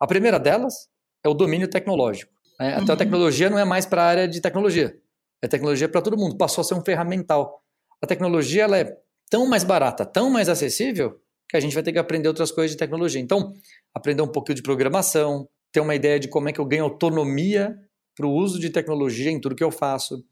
A 0.00 0.06
primeira 0.06 0.38
delas 0.38 0.88
é 1.24 1.28
o 1.28 1.34
domínio 1.34 1.66
tecnológico. 1.66 2.32
Né? 2.60 2.76
Uhum. 2.76 2.82
Então 2.82 2.94
a 2.94 2.98
tecnologia 2.98 3.48
não 3.50 3.58
é 3.58 3.64
mais 3.64 3.86
para 3.86 4.02
a 4.02 4.06
área 4.06 4.28
de 4.28 4.40
tecnologia. 4.40 4.96
É 5.42 5.48
tecnologia 5.48 5.88
para 5.88 6.02
todo 6.02 6.16
mundo. 6.16 6.36
Passou 6.36 6.62
a 6.62 6.64
ser 6.64 6.74
um 6.74 6.82
ferramental. 6.82 7.62
A 8.02 8.06
tecnologia 8.06 8.64
ela 8.64 8.78
é 8.78 8.96
tão 9.30 9.46
mais 9.46 9.64
barata, 9.64 10.04
tão 10.04 10.30
mais 10.30 10.48
acessível, 10.48 11.18
que 11.48 11.56
a 11.56 11.60
gente 11.60 11.74
vai 11.74 11.82
ter 11.82 11.92
que 11.92 11.98
aprender 11.98 12.28
outras 12.28 12.50
coisas 12.50 12.72
de 12.72 12.76
tecnologia. 12.76 13.20
Então, 13.20 13.52
aprender 13.94 14.22
um 14.22 14.28
pouquinho 14.28 14.56
de 14.56 14.62
programação, 14.62 15.48
ter 15.72 15.80
uma 15.80 15.94
ideia 15.94 16.20
de 16.20 16.28
como 16.28 16.48
é 16.48 16.52
que 16.52 16.60
eu 16.60 16.64
ganho 16.64 16.84
autonomia 16.84 17.76
para 18.16 18.26
o 18.26 18.32
uso 18.32 18.60
de 18.60 18.70
tecnologia 18.70 19.30
em 19.30 19.40
tudo 19.40 19.56
que 19.56 19.64
eu 19.64 19.70
faço, 19.70 20.24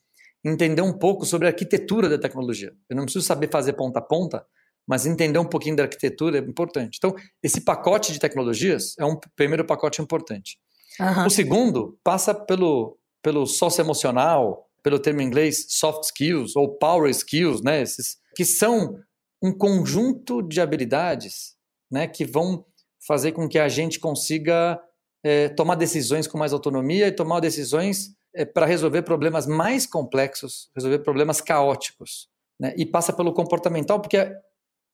entender 0.44 0.83
um 0.83 0.92
pouco 0.92 1.24
sobre 1.24 1.46
a 1.46 1.50
arquitetura 1.50 2.09
da 2.09 2.18
tecnologia. 2.18 2.72
Eu 2.88 2.96
não 2.96 3.05
preciso 3.05 3.24
saber 3.24 3.50
fazer 3.50 3.72
ponta 3.74 3.98
a 3.98 4.02
ponta, 4.02 4.44
mas 4.87 5.07
entender 5.07 5.38
um 5.38 5.44
pouquinho 5.44 5.76
da 5.76 5.85
arquitetura 5.85 6.38
é 6.38 6.40
importante. 6.40 6.96
Então, 6.98 7.14
esse 7.42 7.61
pacote 7.61 8.12
de 8.12 8.18
tecnologias 8.18 8.94
é 8.98 9.05
um 9.05 9.18
primeiro 9.37 9.64
pacote 9.64 10.02
importante. 10.02 10.59
Uhum. 11.00 11.26
O 11.26 11.31
segundo 11.31 11.98
passa 12.02 12.35
pelo, 12.35 12.98
pelo 13.22 13.46
socioemocional, 13.46 14.68
pelo 14.83 14.98
termo 14.98 15.20
em 15.20 15.26
inglês 15.26 15.66
soft 15.68 16.05
skills 16.05 16.57
ou 16.57 16.76
power 16.76 17.11
skills, 17.11 17.62
né? 17.62 17.83
Esses, 17.83 18.16
que 18.35 18.44
são 18.44 18.98
um 19.42 19.52
conjunto 19.52 20.42
de 20.42 20.61
habilidades 20.61 21.55
né, 21.90 22.07
que 22.07 22.24
vão 22.24 22.64
fazer 23.07 23.33
com 23.33 23.48
que 23.48 23.59
a 23.59 23.68
gente 23.68 23.98
consiga 23.98 24.81
é, 25.24 25.48
tomar 25.48 25.74
decisões 25.74 26.26
com 26.26 26.38
mais 26.38 26.52
autonomia 26.52 27.09
e 27.09 27.12
tomar 27.12 27.40
decisões 27.40 28.14
é, 28.35 28.44
para 28.44 28.66
resolver 28.66 29.02
problemas 29.02 29.46
mais 29.46 29.87
complexos, 29.87 30.70
resolver 30.74 31.00
problemas 31.00 31.40
caóticos. 31.40 32.28
Né? 32.59 32.72
E 32.76 32.87
passa 32.87 33.12
pelo 33.12 33.33
comportamental, 33.33 34.00
porque 34.00 34.33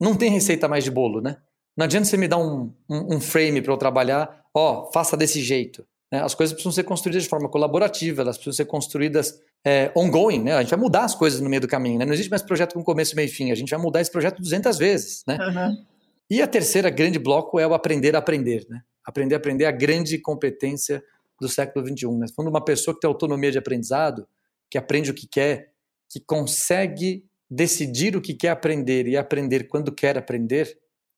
não 0.00 0.16
tem 0.16 0.30
receita 0.30 0.66
mais 0.66 0.84
de 0.84 0.90
bolo, 0.90 1.20
né? 1.20 1.36
Não 1.78 1.84
adianta 1.84 2.06
você 2.06 2.16
me 2.16 2.26
dar 2.26 2.38
um, 2.38 2.72
um, 2.90 3.14
um 3.14 3.20
frame 3.20 3.62
para 3.62 3.72
eu 3.72 3.76
trabalhar, 3.76 4.44
ó, 4.52 4.90
faça 4.90 5.16
desse 5.16 5.40
jeito. 5.40 5.86
Né? 6.10 6.20
As 6.20 6.34
coisas 6.34 6.52
precisam 6.52 6.72
ser 6.72 6.82
construídas 6.82 7.22
de 7.22 7.28
forma 7.28 7.48
colaborativa, 7.48 8.22
elas 8.22 8.36
precisam 8.36 8.56
ser 8.56 8.64
construídas 8.64 9.40
é, 9.64 9.92
ongoing, 9.94 10.42
né? 10.42 10.54
A 10.54 10.60
gente 10.62 10.70
vai 10.70 10.78
mudar 10.78 11.04
as 11.04 11.14
coisas 11.14 11.40
no 11.40 11.48
meio 11.48 11.60
do 11.60 11.68
caminho, 11.68 11.96
né? 11.96 12.04
Não 12.04 12.12
existe 12.12 12.30
mais 12.30 12.42
projeto 12.42 12.74
com 12.74 12.82
começo, 12.82 13.14
meio 13.14 13.26
e 13.26 13.30
fim. 13.30 13.52
A 13.52 13.54
gente 13.54 13.70
vai 13.70 13.78
mudar 13.78 14.00
esse 14.00 14.10
projeto 14.10 14.42
200 14.42 14.76
vezes, 14.76 15.22
né? 15.24 15.38
Uhum. 15.40 15.84
E 16.28 16.42
a 16.42 16.48
terceira 16.48 16.90
grande 16.90 17.18
bloco 17.18 17.60
é 17.60 17.66
o 17.66 17.72
aprender 17.72 18.16
a 18.16 18.18
aprender, 18.18 18.66
né? 18.68 18.80
Aprender 19.04 19.36
a 19.36 19.38
aprender 19.38 19.64
é 19.64 19.68
a 19.68 19.72
grande 19.72 20.18
competência 20.18 21.00
do 21.40 21.48
século 21.48 21.86
XXI. 21.86 22.08
Né? 22.18 22.26
Quando 22.34 22.48
uma 22.48 22.64
pessoa 22.64 22.92
que 22.92 23.00
tem 23.00 23.08
autonomia 23.08 23.52
de 23.52 23.58
aprendizado, 23.58 24.26
que 24.68 24.76
aprende 24.76 25.10
o 25.10 25.14
que 25.14 25.26
quer, 25.26 25.70
que 26.10 26.20
consegue 26.20 27.24
decidir 27.48 28.16
o 28.16 28.20
que 28.20 28.34
quer 28.34 28.50
aprender 28.50 29.06
e 29.06 29.16
aprender 29.16 29.68
quando 29.68 29.92
quer 29.92 30.18
aprender, 30.18 30.76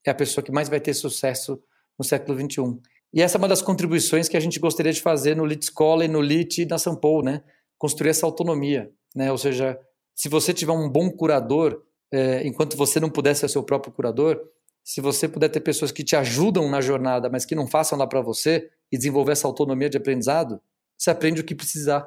é 0.08 0.10
a 0.10 0.14
pessoa 0.14 0.44
que 0.44 0.52
mais 0.52 0.68
vai 0.68 0.80
ter 0.80 0.94
sucesso 0.94 1.62
no 1.98 2.04
século 2.04 2.38
XXI. 2.38 2.80
E 3.12 3.20
essa 3.20 3.36
é 3.36 3.38
uma 3.38 3.48
das 3.48 3.60
contribuições 3.60 4.28
que 4.28 4.36
a 4.36 4.40
gente 4.40 4.58
gostaria 4.58 4.92
de 4.92 5.00
fazer 5.00 5.36
no 5.36 5.44
Lit 5.44 5.64
Escola 5.64 6.04
e 6.04 6.08
no 6.08 6.20
Lit 6.20 6.64
na 6.66 6.78
Sampo, 6.78 7.22
né? 7.22 7.42
Construir 7.76 8.10
essa 8.10 8.24
autonomia, 8.24 8.90
né? 9.14 9.30
Ou 9.32 9.38
seja, 9.38 9.78
se 10.14 10.28
você 10.28 10.54
tiver 10.54 10.72
um 10.72 10.88
bom 10.88 11.10
curador, 11.10 11.82
é, 12.12 12.46
enquanto 12.46 12.76
você 12.76 13.00
não 13.00 13.10
puder 13.10 13.34
ser 13.34 13.48
seu 13.48 13.62
próprio 13.62 13.92
curador, 13.92 14.40
se 14.84 15.00
você 15.00 15.28
puder 15.28 15.48
ter 15.48 15.60
pessoas 15.60 15.92
que 15.92 16.02
te 16.02 16.16
ajudam 16.16 16.68
na 16.70 16.80
jornada, 16.80 17.28
mas 17.28 17.44
que 17.44 17.54
não 17.54 17.66
façam 17.66 17.98
lá 17.98 18.06
para 18.06 18.20
você 18.20 18.70
e 18.90 18.96
desenvolver 18.96 19.32
essa 19.32 19.46
autonomia 19.46 19.88
de 19.88 19.96
aprendizado, 19.96 20.60
você 20.96 21.10
aprende 21.10 21.40
o 21.40 21.44
que 21.44 21.54
precisar, 21.54 22.06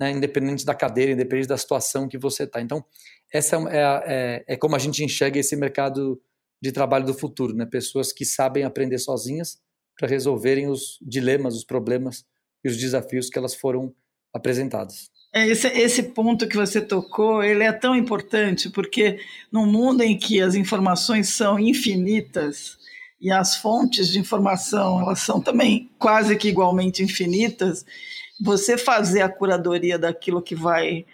né? 0.00 0.10
independente 0.10 0.64
da 0.64 0.74
cadeira, 0.74 1.12
independente 1.12 1.48
da 1.48 1.56
situação 1.56 2.08
que 2.08 2.18
você 2.18 2.44
está. 2.44 2.60
Então, 2.60 2.84
essa 3.32 3.56
é, 3.70 3.78
é, 4.06 4.44
é, 4.48 4.56
como 4.56 4.76
a 4.76 4.78
gente 4.78 5.04
enxerga 5.04 5.38
esse 5.38 5.56
mercado 5.56 6.20
de 6.62 6.72
trabalho 6.72 7.06
do 7.06 7.14
futuro, 7.14 7.54
né? 7.54 7.66
Pessoas 7.66 8.12
que 8.12 8.24
sabem 8.24 8.64
aprender 8.64 8.98
sozinhas 8.98 9.58
para 9.98 10.08
resolverem 10.08 10.68
os 10.68 10.98
dilemas, 11.00 11.54
os 11.54 11.64
problemas 11.64 12.24
e 12.64 12.68
os 12.68 12.76
desafios 12.76 13.28
que 13.28 13.38
elas 13.38 13.54
foram 13.54 13.94
apresentadas. 14.32 15.10
É, 15.32 15.46
esse, 15.48 15.66
esse 15.68 16.02
ponto 16.02 16.48
que 16.48 16.56
você 16.56 16.80
tocou, 16.80 17.42
ele 17.42 17.64
é 17.64 17.72
tão 17.72 17.94
importante 17.94 18.70
porque 18.70 19.18
num 19.50 19.66
mundo 19.66 20.02
em 20.02 20.16
que 20.16 20.40
as 20.40 20.54
informações 20.54 21.28
são 21.28 21.58
infinitas 21.58 22.76
e 23.20 23.30
as 23.30 23.56
fontes 23.56 24.08
de 24.08 24.18
informação 24.18 25.00
elas 25.00 25.20
são 25.20 25.40
também 25.40 25.90
quase 25.98 26.36
que 26.36 26.48
igualmente 26.48 27.02
infinitas, 27.02 27.84
você 28.40 28.76
fazer 28.76 29.22
a 29.22 29.28
curadoria 29.28 29.98
daquilo 29.98 30.42
que 30.42 30.54
vai 30.54 31.06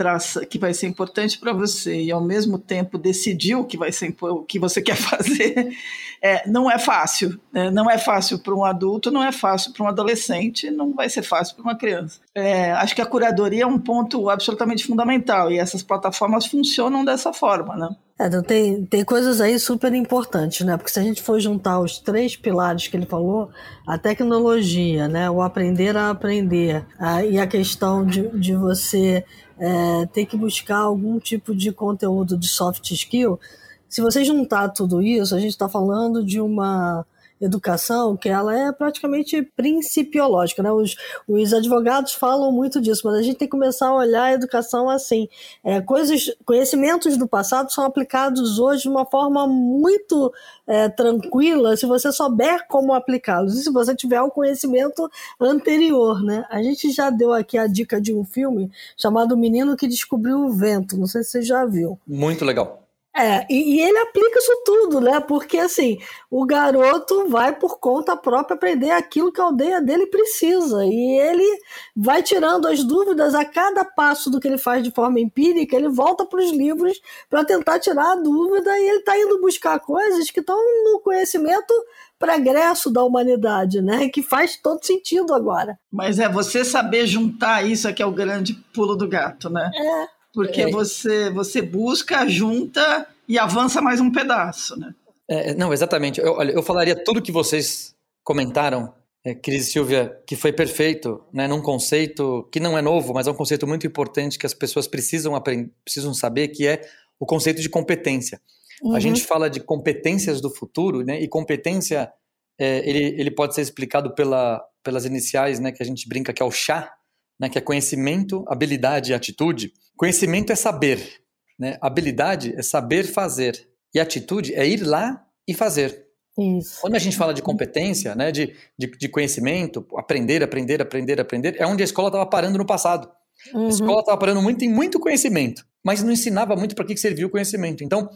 traça, 0.00 0.46
que 0.46 0.58
vai 0.58 0.72
ser 0.72 0.86
importante 0.86 1.38
para 1.38 1.52
você 1.52 2.04
e 2.04 2.10
ao 2.10 2.22
mesmo 2.22 2.58
tempo 2.58 2.96
decidir 2.96 3.54
o 3.54 3.66
que 3.66 3.76
vai 3.76 3.92
ser 3.92 4.16
o 4.18 4.42
que 4.42 4.58
você 4.58 4.80
quer 4.80 4.96
fazer, 4.96 5.76
é, 6.22 6.48
não 6.48 6.70
é 6.70 6.78
fácil. 6.78 7.38
Né? 7.52 7.70
Não 7.70 7.90
é 7.90 7.98
fácil 7.98 8.38
para 8.38 8.54
um 8.54 8.64
adulto, 8.64 9.10
não 9.10 9.22
é 9.22 9.30
fácil 9.30 9.74
para 9.74 9.84
um 9.84 9.88
adolescente, 9.88 10.70
não 10.70 10.94
vai 10.94 11.10
ser 11.10 11.20
fácil 11.20 11.54
para 11.54 11.64
uma 11.64 11.76
criança. 11.76 12.18
É, 12.34 12.72
acho 12.72 12.94
que 12.94 13.02
a 13.02 13.06
curadoria 13.06 13.64
é 13.64 13.66
um 13.66 13.78
ponto 13.78 14.30
absolutamente 14.30 14.86
fundamental 14.86 15.52
e 15.52 15.58
essas 15.58 15.82
plataformas 15.82 16.46
funcionam 16.46 17.04
dessa 17.04 17.30
forma, 17.30 17.76
né? 17.76 17.94
É, 18.20 18.26
então 18.26 18.42
tem, 18.42 18.84
tem 18.84 19.02
coisas 19.02 19.40
aí 19.40 19.58
super 19.58 19.94
importantes, 19.94 20.66
né? 20.66 20.76
Porque 20.76 20.90
se 20.92 21.00
a 21.00 21.02
gente 21.02 21.22
for 21.22 21.40
juntar 21.40 21.80
os 21.80 21.98
três 21.98 22.36
pilares 22.36 22.86
que 22.86 22.94
ele 22.94 23.06
falou, 23.06 23.48
a 23.86 23.96
tecnologia, 23.96 25.08
né? 25.08 25.30
O 25.30 25.40
aprender 25.40 25.96
a 25.96 26.10
aprender 26.10 26.84
a, 26.98 27.24
e 27.24 27.38
a 27.38 27.46
questão 27.46 28.04
de, 28.04 28.28
de 28.38 28.54
você 28.54 29.24
é, 29.58 30.04
ter 30.12 30.26
que 30.26 30.36
buscar 30.36 30.80
algum 30.80 31.18
tipo 31.18 31.54
de 31.54 31.72
conteúdo 31.72 32.36
de 32.36 32.46
soft 32.46 32.90
skill, 32.90 33.40
se 33.88 34.02
você 34.02 34.22
juntar 34.22 34.68
tudo 34.68 35.00
isso, 35.00 35.34
a 35.34 35.40
gente 35.40 35.52
está 35.52 35.68
falando 35.68 36.22
de 36.22 36.42
uma 36.42 37.06
educação 37.40 38.16
que 38.16 38.28
ela 38.28 38.56
é 38.56 38.72
praticamente 38.72 39.42
principiológica, 39.56 40.62
né? 40.62 40.70
Os, 40.70 40.94
os 41.26 41.52
advogados 41.52 42.12
falam 42.12 42.52
muito 42.52 42.80
disso, 42.80 43.02
mas 43.04 43.14
a 43.14 43.22
gente 43.22 43.36
tem 43.36 43.48
que 43.48 43.52
começar 43.52 43.88
a 43.88 43.94
olhar 43.94 44.24
a 44.24 44.32
educação 44.32 44.90
assim. 44.90 45.28
É, 45.64 45.80
coisas, 45.80 46.30
conhecimentos 46.44 47.16
do 47.16 47.26
passado 47.26 47.72
são 47.72 47.84
aplicados 47.84 48.58
hoje 48.58 48.82
de 48.82 48.88
uma 48.88 49.06
forma 49.06 49.46
muito 49.46 50.32
é, 50.66 50.88
tranquila 50.88 51.76
se 51.76 51.86
você 51.86 52.12
souber 52.12 52.66
como 52.68 52.92
aplicá-los 52.92 53.58
e 53.58 53.62
se 53.62 53.72
você 53.72 53.94
tiver 53.94 54.20
o 54.20 54.30
conhecimento 54.30 55.10
anterior, 55.40 56.22
né? 56.22 56.44
A 56.50 56.62
gente 56.62 56.90
já 56.90 57.10
deu 57.10 57.32
aqui 57.32 57.56
a 57.56 57.66
dica 57.66 58.00
de 58.00 58.14
um 58.14 58.24
filme 58.24 58.70
chamado 58.96 59.32
O 59.32 59.38
Menino 59.38 59.76
que 59.76 59.88
Descobriu 59.88 60.38
o 60.38 60.52
Vento, 60.52 60.96
não 60.96 61.06
sei 61.06 61.22
se 61.22 61.30
você 61.30 61.42
já 61.42 61.64
viu. 61.64 61.98
Muito 62.06 62.44
legal. 62.44 62.79
É, 63.14 63.44
e, 63.50 63.76
e, 63.76 63.80
ele 63.80 63.98
aplica 63.98 64.38
isso 64.38 64.62
tudo, 64.64 65.00
né? 65.00 65.18
Porque 65.18 65.58
assim, 65.58 65.98
o 66.30 66.46
garoto 66.46 67.28
vai 67.28 67.54
por 67.56 67.80
conta 67.80 68.16
própria 68.16 68.54
aprender 68.54 68.92
aquilo 68.92 69.32
que 69.32 69.40
a 69.40 69.44
aldeia 69.44 69.80
dele 69.80 70.06
precisa. 70.06 70.86
E 70.86 71.18
ele 71.18 71.58
vai 71.94 72.22
tirando 72.22 72.68
as 72.68 72.84
dúvidas 72.84 73.34
a 73.34 73.44
cada 73.44 73.84
passo 73.84 74.30
do 74.30 74.38
que 74.38 74.46
ele 74.46 74.58
faz 74.58 74.84
de 74.84 74.92
forma 74.92 75.18
empírica, 75.18 75.74
ele 75.74 75.88
volta 75.88 76.24
para 76.24 76.40
os 76.40 76.52
livros 76.52 77.00
para 77.28 77.44
tentar 77.44 77.80
tirar 77.80 78.12
a 78.12 78.16
dúvida 78.16 78.78
e 78.78 78.88
ele 78.88 78.98
está 78.98 79.18
indo 79.18 79.40
buscar 79.40 79.80
coisas 79.80 80.30
que 80.30 80.40
estão 80.40 80.56
no 80.84 81.00
conhecimento 81.00 81.74
progresso 82.16 82.92
da 82.92 83.02
humanidade, 83.02 83.80
né? 83.82 84.08
Que 84.08 84.22
faz 84.22 84.56
todo 84.56 84.84
sentido 84.84 85.34
agora. 85.34 85.78
Mas 85.90 86.20
é 86.20 86.28
você 86.28 86.64
saber 86.64 87.06
juntar 87.06 87.66
isso 87.66 87.88
é 87.88 87.92
que 87.92 88.02
é 88.02 88.06
o 88.06 88.12
grande 88.12 88.54
pulo 88.72 88.94
do 88.94 89.08
gato, 89.08 89.50
né? 89.50 89.68
É. 89.74 90.19
Porque 90.32 90.62
é. 90.62 90.70
você, 90.70 91.30
você 91.30 91.60
busca, 91.60 92.28
junta 92.28 93.06
e 93.28 93.38
avança 93.38 93.80
mais 93.80 94.00
um 94.00 94.10
pedaço, 94.10 94.78
né? 94.78 94.94
É, 95.28 95.54
não, 95.54 95.72
exatamente. 95.72 96.20
Eu, 96.20 96.32
olha, 96.32 96.52
eu 96.52 96.62
falaria 96.62 96.96
tudo 96.96 97.22
que 97.22 97.30
vocês 97.30 97.94
comentaram, 98.24 98.92
é, 99.24 99.34
Cris 99.34 99.68
e 99.68 99.72
Silvia, 99.72 100.18
que 100.26 100.34
foi 100.34 100.52
perfeito, 100.52 101.22
né, 101.32 101.46
num 101.46 101.60
conceito 101.60 102.48
que 102.50 102.58
não 102.58 102.76
é 102.76 102.82
novo, 102.82 103.14
mas 103.14 103.26
é 103.26 103.30
um 103.30 103.34
conceito 103.34 103.66
muito 103.66 103.86
importante 103.86 104.38
que 104.38 104.46
as 104.46 104.54
pessoas 104.54 104.86
precisam 104.86 105.34
aprender, 105.36 105.70
precisam 105.84 106.12
saber, 106.14 106.48
que 106.48 106.66
é 106.66 106.80
o 107.18 107.26
conceito 107.26 107.60
de 107.60 107.68
competência. 107.68 108.40
Uhum. 108.82 108.94
A 108.94 109.00
gente 109.00 109.22
fala 109.24 109.48
de 109.48 109.60
competências 109.60 110.40
do 110.40 110.50
futuro, 110.50 111.04
né, 111.04 111.20
e 111.20 111.28
competência 111.28 112.10
é, 112.58 112.88
ele, 112.88 113.20
ele 113.20 113.30
pode 113.30 113.54
ser 113.54 113.62
explicado 113.62 114.14
pela, 114.14 114.62
pelas 114.82 115.04
iniciais, 115.04 115.60
né, 115.60 115.70
que 115.70 115.82
a 115.82 115.86
gente 115.86 116.08
brinca 116.08 116.32
que 116.32 116.42
é 116.42 116.44
o 116.44 116.50
chá, 116.50 116.92
né, 117.40 117.48
que 117.48 117.56
é 117.56 117.60
conhecimento, 117.60 118.44
habilidade 118.46 119.12
e 119.12 119.14
atitude. 119.14 119.72
Conhecimento 119.96 120.52
é 120.52 120.54
saber, 120.54 121.22
né? 121.58 121.78
habilidade 121.80 122.54
é 122.54 122.62
saber 122.62 123.04
fazer, 123.04 123.66
e 123.94 123.98
atitude 123.98 124.54
é 124.54 124.66
ir 124.68 124.82
lá 124.82 125.24
e 125.48 125.54
fazer. 125.54 126.06
Isso. 126.38 126.80
Quando 126.80 126.94
a 126.94 126.98
gente 126.98 127.16
fala 127.16 127.34
de 127.34 127.42
competência, 127.42 128.14
né, 128.14 128.30
de, 128.30 128.54
de, 128.78 128.86
de 128.86 129.08
conhecimento, 129.08 129.84
aprender, 129.96 130.42
aprender, 130.42 130.80
aprender, 130.80 131.20
aprender, 131.20 131.56
é 131.58 131.66
onde 131.66 131.82
a 131.82 131.84
escola 131.84 132.08
estava 132.08 132.26
parando 132.26 132.56
no 132.58 132.66
passado. 132.66 133.10
Uhum. 133.52 133.66
A 133.66 133.68
escola 133.68 134.00
estava 134.00 134.18
parando 134.18 134.40
muito 134.40 134.64
em 134.64 134.68
muito 134.68 135.00
conhecimento, 135.00 135.64
mas 135.84 136.02
não 136.02 136.12
ensinava 136.12 136.54
muito 136.54 136.74
para 136.74 136.84
que, 136.84 136.94
que 136.94 137.00
servia 137.00 137.26
o 137.26 137.30
conhecimento. 137.30 137.82
Então, 137.82 138.08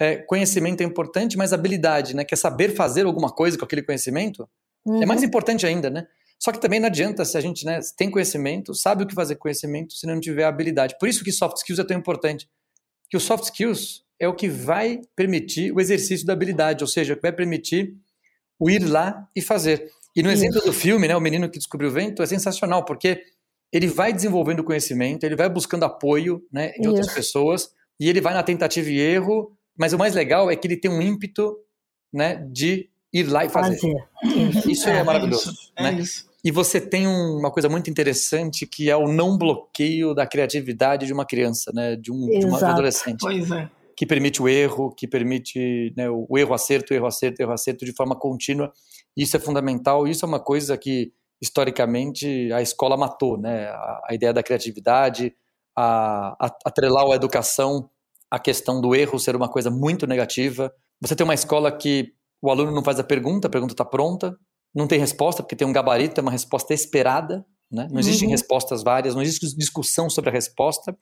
é, 0.00 0.16
conhecimento 0.16 0.80
é 0.80 0.84
importante, 0.84 1.36
mas 1.36 1.52
habilidade, 1.52 2.16
né, 2.16 2.24
que 2.24 2.34
é 2.34 2.36
saber 2.36 2.74
fazer 2.74 3.06
alguma 3.06 3.30
coisa 3.30 3.56
com 3.56 3.64
aquele 3.64 3.82
conhecimento, 3.82 4.48
uhum. 4.84 5.02
é 5.02 5.06
mais 5.06 5.22
importante 5.22 5.64
ainda, 5.64 5.88
né? 5.88 6.06
Só 6.42 6.50
que 6.50 6.60
também 6.60 6.80
não 6.80 6.88
adianta 6.88 7.24
se 7.24 7.38
a 7.38 7.40
gente 7.40 7.64
né, 7.64 7.78
tem 7.96 8.10
conhecimento, 8.10 8.74
sabe 8.74 9.04
o 9.04 9.06
que 9.06 9.14
fazer 9.14 9.36
com 9.36 9.42
conhecimento, 9.42 9.94
se 9.94 10.08
não 10.08 10.18
tiver 10.18 10.42
habilidade. 10.42 10.96
Por 10.98 11.08
isso 11.08 11.22
que 11.22 11.30
soft 11.30 11.58
skills 11.58 11.78
é 11.78 11.84
tão 11.84 11.96
importante. 11.96 12.48
Que 13.08 13.16
o 13.16 13.20
soft 13.20 13.44
skills 13.44 14.02
é 14.18 14.26
o 14.26 14.34
que 14.34 14.48
vai 14.48 15.00
permitir 15.14 15.72
o 15.72 15.80
exercício 15.80 16.26
da 16.26 16.32
habilidade, 16.32 16.82
ou 16.82 16.88
seja, 16.88 17.12
o 17.12 17.16
que 17.16 17.22
vai 17.22 17.30
permitir 17.30 17.94
o 18.58 18.68
ir 18.68 18.80
lá 18.80 19.28
e 19.36 19.40
fazer. 19.40 19.88
E 20.16 20.22
no 20.22 20.32
exemplo 20.32 20.60
do 20.62 20.72
filme, 20.72 21.06
né, 21.06 21.14
o 21.14 21.20
menino 21.20 21.48
que 21.48 21.58
descobriu 21.58 21.88
o 21.88 21.92
vento, 21.92 22.24
é 22.24 22.26
sensacional, 22.26 22.84
porque 22.84 23.22
ele 23.72 23.86
vai 23.86 24.12
desenvolvendo 24.12 24.64
conhecimento, 24.64 25.22
ele 25.22 25.36
vai 25.36 25.48
buscando 25.48 25.84
apoio 25.84 26.44
né, 26.52 26.72
de 26.72 26.88
outras 26.88 27.14
pessoas, 27.14 27.70
e 28.00 28.08
ele 28.08 28.20
vai 28.20 28.34
na 28.34 28.42
tentativa 28.42 28.90
e 28.90 28.98
erro, 28.98 29.56
mas 29.78 29.92
o 29.92 29.98
mais 29.98 30.12
legal 30.12 30.50
é 30.50 30.56
que 30.56 30.66
ele 30.66 30.76
tem 30.76 30.90
um 30.90 31.00
ímpeto 31.00 31.56
né, 32.12 32.34
de 32.50 32.90
ir 33.12 33.28
lá 33.28 33.44
e 33.44 33.48
fazer. 33.48 33.78
fazer. 33.78 34.68
Isso 34.68 34.88
é, 34.88 34.98
é 34.98 35.04
maravilhoso. 35.04 35.52
Isso, 35.52 35.72
né? 35.78 35.90
é 35.90 36.00
isso. 36.00 36.31
E 36.44 36.50
você 36.50 36.80
tem 36.80 37.06
uma 37.06 37.52
coisa 37.52 37.68
muito 37.68 37.88
interessante 37.88 38.66
que 38.66 38.90
é 38.90 38.96
o 38.96 39.06
não 39.06 39.38
bloqueio 39.38 40.12
da 40.12 40.26
criatividade 40.26 41.06
de 41.06 41.12
uma 41.12 41.24
criança, 41.24 41.70
né? 41.72 41.94
De 41.94 42.10
um, 42.10 42.26
de 42.26 42.44
uma 42.44 42.58
adolescente. 42.58 43.20
Pois 43.20 43.50
é. 43.50 43.70
Que 43.96 44.04
permite 44.04 44.42
o 44.42 44.48
erro, 44.48 44.92
que 44.92 45.06
permite 45.06 45.92
né, 45.96 46.10
o 46.10 46.36
erro 46.36 46.54
acerto, 46.54 46.92
erro 46.92 47.06
acerto, 47.06 47.40
erro 47.40 47.52
acerto 47.52 47.84
de 47.84 47.92
forma 47.92 48.16
contínua. 48.16 48.72
Isso 49.16 49.36
é 49.36 49.40
fundamental. 49.40 50.08
Isso 50.08 50.24
é 50.24 50.28
uma 50.28 50.40
coisa 50.40 50.76
que 50.76 51.12
historicamente 51.40 52.52
a 52.52 52.60
escola 52.60 52.96
matou, 52.96 53.38
né? 53.38 53.66
A, 53.66 54.00
a 54.10 54.14
ideia 54.14 54.32
da 54.32 54.42
criatividade, 54.42 55.34
a, 55.76 56.36
a 56.40 56.56
atrelar 56.64 57.06
a 57.06 57.14
educação, 57.14 57.88
a 58.28 58.38
questão 58.38 58.80
do 58.80 58.94
erro 58.94 59.18
ser 59.18 59.36
uma 59.36 59.48
coisa 59.48 59.70
muito 59.70 60.06
negativa. 60.06 60.72
Você 61.00 61.14
tem 61.14 61.24
uma 61.24 61.34
escola 61.34 61.70
que 61.70 62.12
o 62.40 62.50
aluno 62.50 62.72
não 62.72 62.82
faz 62.82 62.98
a 62.98 63.04
pergunta, 63.04 63.46
a 63.46 63.50
pergunta 63.50 63.74
está 63.74 63.84
pronta, 63.84 64.36
não 64.74 64.86
tem 64.86 64.98
resposta, 64.98 65.42
porque 65.42 65.56
tem 65.56 65.66
um 65.66 65.72
gabarito, 65.72 66.20
é 66.20 66.22
uma 66.22 66.30
resposta 66.30 66.72
esperada, 66.72 67.44
né? 67.70 67.88
não 67.90 68.00
existem 68.00 68.28
uhum. 68.28 68.32
respostas 68.32 68.82
várias, 68.82 69.14
não 69.14 69.22
existe 69.22 69.56
discussão 69.56 70.08
sobre 70.08 70.30
a 70.30 70.32
resposta, 70.32 70.96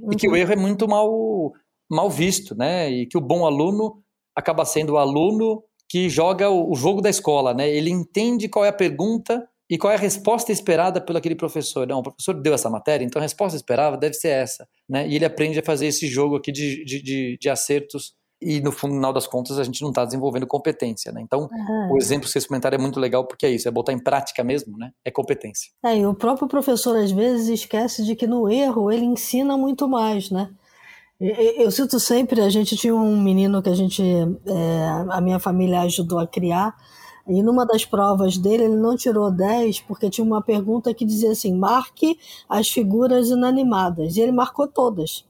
uhum. 0.00 0.12
e 0.12 0.16
que 0.16 0.28
o 0.28 0.32
uhum. 0.32 0.36
erro 0.36 0.52
é 0.52 0.56
muito 0.56 0.88
mal, 0.88 1.52
mal 1.90 2.10
visto, 2.10 2.54
né? 2.54 2.90
e 2.90 3.06
que 3.06 3.18
o 3.18 3.20
bom 3.20 3.44
aluno 3.44 4.02
acaba 4.34 4.64
sendo 4.64 4.94
o 4.94 4.98
aluno 4.98 5.62
que 5.88 6.08
joga 6.08 6.48
o, 6.48 6.70
o 6.70 6.74
jogo 6.74 7.00
da 7.00 7.10
escola, 7.10 7.52
né? 7.52 7.68
ele 7.68 7.90
entende 7.90 8.48
qual 8.48 8.64
é 8.64 8.68
a 8.68 8.72
pergunta 8.72 9.46
e 9.68 9.78
qual 9.78 9.92
é 9.92 9.96
a 9.96 9.98
resposta 9.98 10.50
esperada 10.50 11.00
pelo 11.00 11.18
aquele 11.18 11.36
professor. 11.36 11.86
Não, 11.86 12.00
o 12.00 12.02
professor 12.02 12.34
deu 12.34 12.52
essa 12.52 12.68
matéria, 12.68 13.04
então 13.04 13.20
a 13.20 13.22
resposta 13.22 13.56
esperada 13.56 13.96
deve 13.96 14.14
ser 14.14 14.28
essa. 14.30 14.68
Né? 14.88 15.08
E 15.08 15.14
ele 15.14 15.24
aprende 15.24 15.60
a 15.60 15.62
fazer 15.62 15.86
esse 15.86 16.08
jogo 16.08 16.36
aqui 16.36 16.50
de, 16.50 16.84
de, 16.84 17.00
de, 17.00 17.38
de 17.40 17.48
acertos 17.48 18.14
e 18.40 18.60
no 18.60 18.72
final 18.72 19.12
das 19.12 19.26
contas 19.26 19.58
a 19.58 19.64
gente 19.64 19.82
não 19.82 19.90
está 19.90 20.04
desenvolvendo 20.04 20.46
competência, 20.46 21.12
né? 21.12 21.20
Então, 21.20 21.48
uhum. 21.52 21.92
o 21.92 21.98
exemplo 21.98 22.26
que 22.26 22.32
vocês 22.32 22.46
comentaram 22.46 22.76
é 22.76 22.80
muito 22.80 22.98
legal 22.98 23.24
porque 23.24 23.44
é 23.44 23.50
isso, 23.50 23.68
é 23.68 23.70
botar 23.70 23.92
em 23.92 23.98
prática 23.98 24.42
mesmo, 24.42 24.78
né? 24.78 24.92
É 25.04 25.10
competência. 25.10 25.70
É, 25.84 25.98
e 25.98 26.06
o 26.06 26.14
próprio 26.14 26.48
professor 26.48 26.96
às 26.96 27.10
vezes 27.10 27.48
esquece 27.48 28.04
de 28.04 28.16
que 28.16 28.26
no 28.26 28.48
erro 28.48 28.90
ele 28.90 29.04
ensina 29.04 29.56
muito 29.56 29.86
mais, 29.86 30.30
né? 30.30 30.50
Eu 31.20 31.70
cito 31.70 32.00
sempre, 32.00 32.40
a 32.40 32.48
gente 32.48 32.74
tinha 32.78 32.94
um 32.94 33.20
menino 33.20 33.62
que 33.62 33.68
a 33.68 33.74
gente, 33.74 34.02
é, 34.02 34.88
a 35.10 35.20
minha 35.20 35.38
família 35.38 35.82
ajudou 35.82 36.18
a 36.18 36.26
criar, 36.26 36.74
e 37.28 37.42
numa 37.42 37.66
das 37.66 37.84
provas 37.84 38.38
dele 38.38 38.64
ele 38.64 38.76
não 38.76 38.96
tirou 38.96 39.30
10 39.30 39.80
porque 39.80 40.08
tinha 40.08 40.24
uma 40.24 40.40
pergunta 40.40 40.94
que 40.94 41.04
dizia 41.04 41.32
assim, 41.32 41.54
marque 41.54 42.18
as 42.48 42.70
figuras 42.70 43.28
inanimadas, 43.28 44.16
e 44.16 44.22
ele 44.22 44.32
marcou 44.32 44.66
todas. 44.66 45.26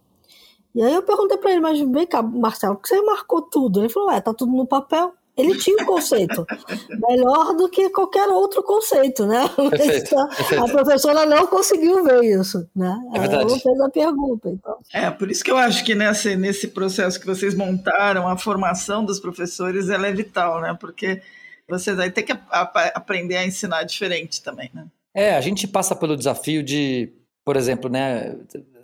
E 0.75 0.83
aí 0.83 0.95
eu 0.95 1.03
perguntei 1.03 1.37
para 1.37 1.51
ele, 1.51 1.61
mas 1.61 1.81
vem 1.81 2.07
cá, 2.07 2.23
Marcelo, 2.23 2.77
por 2.77 2.83
que 2.83 2.89
você 2.89 3.03
marcou 3.03 3.43
tudo? 3.43 3.81
Ele 3.81 3.89
falou, 3.89 4.11
é, 4.11 4.21
tá 4.21 4.33
tudo 4.33 4.53
no 4.53 4.67
papel. 4.67 5.13
Ele 5.37 5.57
tinha 5.57 5.83
um 5.83 5.87
conceito 5.87 6.45
melhor 7.09 7.55
do 7.57 7.69
que 7.69 7.89
qualquer 7.91 8.29
outro 8.29 8.63
conceito, 8.63 9.27
né? 9.27 9.49
Perfeito, 9.57 10.15
perfeito. 10.15 10.65
A 10.65 10.69
professora 10.69 11.25
não 11.25 11.47
conseguiu 11.47 12.05
ver 12.05 12.23
isso, 12.25 12.69
né? 12.75 12.99
É 13.15 13.19
Ela 13.19 13.45
não 13.45 13.59
fez 13.59 13.81
a 13.81 13.89
pergunta, 13.89 14.49
então. 14.51 14.79
É, 14.93 15.11
por 15.11 15.31
isso 15.31 15.43
que 15.43 15.51
eu 15.51 15.57
acho 15.57 15.85
que 15.85 15.95
nesse, 15.95 16.37
nesse 16.37 16.69
processo 16.69 17.19
que 17.19 17.27
vocês 17.27 17.55
montaram, 17.55 18.29
a 18.29 18.37
formação 18.37 19.05
dos 19.05 19.19
professores, 19.19 19.89
ela 19.89 20.09
é 20.09 20.13
vital, 20.13 20.61
né? 20.61 20.77
Porque 20.79 21.23
vocês 21.69 21.99
aí 21.99 22.11
tem 22.11 22.25
que 22.25 22.37
aprender 22.51 23.37
a 23.37 23.47
ensinar 23.47 23.85
diferente 23.85 24.43
também, 24.43 24.71
né? 24.75 24.87
É, 25.15 25.35
a 25.35 25.41
gente 25.41 25.67
passa 25.67 25.95
pelo 25.95 26.17
desafio 26.17 26.63
de, 26.63 27.13
por 27.45 27.57
exemplo, 27.57 27.91
né, 27.91 28.37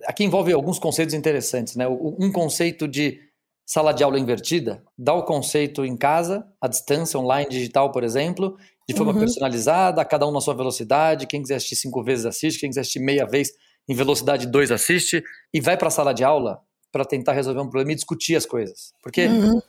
aqui 0.05 0.25
envolve 0.25 0.53
alguns 0.53 0.79
conceitos 0.79 1.15
interessantes, 1.15 1.77
né? 1.77 1.87
Um 1.89 2.31
conceito 2.33 2.87
de 2.87 3.21
sala 3.67 3.93
de 3.93 4.05
aula 4.05 4.19
invertida, 4.19 4.83
dá 4.97 5.13
o 5.13 5.25
conceito 5.25 5.85
em 5.85 5.97
casa, 5.97 6.47
à 6.61 6.69
distância, 6.69 7.19
online, 7.19 7.49
digital, 7.51 7.91
por 7.91 8.05
exemplo, 8.05 8.57
de 8.89 8.95
forma 8.95 9.13
uhum. 9.13 9.19
personalizada, 9.19 10.05
cada 10.05 10.27
um 10.27 10.31
na 10.31 10.41
sua 10.41 10.55
velocidade, 10.55 11.27
quem 11.27 11.43
quiser 11.43 11.57
assistir 11.57 11.75
cinco 11.77 12.03
vezes 12.05 12.25
assiste, 12.25 12.61
quem 12.61 12.71
quiser 12.71 12.83
assistir 12.83 13.01
meia 13.01 13.27
vez 13.27 13.51
em 13.89 13.95
velocidade 13.95 14.47
2 14.47 14.71
assiste, 14.71 15.23
e 15.53 15.61
vai 15.61 15.77
para 15.77 15.89
a 15.89 15.91
sala 15.91 16.15
de 16.15 16.23
aula 16.23 16.61
para 16.93 17.05
tentar 17.05 17.33
resolver 17.33 17.61
um 17.61 17.69
problema 17.69 17.93
e 17.93 17.97
discutir 17.97 18.37
as 18.37 18.47
coisas. 18.47 18.93
Porque 19.03 19.27
uhum. 19.27 19.61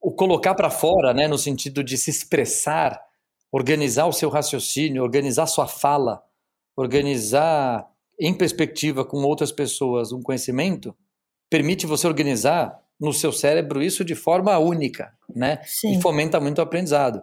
o 0.00 0.12
colocar 0.12 0.54
para 0.54 0.70
fora, 0.70 1.14
né, 1.14 1.28
no 1.28 1.38
sentido 1.38 1.82
de 1.84 1.96
se 1.96 2.10
expressar, 2.10 3.00
organizar 3.52 4.06
o 4.06 4.12
seu 4.12 4.28
raciocínio, 4.28 5.02
organizar 5.02 5.46
sua 5.46 5.68
fala, 5.68 6.22
organizar 6.76 7.88
em 8.18 8.32
perspectiva 8.32 9.04
com 9.04 9.18
outras 9.18 9.52
pessoas 9.52 10.12
um 10.12 10.22
conhecimento, 10.22 10.94
permite 11.50 11.86
você 11.86 12.06
organizar 12.06 12.80
no 13.00 13.12
seu 13.12 13.32
cérebro 13.32 13.82
isso 13.82 14.04
de 14.04 14.14
forma 14.14 14.56
única, 14.58 15.12
né? 15.34 15.60
Sim. 15.64 15.98
E 15.98 16.02
fomenta 16.02 16.40
muito 16.40 16.58
o 16.58 16.62
aprendizado. 16.62 17.22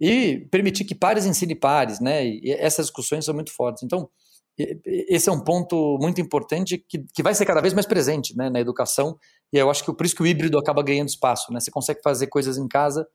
E 0.00 0.48
permitir 0.50 0.84
que 0.84 0.94
pares 0.94 1.26
ensine 1.26 1.54
pares, 1.54 2.00
né? 2.00 2.26
E 2.26 2.50
essas 2.52 2.86
discussões 2.86 3.24
são 3.24 3.34
muito 3.34 3.52
fortes. 3.52 3.82
Então, 3.82 4.08
esse 4.84 5.28
é 5.28 5.32
um 5.32 5.40
ponto 5.40 5.98
muito 6.00 6.20
importante 6.20 6.78
que, 6.78 7.04
que 7.14 7.22
vai 7.22 7.34
ser 7.34 7.46
cada 7.46 7.60
vez 7.60 7.72
mais 7.72 7.86
presente 7.86 8.36
né, 8.36 8.50
na 8.50 8.60
educação. 8.60 9.18
E 9.52 9.58
eu 9.58 9.70
acho 9.70 9.84
que 9.84 9.92
por 9.92 10.04
isso 10.04 10.14
que 10.14 10.22
o 10.22 10.26
híbrido 10.26 10.58
acaba 10.58 10.82
ganhando 10.82 11.08
espaço. 11.08 11.52
Né? 11.52 11.60
Você 11.60 11.70
consegue 11.70 12.00
fazer 12.02 12.26
coisas 12.26 12.58
em 12.58 12.68
casa 12.68 13.06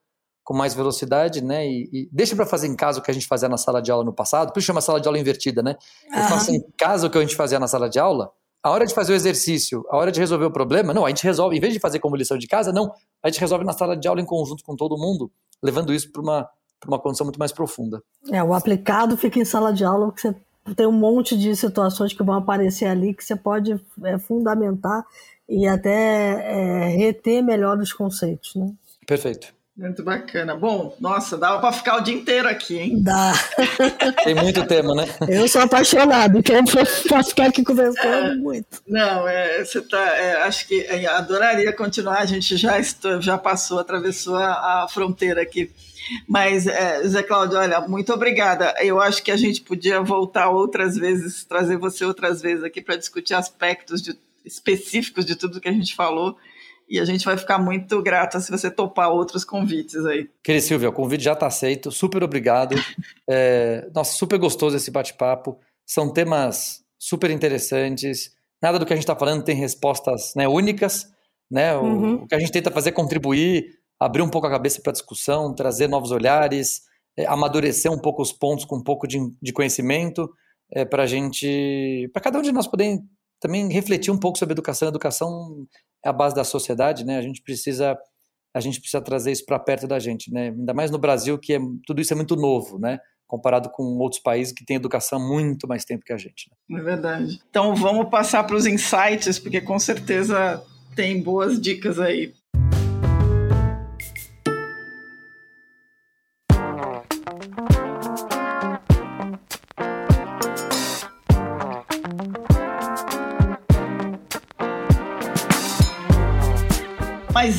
com 0.46 0.54
mais 0.54 0.76
velocidade, 0.76 1.44
né? 1.44 1.68
E, 1.68 1.90
e 1.92 2.10
deixa 2.12 2.36
para 2.36 2.46
fazer 2.46 2.68
em 2.68 2.76
casa 2.76 3.00
o 3.00 3.02
que 3.02 3.10
a 3.10 3.14
gente 3.14 3.28
fazia 3.28 3.50
na 3.50 3.58
sala 3.58 3.82
de 3.82 3.92
aula 3.92 4.06
no 4.06 4.14
passado. 4.14 4.54
Por 4.54 4.60
isso 4.60 4.68
chama 4.68 4.80
sala 4.80 5.02
de 5.02 5.08
aula 5.08 5.18
invertida, 5.18 5.64
né? 5.64 5.76
Eu 6.16 6.22
uhum. 6.22 6.28
faço 6.30 6.52
em 6.52 6.64
casa 6.78 7.08
o 7.08 7.10
que 7.10 7.18
a 7.18 7.22
gente 7.22 7.36
fazia 7.36 7.60
na 7.60 7.68
sala 7.68 7.90
de 7.90 7.98
aula. 7.98 8.32
A 8.62 8.70
hora 8.70 8.86
de 8.86 8.94
fazer 8.94 9.12
o 9.14 9.16
exercício, 9.16 9.84
a 9.90 9.98
hora 9.98 10.12
de 10.12 10.20
resolver 10.20 10.46
o 10.46 10.52
problema, 10.52 10.94
não, 10.94 11.04
a 11.04 11.10
gente 11.10 11.24
resolve, 11.24 11.58
em 11.58 11.60
vez 11.60 11.74
de 11.74 11.80
fazer 11.80 12.00
como 12.00 12.16
lição 12.16 12.38
de 12.38 12.48
casa, 12.48 12.72
não, 12.72 12.94
a 13.24 13.28
gente 13.28 13.40
resolve 13.40 13.66
na 13.66 13.74
sala 13.74 13.98
de 13.98 14.08
aula 14.08 14.22
em 14.22 14.26
conjunto 14.26 14.64
com 14.64 14.76
todo 14.76 14.98
mundo, 14.98 15.32
levando 15.64 15.92
isso 15.92 16.12
para 16.12 16.22
uma, 16.22 16.50
uma 16.88 17.00
condição 17.00 17.26
muito 17.26 17.40
mais 17.40 17.52
profunda. 17.52 18.02
É, 18.32 18.44
o 18.44 18.54
aplicado 18.54 19.18
fica 19.18 19.40
em 19.40 19.46
sala 19.46 19.74
de 19.74 19.84
aula, 19.84 20.08
porque 20.08 20.22
você 20.22 20.36
tem 20.76 20.86
um 20.86 20.92
monte 20.92 21.36
de 21.36 21.56
situações 21.56 22.14
que 22.14 22.24
vão 22.24 22.36
aparecer 22.36 22.86
ali 22.86 23.16
que 23.16 23.24
você 23.24 23.36
pode 23.36 23.80
é, 24.04 24.18
fundamentar 24.20 25.06
e 25.50 25.68
até 25.68 25.94
é, 25.94 26.88
reter 26.90 27.44
melhor 27.44 27.78
os 27.80 27.94
conceitos, 27.94 28.56
né? 28.56 28.72
Perfeito. 29.06 29.54
Muito 29.78 30.04
bacana. 30.04 30.56
Bom, 30.56 30.96
nossa, 31.02 31.38
dava 31.38 31.60
para 31.60 31.74
ficar 31.74 31.98
o 31.98 32.02
dia 32.02 32.16
inteiro 32.16 32.48
aqui, 32.48 32.78
hein? 32.78 33.04
Dá. 33.04 33.34
Tem 34.24 34.34
muito 34.34 34.66
tema, 34.66 34.96
né? 34.96 35.06
Eu 35.28 35.50
sou 35.50 35.62
apaixonado, 35.62 36.38
então 36.38 36.64
posso 37.10 37.30
ficar 37.32 37.48
aqui 37.48 37.62
conversando 37.62 38.32
é, 38.32 38.36
muito. 38.36 38.82
Não, 38.88 39.28
é, 39.28 39.66
você 39.66 39.82
tá, 39.82 40.00
é, 40.18 40.44
acho 40.44 40.66
que 40.66 40.80
é, 40.80 41.06
adoraria 41.08 41.74
continuar. 41.74 42.20
A 42.20 42.26
gente 42.26 42.56
já 42.56 42.80
estou, 42.80 43.22
já 43.22 43.38
passou, 43.38 43.78
atravessou 43.78 44.38
a, 44.38 44.84
a 44.84 44.88
fronteira 44.88 45.42
aqui. 45.42 45.70
Mas, 46.26 46.68
é, 46.68 47.06
Zé 47.06 47.22
Cláudio, 47.22 47.58
olha, 47.58 47.82
muito 47.82 48.14
obrigada. 48.14 48.74
Eu 48.80 49.02
acho 49.02 49.22
que 49.22 49.32
a 49.32 49.38
gente 49.38 49.60
podia 49.60 50.00
voltar 50.02 50.52
outras 50.52 50.96
vezes, 50.96 51.44
trazer 51.44 51.76
você 51.76 52.06
outras 52.06 52.42
vezes 52.42 52.64
aqui 52.64 52.82
para 52.82 52.96
discutir 52.96 53.34
aspectos 53.34 54.02
de, 54.02 54.18
específicos 54.46 55.26
de 55.26 55.36
tudo 55.36 55.60
que 55.60 55.68
a 55.68 55.74
gente 55.74 55.94
falou 55.94 56.38
e 56.88 57.00
a 57.00 57.06
gente 57.06 57.26
vai 57.26 57.38
ficar 57.38 57.58
muito 57.58 58.02
grata 58.02 58.40
se 58.40 58.52
você 58.52 58.70
topar 58.70 59.10
outros 59.10 59.44
convites 59.44 60.06
aí. 60.06 60.30
Querida 60.44 60.66
Silvia, 60.66 60.90
o 60.90 60.94
convite 60.94 61.24
já 61.24 61.34
está 61.34 61.48
aceito, 61.48 61.92
super 61.92 62.24
obrigado. 62.24 62.76
É, 63.28 63.90
nossa, 63.92 64.14
super 64.14 64.38
gostoso 64.38 64.78
esse 64.78 64.92
bate-papo. 64.92 65.60
São 65.84 66.14
temas 66.14 66.84
super 67.00 67.32
interessantes. 67.32 68.36
Nada 68.62 68.78
do 68.78 68.86
que 68.86 68.94
a 68.94 68.96
gente 68.96 69.04
está 69.04 69.16
falando 69.16 69.44
tem 69.44 69.56
respostas 69.56 70.34
né, 70.36 70.48
únicas. 70.48 71.08
Né? 71.50 71.76
O, 71.76 71.84
uhum. 71.84 72.14
o, 72.16 72.28
que 72.28 72.36
a 72.36 72.40
gente 72.40 72.52
tenta 72.52 72.70
fazer 72.70 72.90
é 72.90 72.92
contribuir, 72.92 73.80
abrir 74.00 74.22
um 74.22 74.30
pouco 74.30 74.46
a 74.46 74.52
cabeça 74.52 74.80
para 74.80 74.92
a 74.92 74.94
discussão, 74.94 75.56
trazer 75.56 75.88
novos 75.88 76.12
olhares, 76.12 76.84
é, 77.18 77.26
amadurecer 77.26 77.92
um 77.92 77.98
pouco 77.98 78.22
os 78.22 78.32
pontos 78.32 78.64
com 78.66 78.78
um 78.78 78.84
pouco 78.84 79.08
de, 79.08 79.20
de 79.42 79.52
conhecimento, 79.52 80.30
é, 80.72 80.86
para 80.86 81.04
a 81.04 81.08
gente, 81.08 82.10
para 82.14 82.22
cada 82.22 82.38
um 82.38 82.42
de 82.42 82.52
nós 82.52 82.68
poder 82.68 83.00
também 83.40 83.72
refletir 83.72 84.12
um 84.12 84.20
pouco 84.20 84.38
sobre 84.38 84.54
educação. 84.54 84.88
A 84.88 84.90
educação 84.90 85.68
é 86.06 86.10
a 86.10 86.14
base 86.14 86.36
da 86.36 86.44
sociedade, 86.44 87.04
né? 87.04 87.18
A 87.18 87.22
gente 87.22 87.42
precisa 87.42 87.98
a 88.54 88.60
gente 88.62 88.80
precisa 88.80 89.02
trazer 89.02 89.34
isso 89.34 89.46
para 89.46 89.60
perto 89.60 89.86
da 89.86 90.00
gente, 90.00 90.32
né? 90.32 90.48
Ainda 90.48 90.74
mais 90.74 90.90
no 90.90 90.98
Brasil 90.98 91.38
que 91.38 91.54
é, 91.54 91.60
tudo 91.86 92.00
isso 92.00 92.14
é 92.14 92.16
muito 92.16 92.38
novo, 92.38 92.80
né? 92.80 93.00
Comparado 93.28 93.70
com 93.70 93.84
outros 93.98 94.22
países 94.22 94.54
que 94.54 94.64
têm 94.64 94.78
educação 94.78 95.20
muito 95.20 95.68
mais 95.68 95.84
tempo 95.84 96.06
que 96.06 96.14
a 96.14 96.18
gente. 96.18 96.50
Né? 96.70 96.80
É 96.80 96.84
verdade. 96.84 97.42
Então 97.50 97.76
vamos 97.76 98.08
passar 98.10 98.44
para 98.44 98.56
os 98.56 98.66
insights, 98.66 99.40
porque 99.40 99.60
com 99.60 99.78
certeza 99.80 100.64
tem 100.96 101.22
boas 101.22 101.60
dicas 101.60 102.00
aí. 102.00 102.34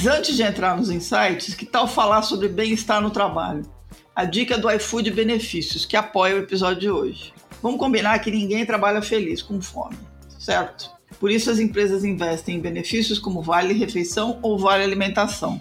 Mas 0.07 0.19
antes 0.19 0.37
de 0.37 0.43
entrar 0.45 0.77
nos 0.77 0.89
insights, 0.89 1.53
que 1.57 1.67
tal 1.67 1.89
falar 1.89 2.23
sobre 2.23 2.47
bem-estar 2.47 3.01
no 3.01 3.11
trabalho? 3.11 3.69
A 4.15 4.25
dica 4.25 4.57
do 4.57 4.71
iFood 4.71 5.11
Benefícios, 5.11 5.85
que 5.85 5.97
apoia 5.97 6.37
o 6.37 6.39
episódio 6.39 6.81
de 6.81 6.89
hoje. 6.89 7.35
Vamos 7.61 7.81
combinar 7.81 8.17
que 8.21 8.31
ninguém 8.31 8.65
trabalha 8.65 9.03
feliz 9.03 9.43
com 9.43 9.61
fome, 9.61 9.99
certo? 10.39 10.93
Por 11.19 11.29
isso 11.29 11.51
as 11.51 11.59
empresas 11.59 12.05
investem 12.05 12.55
em 12.55 12.61
benefícios 12.61 13.19
como 13.19 13.43
vale 13.43 13.75
refeição 13.75 14.39
ou 14.43 14.57
vale 14.57 14.85
alimentação. 14.85 15.61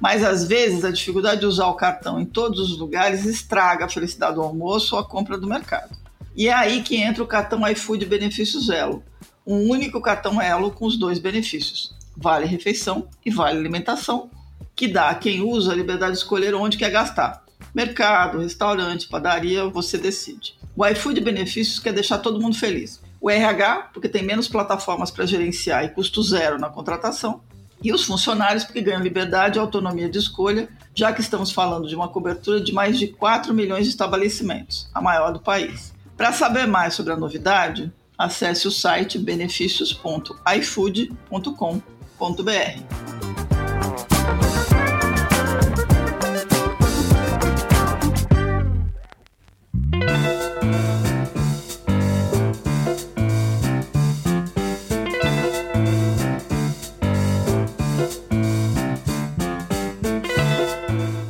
Mas 0.00 0.24
às 0.24 0.48
vezes 0.48 0.82
a 0.82 0.90
dificuldade 0.90 1.40
de 1.40 1.46
usar 1.46 1.66
o 1.66 1.74
cartão 1.74 2.18
em 2.18 2.24
todos 2.24 2.58
os 2.58 2.78
lugares 2.78 3.26
estraga 3.26 3.84
a 3.84 3.90
felicidade 3.90 4.36
do 4.36 4.42
almoço 4.42 4.94
ou 4.94 5.02
a 5.02 5.06
compra 5.06 5.36
do 5.36 5.46
mercado. 5.46 5.94
E 6.34 6.48
é 6.48 6.54
aí 6.54 6.82
que 6.82 6.96
entra 6.96 7.22
o 7.22 7.26
cartão 7.26 7.68
iFood 7.68 8.06
Benefícios 8.06 8.70
Elo, 8.70 9.04
um 9.46 9.68
único 9.68 10.00
cartão 10.00 10.40
Elo 10.40 10.70
com 10.70 10.86
os 10.86 10.98
dois 10.98 11.18
benefícios 11.18 11.94
vale 12.16 12.46
refeição 12.46 13.08
e 13.24 13.30
vale 13.30 13.58
alimentação, 13.58 14.30
que 14.74 14.88
dá 14.88 15.10
a 15.10 15.14
quem 15.14 15.42
usa 15.42 15.72
a 15.72 15.74
liberdade 15.74 16.12
de 16.12 16.18
escolher 16.18 16.54
onde 16.54 16.76
quer 16.76 16.90
gastar. 16.90 17.44
Mercado, 17.74 18.38
restaurante, 18.38 19.08
padaria, 19.08 19.68
você 19.68 19.98
decide. 19.98 20.54
O 20.76 20.86
iFood 20.86 21.20
Benefícios 21.20 21.78
quer 21.78 21.92
deixar 21.92 22.18
todo 22.18 22.40
mundo 22.40 22.56
feliz. 22.56 23.00
O 23.20 23.30
RH, 23.30 23.90
porque 23.92 24.08
tem 24.08 24.22
menos 24.22 24.48
plataformas 24.48 25.10
para 25.10 25.26
gerenciar 25.26 25.84
e 25.84 25.88
custo 25.88 26.22
zero 26.22 26.58
na 26.58 26.68
contratação. 26.68 27.40
E 27.82 27.92
os 27.92 28.04
funcionários, 28.04 28.64
porque 28.64 28.80
ganham 28.80 29.02
liberdade 29.02 29.58
e 29.58 29.60
autonomia 29.60 30.08
de 30.08 30.18
escolha, 30.18 30.68
já 30.94 31.12
que 31.12 31.20
estamos 31.20 31.52
falando 31.52 31.88
de 31.88 31.94
uma 31.94 32.08
cobertura 32.08 32.60
de 32.60 32.72
mais 32.72 32.98
de 32.98 33.08
4 33.08 33.52
milhões 33.52 33.84
de 33.84 33.90
estabelecimentos, 33.90 34.88
a 34.94 35.00
maior 35.00 35.32
do 35.32 35.40
país. 35.40 35.94
Para 36.16 36.32
saber 36.32 36.66
mais 36.66 36.94
sobre 36.94 37.12
a 37.12 37.16
novidade, 37.16 37.92
acesse 38.16 38.66
o 38.66 38.70
site 38.70 39.18
benefícios.ifood.com 39.18 41.95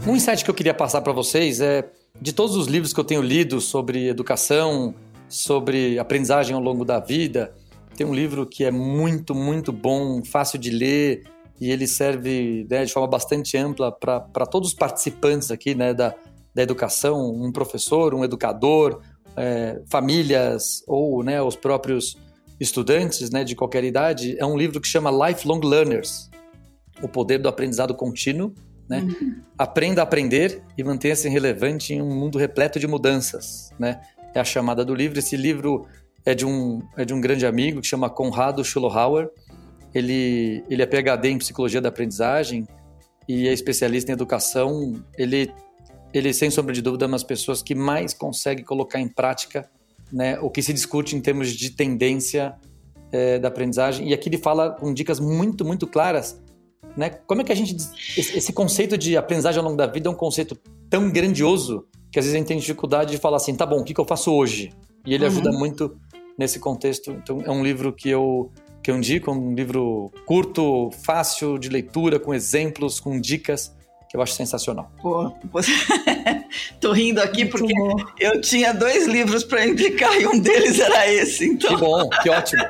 Um 0.07 0.14
insight 0.14 0.45
que 0.45 0.51
eu 0.51 0.55
queria 0.55 0.72
passar 0.72 1.01
para 1.01 1.12
vocês 1.12 1.61
é 1.61 1.89
de 2.20 2.32
todos 2.32 2.57
os 2.57 2.68
livros 2.68 2.93
que 2.93 3.01
eu 3.01 3.05
tenho 3.05 3.22
lido 3.22 3.61
sobre 3.61 4.09
educação, 4.09 4.95
sobre 5.28 5.99
aprendizagem 5.99 6.55
ao 6.55 6.62
longo 6.62 6.84
da 6.84 7.01
vida, 7.01 7.53
tem 7.97 8.07
um 8.07 8.14
livro 8.14 8.47
que 8.47 8.64
é 8.64 8.70
muito, 8.70 9.34
muito 9.34 9.72
bom, 9.72 10.22
fácil 10.24 10.59
de 10.59 10.70
ler 10.70 11.24
e 11.61 11.70
ele 11.70 11.86
serve 11.86 12.66
né, 12.70 12.84
de 12.84 12.92
forma 12.92 13.09
bastante 13.09 13.57
ampla 13.57 13.90
para 13.90 14.47
todos 14.47 14.68
os 14.68 14.74
participantes 14.74 15.51
aqui 15.51 15.74
né, 15.74 15.94
da, 15.94 16.14
da 16.55 16.62
educação, 16.62 17.30
um 17.30 17.51
professor, 17.51 18.14
um 18.14 18.24
educador, 18.24 19.01
é, 19.36 19.80
famílias 19.90 20.82
ou 20.86 21.22
né, 21.22 21.40
os 21.40 21.57
próprios 21.57 22.16
estudantes 22.61 23.30
né, 23.30 23.44
de 23.44 23.55
qualquer 23.55 23.84
idade. 23.84 24.36
É 24.38 24.44
um 24.44 24.57
livro 24.57 24.80
que 24.80 24.88
chama 24.88 25.11
Lifelong 25.28 25.61
Learners, 25.61 26.30
O 27.03 27.09
Poder 27.09 27.38
do 27.38 27.49
Aprendizado 27.49 27.94
Contínuo. 27.94 28.53
Né? 28.88 29.01
Uhum. 29.01 29.42
Aprenda 29.59 30.01
a 30.01 30.05
aprender 30.05 30.62
e 30.78 30.84
mantenha-se 30.84 31.28
relevante 31.28 31.92
em 31.92 32.01
um 32.01 32.14
mundo 32.14 32.38
repleto 32.38 32.78
de 32.78 32.86
mudanças. 32.86 33.70
Né? 33.78 34.01
É 34.34 34.40
a 34.40 34.44
chamada 34.44 34.84
do 34.84 34.94
livro. 34.94 35.18
Esse 35.18 35.36
livro 35.36 35.86
é 36.26 36.34
de 36.34 36.44
um, 36.44 36.82
é 36.96 37.04
de 37.04 37.14
um 37.14 37.20
grande 37.20 37.46
amigo 37.46 37.80
que 37.80 37.86
chama 37.86 38.10
Conrado 38.10 38.64
Schulhauer. 38.64 39.30
Ele, 39.94 40.62
ele 40.68 40.82
é 40.82 40.86
PhD 40.86 41.28
em 41.30 41.38
psicologia 41.38 41.80
da 41.80 41.88
aprendizagem 41.88 42.66
e 43.28 43.46
é 43.48 43.52
especialista 43.52 44.10
em 44.10 44.14
educação. 44.14 45.00
Ele, 45.16 45.50
ele 46.12 46.34
sem 46.34 46.50
sombra 46.50 46.74
de 46.74 46.82
dúvida, 46.82 47.04
é 47.04 47.06
uma 47.06 47.12
das 47.12 47.22
pessoas 47.22 47.62
que 47.62 47.76
mais 47.76 48.12
consegue 48.12 48.64
colocar 48.64 49.00
em 49.00 49.08
prática 49.08 49.70
né, 50.12 50.38
o 50.40 50.50
que 50.50 50.60
se 50.62 50.72
discute 50.72 51.14
em 51.14 51.20
termos 51.20 51.52
de 51.52 51.70
tendência 51.70 52.56
é, 53.12 53.38
da 53.38 53.46
aprendizagem. 53.46 54.08
E 54.08 54.12
aqui 54.12 54.28
ele 54.28 54.38
fala 54.38 54.72
com 54.72 54.92
dicas 54.92 55.20
muito, 55.20 55.64
muito 55.64 55.86
claras. 55.86 56.42
Né? 56.96 57.10
Como 57.10 57.40
é 57.40 57.44
que 57.44 57.52
a 57.52 57.54
gente. 57.54 57.76
Esse 58.16 58.52
conceito 58.52 58.98
de 58.98 59.16
aprendizagem 59.16 59.58
ao 59.58 59.64
longo 59.64 59.76
da 59.76 59.86
vida 59.86 60.08
é 60.08 60.10
um 60.10 60.14
conceito 60.14 60.58
tão 60.90 61.08
grandioso 61.08 61.86
que 62.10 62.18
às 62.18 62.24
vezes 62.24 62.34
a 62.34 62.38
gente 62.38 62.48
tem 62.48 62.58
dificuldade 62.58 63.12
de 63.12 63.18
falar 63.18 63.36
assim: 63.36 63.54
tá 63.54 63.64
bom, 63.64 63.80
o 63.80 63.84
que, 63.84 63.94
que 63.94 64.00
eu 64.00 64.04
faço 64.04 64.32
hoje? 64.32 64.72
E 65.06 65.14
ele 65.14 65.24
uhum. 65.24 65.30
ajuda 65.30 65.52
muito 65.52 65.96
nesse 66.39 66.59
contexto. 66.59 67.11
Então, 67.12 67.43
é 67.45 67.51
um 67.51 67.62
livro 67.62 67.93
que 67.93 68.09
eu, 68.09 68.51
que 68.82 68.91
eu 68.91 68.97
indico, 68.97 69.30
um 69.30 69.55
livro 69.55 70.11
curto, 70.24 70.91
fácil 71.05 71.59
de 71.59 71.68
leitura, 71.68 72.18
com 72.18 72.34
exemplos, 72.34 73.01
com 73.01 73.20
dicas, 73.20 73.74
que 74.09 74.16
eu 74.16 74.22
acho 74.22 74.34
sensacional. 74.34 74.91
Pô, 75.01 75.32
tô 76.80 76.93
rindo 76.93 77.20
aqui 77.20 77.41
Muito 77.41 77.59
porque 77.59 77.74
bom. 77.74 77.97
eu 78.20 78.41
tinha 78.41 78.72
dois 78.72 79.07
livros 79.07 79.43
para 79.43 79.66
indicar 79.66 80.20
e 80.20 80.26
um 80.26 80.39
deles 80.39 80.78
era 80.78 81.11
esse. 81.12 81.47
Então... 81.47 81.74
Que 81.74 81.80
bom, 81.80 82.09
que 82.22 82.30
ótimo. 82.30 82.62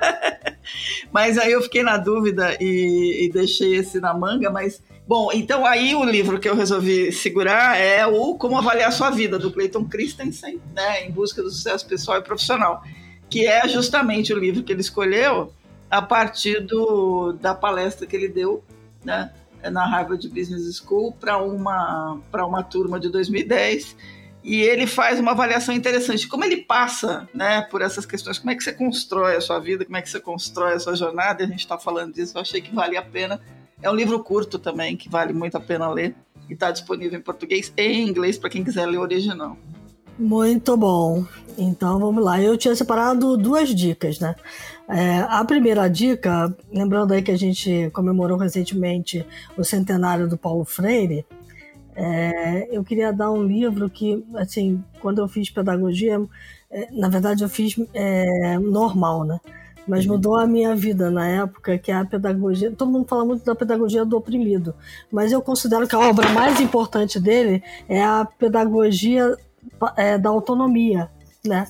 mas 1.13 1.37
aí 1.39 1.53
eu 1.53 1.63
fiquei 1.63 1.83
na 1.83 1.97
dúvida 1.97 2.57
e, 2.61 3.27
e 3.27 3.31
deixei 3.31 3.77
esse 3.77 4.01
na 4.01 4.15
manga, 4.15 4.51
mas 4.51 4.81
Bom, 5.09 5.31
então 5.33 5.65
aí 5.65 5.95
o 5.95 6.03
livro 6.03 6.41
que 6.41 6.49
eu 6.49 6.57
resolvi 6.57 7.13
segurar 7.13 7.79
é 7.79 8.05
o 8.05 8.35
Como 8.35 8.59
Avaliar 8.59 8.91
Sua 8.93 9.09
Vida, 9.09 9.39
do 9.39 9.53
Clayton 9.53 9.85
Christensen, 9.85 10.61
né, 10.75 11.07
em 11.07 11.13
busca 11.13 11.41
do 11.41 11.49
sucesso 11.49 11.87
pessoal 11.87 12.19
e 12.19 12.23
profissional, 12.23 12.83
que 13.29 13.47
é 13.47 13.67
justamente 13.69 14.33
o 14.33 14.39
livro 14.39 14.63
que 14.63 14.73
ele 14.73 14.81
escolheu 14.81 15.53
a 15.91 16.03
partir 16.03 16.61
do, 16.61 17.33
da 17.33 17.55
palestra 17.55 18.07
que 18.07 18.17
ele 18.17 18.29
deu 18.29 18.63
né, 19.05 19.33
na 19.71 19.87
Harvard 19.87 20.29
Business 20.29 20.77
School 20.77 21.13
para 21.13 21.39
uma, 21.39 22.19
uma 22.33 22.63
turma 22.63 22.99
de 22.99 23.09
2010, 23.09 23.97
e 24.43 24.63
ele 24.63 24.87
faz 24.87 25.19
uma 25.19 25.33
avaliação 25.33 25.75
interessante. 25.75 26.29
Como 26.29 26.45
ele 26.45 26.59
passa 26.59 27.29
né, 27.35 27.63
por 27.63 27.83
essas 27.83 28.07
questões, 28.07 28.39
como 28.39 28.53
é 28.53 28.55
que 28.55 28.63
você 28.63 28.73
constrói 28.73 29.37
a 29.37 29.41
sua 29.41 29.59
vida, 29.59 29.85
como 29.85 29.97
é 29.97 30.03
que 30.03 30.09
você 30.09 30.21
constrói 30.21 30.75
a 30.75 30.81
sua 30.81 30.95
jornada, 30.95 31.43
a 31.43 31.47
gente 31.47 31.61
está 31.61 31.77
falando 31.77 32.15
disso, 32.15 32.37
eu 32.37 32.43
achei 32.43 32.61
que 32.61 32.73
vale 32.73 32.97
a 32.97 33.03
pena 33.03 33.41
é 33.83 33.91
um 33.91 33.95
livro 33.95 34.23
curto 34.23 34.59
também, 34.59 34.97
que 34.97 35.09
vale 35.09 35.33
muito 35.33 35.57
a 35.57 35.61
pena 35.61 35.89
ler. 35.91 36.15
E 36.49 36.55
está 36.55 36.71
disponível 36.71 37.19
em 37.19 37.23
português 37.23 37.73
e 37.77 37.83
em 37.83 38.09
inglês 38.09 38.39
para 38.39 38.49
quem 38.49 38.65
quiser 38.65 38.87
ler 38.87 38.99
o 38.99 39.03
original. 39.03 39.57
Muito 40.19 40.77
bom. 40.77 41.25
Então 41.59 41.99
vamos 41.99 42.25
lá. 42.25 42.41
Eu 42.41 42.57
tinha 42.57 42.75
separado 42.75 43.37
duas 43.37 43.75
dicas, 43.75 44.19
né? 44.19 44.35
É, 44.89 45.19
a 45.21 45.45
primeira 45.45 45.89
dica, 45.89 46.55
lembrando 46.73 47.13
aí 47.13 47.23
que 47.23 47.31
a 47.31 47.39
gente 47.39 47.91
comemorou 47.93 48.39
recentemente 48.39 49.27
o 49.57 49.65
centenário 49.65 50.29
do 50.29 50.39
Paulo 50.39 50.65
Freire, 50.65 51.27
é, 51.95 52.69
eu 52.71 52.85
queria 52.85 53.13
dar 53.13 53.31
um 53.31 53.43
livro 53.43 53.89
que, 53.89 54.23
assim, 54.35 54.83
quando 55.01 55.19
eu 55.19 55.27
fiz 55.27 55.49
pedagogia, 55.49 56.21
é, 56.71 56.89
na 56.93 57.09
verdade 57.09 57.43
eu 57.43 57.49
fiz 57.49 57.75
é, 57.95 58.59
normal, 58.59 59.25
né? 59.25 59.41
mas 59.87 60.05
uhum. 60.05 60.13
mudou 60.13 60.37
a 60.37 60.47
minha 60.47 60.75
vida 60.75 61.11
na 61.11 61.29
época, 61.29 61.79
que 61.79 61.93
é 61.93 61.95
a 61.95 62.05
pedagogia. 62.05 62.73
Todo 62.73 62.91
mundo 62.91 63.07
fala 63.07 63.25
muito 63.25 63.45
da 63.45 63.55
pedagogia 63.55 64.05
do 64.05 64.17
oprimido, 64.17 64.75
mas 65.13 65.31
eu 65.31 65.41
considero 65.41 65.87
que 65.87 65.95
a 65.95 66.01
obra 66.01 66.29
mais 66.31 66.61
importante 66.61 67.21
dele 67.21 67.63
é 67.89 68.03
a 68.03 68.25
pedagogia 68.25 69.37
é, 69.97 70.19
da 70.19 70.31
autonomia, 70.31 71.11
né? 71.45 71.67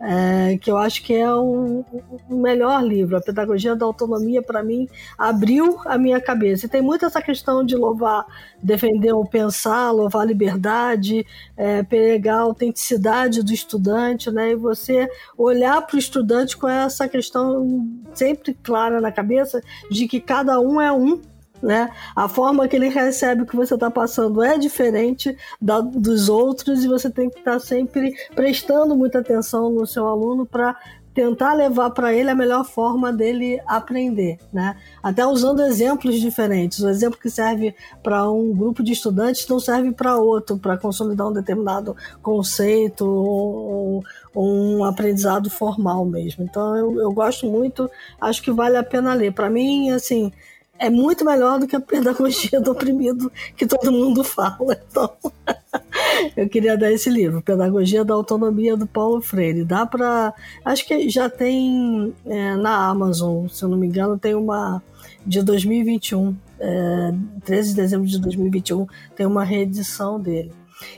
é, 0.00 0.58
que 0.58 0.70
eu 0.70 0.76
acho 0.76 1.02
que 1.02 1.14
é 1.14 1.32
o, 1.32 1.84
o, 2.28 2.36
melhor 2.36 2.82
livro. 2.84 3.16
A 3.16 3.20
Pedagogia 3.20 3.74
da 3.74 3.86
Autonomia, 3.86 4.42
para 4.42 4.62
mim, 4.62 4.86
abriu 5.16 5.80
a 5.86 5.96
minha 5.96 6.20
cabeça. 6.20 6.66
E 6.66 6.68
tem 6.68 6.82
muito 6.82 7.06
essa 7.06 7.22
questão 7.22 7.64
de 7.64 7.74
louvar, 7.74 8.26
defender 8.62 9.12
o 9.12 9.24
pensar, 9.24 9.90
louvar 9.92 10.22
a 10.22 10.26
liberdade, 10.26 11.24
é, 11.56 11.82
pegar 11.82 12.36
a 12.36 12.40
autenticidade 12.40 13.42
do 13.42 13.52
estudante, 13.52 14.30
né? 14.30 14.50
e 14.50 14.56
você 14.56 15.08
olhar 15.38 15.80
para 15.82 15.96
o 15.96 15.98
estudante 15.98 16.56
com 16.56 16.68
essa 16.68 17.08
questão 17.08 17.88
sempre 18.12 18.54
clara 18.62 19.00
na 19.00 19.10
cabeça 19.10 19.62
de 19.90 20.06
que 20.06 20.20
cada 20.20 20.60
um 20.60 20.80
é 20.80 20.92
um 20.92 21.20
né? 21.64 21.90
A 22.14 22.28
forma 22.28 22.68
que 22.68 22.76
ele 22.76 22.88
recebe 22.88 23.42
o 23.42 23.46
que 23.46 23.56
você 23.56 23.74
está 23.74 23.90
passando 23.90 24.42
é 24.42 24.58
diferente 24.58 25.36
da, 25.60 25.80
dos 25.80 26.28
outros 26.28 26.84
e 26.84 26.88
você 26.88 27.10
tem 27.10 27.30
que 27.30 27.38
estar 27.38 27.52
tá 27.52 27.60
sempre 27.60 28.14
prestando 28.34 28.94
muita 28.94 29.20
atenção 29.20 29.70
no 29.70 29.86
seu 29.86 30.06
aluno 30.06 30.44
para 30.44 30.76
tentar 31.14 31.54
levar 31.54 31.90
para 31.90 32.12
ele 32.12 32.28
a 32.28 32.34
melhor 32.34 32.64
forma 32.64 33.12
dele 33.12 33.60
aprender, 33.66 34.36
né? 34.52 34.76
Até 35.00 35.24
usando 35.24 35.62
exemplos 35.62 36.20
diferentes. 36.20 36.80
O 36.80 36.88
exemplo 36.88 37.18
que 37.18 37.30
serve 37.30 37.72
para 38.02 38.28
um 38.28 38.52
grupo 38.52 38.82
de 38.82 38.92
estudantes 38.92 39.46
não 39.46 39.60
serve 39.60 39.92
para 39.92 40.16
outro, 40.16 40.58
para 40.58 40.76
consolidar 40.76 41.28
um 41.28 41.32
determinado 41.32 41.96
conceito 42.20 43.06
ou, 43.06 44.02
ou, 44.34 44.44
um 44.44 44.84
aprendizado 44.84 45.48
formal 45.48 46.04
mesmo. 46.04 46.42
Então 46.42 46.76
eu, 46.76 47.00
eu 47.00 47.12
gosto 47.12 47.46
muito, 47.46 47.88
acho 48.20 48.42
que 48.42 48.50
vale 48.50 48.76
a 48.76 48.82
pena 48.82 49.14
ler. 49.14 49.32
Para 49.32 49.48
mim, 49.48 49.90
assim, 49.90 50.32
é 50.78 50.90
muito 50.90 51.24
melhor 51.24 51.58
do 51.58 51.66
que 51.66 51.76
a 51.76 51.80
pedagogia 51.80 52.60
do 52.60 52.72
oprimido 52.72 53.30
que 53.56 53.66
todo 53.66 53.92
mundo 53.92 54.24
fala. 54.24 54.76
Então, 54.90 55.10
eu 56.36 56.48
queria 56.48 56.76
dar 56.76 56.92
esse 56.92 57.08
livro, 57.08 57.42
Pedagogia 57.42 58.04
da 58.04 58.14
Autonomia 58.14 58.76
do 58.76 58.86
Paulo 58.86 59.20
Freire. 59.20 59.64
Dá 59.64 59.86
para, 59.86 60.34
acho 60.64 60.86
que 60.86 61.08
já 61.08 61.28
tem 61.28 62.14
é, 62.26 62.56
na 62.56 62.88
Amazon, 62.88 63.46
se 63.48 63.62
eu 63.62 63.68
não 63.68 63.78
me 63.78 63.86
engano, 63.86 64.18
tem 64.18 64.34
uma 64.34 64.82
de 65.26 65.42
2021, 65.42 66.36
é, 66.60 67.14
13 67.44 67.70
de 67.70 67.76
dezembro 67.76 68.06
de 68.06 68.20
2021, 68.20 68.86
tem 69.16 69.26
uma 69.26 69.44
reedição 69.44 70.20
dele. 70.20 70.52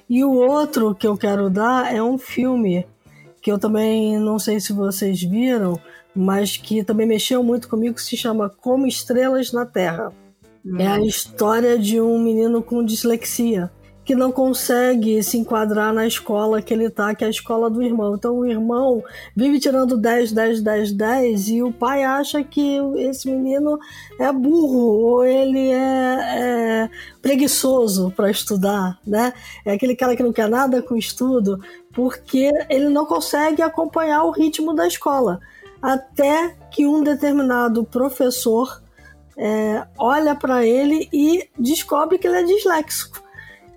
E 0.08 0.24
o 0.24 0.32
outro 0.32 0.94
que 0.94 1.06
eu 1.06 1.16
quero 1.16 1.50
dar 1.50 1.94
é 1.94 2.02
um 2.02 2.18
filme 2.18 2.86
que 3.40 3.52
eu 3.52 3.58
também 3.58 4.18
não 4.18 4.40
sei 4.40 4.58
se 4.58 4.72
vocês 4.72 5.22
viram, 5.22 5.78
mas 6.16 6.56
que 6.56 6.82
também 6.82 7.06
mexeu 7.06 7.42
muito 7.42 7.68
comigo, 7.68 7.94
que 7.94 8.02
se 8.02 8.16
chama 8.16 8.48
Como 8.48 8.86
Estrelas 8.86 9.52
na 9.52 9.66
Terra. 9.66 10.12
É 10.78 10.86
a 10.88 11.00
história 11.00 11.78
de 11.78 12.00
um 12.00 12.18
menino 12.18 12.60
com 12.60 12.84
dislexia 12.84 13.70
que 14.06 14.14
não 14.14 14.30
consegue 14.30 15.20
se 15.20 15.36
enquadrar 15.36 15.92
na 15.92 16.06
escola 16.06 16.62
que 16.62 16.72
ele 16.72 16.88
tá, 16.88 17.12
que 17.12 17.24
é 17.24 17.26
a 17.26 17.30
escola 17.30 17.68
do 17.68 17.82
irmão. 17.82 18.14
Então 18.14 18.38
o 18.38 18.46
irmão 18.46 19.02
vive 19.34 19.58
tirando 19.58 19.96
10, 19.96 20.30
10, 20.30 20.62
10, 20.62 20.92
10 20.92 21.48
e 21.48 21.62
o 21.64 21.72
pai 21.72 22.04
acha 22.04 22.42
que 22.44 22.78
esse 22.98 23.28
menino 23.28 23.76
é 24.16 24.32
burro 24.32 24.78
ou 24.78 25.24
ele 25.24 25.70
é, 25.70 26.18
é 26.20 26.90
preguiçoso 27.20 28.12
para 28.14 28.30
estudar, 28.30 28.96
né? 29.04 29.32
É 29.64 29.72
aquele 29.72 29.96
cara 29.96 30.14
que 30.14 30.22
não 30.22 30.32
quer 30.32 30.48
nada 30.48 30.80
com 30.80 30.96
estudo 30.96 31.58
porque 31.92 32.48
ele 32.70 32.88
não 32.88 33.06
consegue 33.06 33.60
acompanhar 33.60 34.22
o 34.22 34.30
ritmo 34.30 34.72
da 34.72 34.86
escola 34.86 35.40
até 35.86 36.56
que 36.68 36.84
um 36.84 37.00
determinado 37.00 37.84
professor 37.84 38.82
é, 39.36 39.86
olha 39.96 40.34
para 40.34 40.66
ele 40.66 41.08
e 41.12 41.48
descobre 41.56 42.18
que 42.18 42.26
ele 42.26 42.38
é 42.38 42.42
disléxico. 42.42 43.22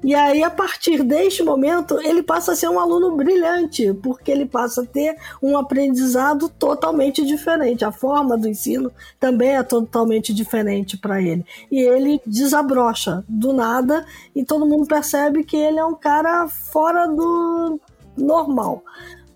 E 0.03 0.16
aí, 0.16 0.41
a 0.41 0.49
partir 0.49 1.03
deste 1.03 1.43
momento, 1.43 1.99
ele 1.99 2.24
passa 2.24 2.53
a 2.53 2.55
ser 2.55 2.68
um 2.68 2.80
aluno 2.80 3.16
brilhante, 3.16 3.93
porque 3.93 4.32
ele 4.32 4.47
passa 4.47 4.82
a 4.82 4.86
ter 4.86 5.16
um 5.39 5.55
aprendizado 5.55 6.49
totalmente 6.49 7.24
diferente. 7.24 7.86
A 7.86 7.91
forma 7.91 8.36
do 8.36 8.47
ensino 8.47 8.91
também 9.20 9.57
é 9.57 9.62
totalmente 9.62 10.34
diferente 10.34 10.97
para 10.97 11.22
ele. 11.22 11.45
E 11.70 11.80
ele 11.80 12.20
desabrocha 12.26 13.24
do 13.28 13.53
nada 13.53 14.03
e 14.36 14.43
todo 14.43 14.66
mundo 14.66 14.88
percebe 14.88 15.43
que 15.43 15.57
ele 15.57 15.78
é 15.78 15.86
um 15.86 15.95
cara 15.95 16.47
fora 16.47 17.05
do 17.05 17.80
normal 18.18 18.84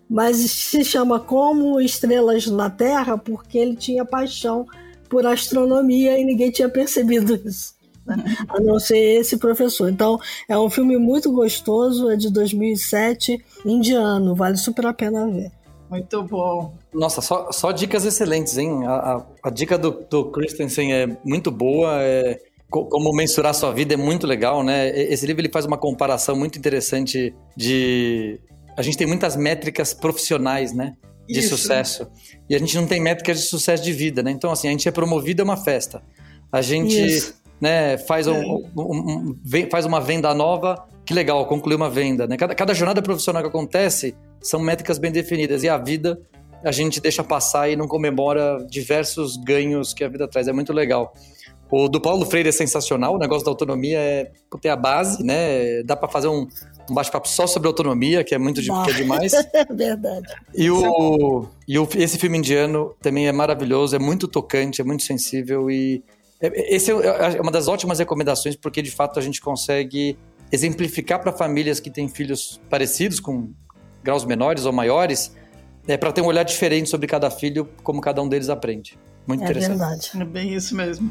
mas 0.10 0.38
se 0.38 0.84
chama 0.84 1.20
Como 1.20 1.80
Estrelas 1.80 2.48
na 2.48 2.70
Terra 2.70 3.18
porque 3.18 3.58
ele 3.58 3.76
tinha 3.76 4.06
paixão 4.06 4.66
por 5.10 5.26
astronomia 5.26 6.18
e 6.18 6.26
ninguém 6.26 6.52
tinha 6.52 6.70
percebido 6.70 7.36
isso. 7.46 7.76
Né? 8.06 8.16
A 8.50 8.60
não 8.60 8.80
ser 8.80 8.98
esse 8.98 9.38
professor. 9.38 9.90
Então, 9.90 10.20
é 10.50 10.58
um 10.58 10.70
filme 10.70 10.98
muito 10.98 11.32
gostoso, 11.32 12.10
é 12.10 12.16
de 12.16 12.32
2007, 12.32 13.44
indiano, 13.66 14.36
vale 14.36 14.58
super 14.58 14.86
a 14.88 14.94
pena 14.94 15.26
ver. 15.28 15.52
Muito 15.90 16.24
bom. 16.24 16.74
Nossa, 16.92 17.22
só, 17.22 17.52
só 17.52 17.72
dicas 17.72 18.04
excelentes, 18.04 18.58
hein? 18.58 18.86
A, 18.86 18.94
a, 18.94 19.26
a 19.44 19.50
dica 19.50 19.78
do, 19.78 20.04
do 20.10 20.26
Christensen 20.32 20.92
é 20.92 21.18
muito 21.24 21.52
boa, 21.52 22.02
é, 22.02 22.40
como 22.70 23.16
mensurar 23.16 23.54
sua 23.54 23.72
vida 23.72 23.94
é 23.94 23.98
muito 23.98 24.26
legal, 24.26 24.64
né? 24.64 24.90
Esse 24.90 25.28
livro 25.28 25.42
ele 25.42 25.52
faz 25.52 25.66
uma 25.66 25.78
comparação 25.78 26.36
muito 26.36 26.58
interessante 26.58 27.36
de 27.56 28.40
a 28.78 28.82
gente 28.82 28.98
tem 28.98 29.08
muitas 29.08 29.36
métricas 29.36 29.94
profissionais, 29.94 30.74
né? 30.74 30.96
De 31.28 31.40
Isso. 31.40 31.58
sucesso. 31.58 32.08
E 32.50 32.56
a 32.56 32.60
gente 32.60 32.76
não 32.76 32.86
tem 32.86 33.02
métricas 33.02 33.40
de 33.40 33.46
sucesso 33.46 33.84
de 33.84 33.94
vida, 33.94 34.22
né? 34.22 34.32
Então, 34.32 34.52
assim, 34.52 34.68
a 34.68 34.72
gente 34.72 34.88
é 34.88 34.92
promovido 34.92 35.42
a 35.42 35.46
uma 35.46 35.58
festa. 35.58 36.02
A 36.52 36.62
gente 36.62 37.34
né, 37.62 37.98
faz, 37.98 38.28
um, 38.28 38.64
um, 38.76 39.36
um, 39.36 39.40
faz 39.72 39.86
uma 39.86 40.02
venda 40.02 40.34
nova, 40.34 40.86
que 41.06 41.14
legal, 41.14 41.46
concluir 41.48 41.76
uma 41.76 41.90
venda. 41.90 42.28
Né? 42.28 42.36
Cada, 42.36 42.54
cada 42.54 42.74
jornada 42.74 43.02
profissional 43.02 43.42
que 43.42 43.48
acontece 43.48 44.16
são 44.42 44.60
métricas 44.60 44.98
bem 44.98 45.12
definidas. 45.12 45.64
E 45.64 45.70
a 45.70 45.78
vida 45.78 46.20
a 46.64 46.72
gente 46.72 47.02
deixa 47.02 47.24
passar 47.24 47.70
e 47.70 47.76
não 47.76 47.88
comemora 47.88 48.66
diversos 48.70 49.38
ganhos 49.38 49.94
que 49.94 50.04
a 50.04 50.10
vida 50.10 50.28
traz. 50.28 50.48
É 50.48 50.54
muito 50.54 50.72
legal. 50.72 51.14
O 51.70 51.90
do 51.90 52.00
Paulo 52.00 52.26
Freire 52.26 52.50
é 52.50 52.52
sensacional, 52.52 53.16
o 53.16 53.18
negócio 53.18 53.44
da 53.44 53.52
autonomia 53.52 53.98
é 53.98 54.32
ter 54.62 54.70
a 54.70 54.76
base, 54.76 55.24
né? 55.24 55.82
Dá 55.84 55.96
para 55.96 56.08
fazer 56.08 56.28
um, 56.28 56.48
um 56.90 56.94
bate-papo 56.94 57.28
só 57.28 57.48
sobre 57.48 57.68
autonomia, 57.68 58.24
que 58.24 58.36
é 58.36 58.38
muito 58.38 58.62
de, 58.62 58.70
que 58.70 58.92
é 58.92 58.94
demais. 58.94 59.32
Verdade. 59.72 60.28
E, 60.54 60.70
o, 60.70 61.48
e 61.68 61.80
o, 61.80 61.88
esse 61.96 62.18
filme 62.18 62.38
indiano 62.38 62.94
também 63.02 63.28
é 63.28 63.32
maravilhoso, 63.32 63.96
é 63.96 64.00
muito 64.00 64.28
tocante, 64.28 64.82
é 64.82 64.84
muito 64.84 65.04
sensível 65.04 65.70
e 65.70 66.04
é, 66.42 66.76
esse 66.76 66.92
é, 66.92 67.38
é 67.38 67.42
uma 67.42 67.52
das 67.52 67.68
ótimas 67.68 68.00
recomendações 68.00 68.56
porque 68.56 68.82
de 68.82 68.92
fato 68.92 69.20
a 69.20 69.22
gente 69.22 69.40
consegue 69.40 70.18
exemplificar 70.52 71.20
para 71.20 71.32
famílias 71.32 71.80
que 71.80 71.90
têm 71.90 72.08
filhos 72.08 72.62
parecidos 72.70 73.20
com 73.20 73.52
graus 74.04 74.26
menores 74.26 74.66
ou 74.66 74.74
maiores, 74.74 75.34
é 75.88 75.98
para 75.98 76.12
ter 76.12 76.22
um 76.22 76.26
olhar 76.26 76.44
diferente 76.44 76.90
sobre 76.90 77.08
cada 77.08 77.32
filho, 77.32 77.68
como 77.82 78.02
cada 78.02 78.22
um 78.22 78.28
deles 78.28 78.50
aprende. 78.50 78.98
Muito 79.26 79.42
é 79.42 79.46
interessante. 79.46 79.78
Verdade. 79.78 80.12
É 80.22 80.26
bem 80.26 80.54
isso 80.54 80.76
mesmo. 80.76 81.10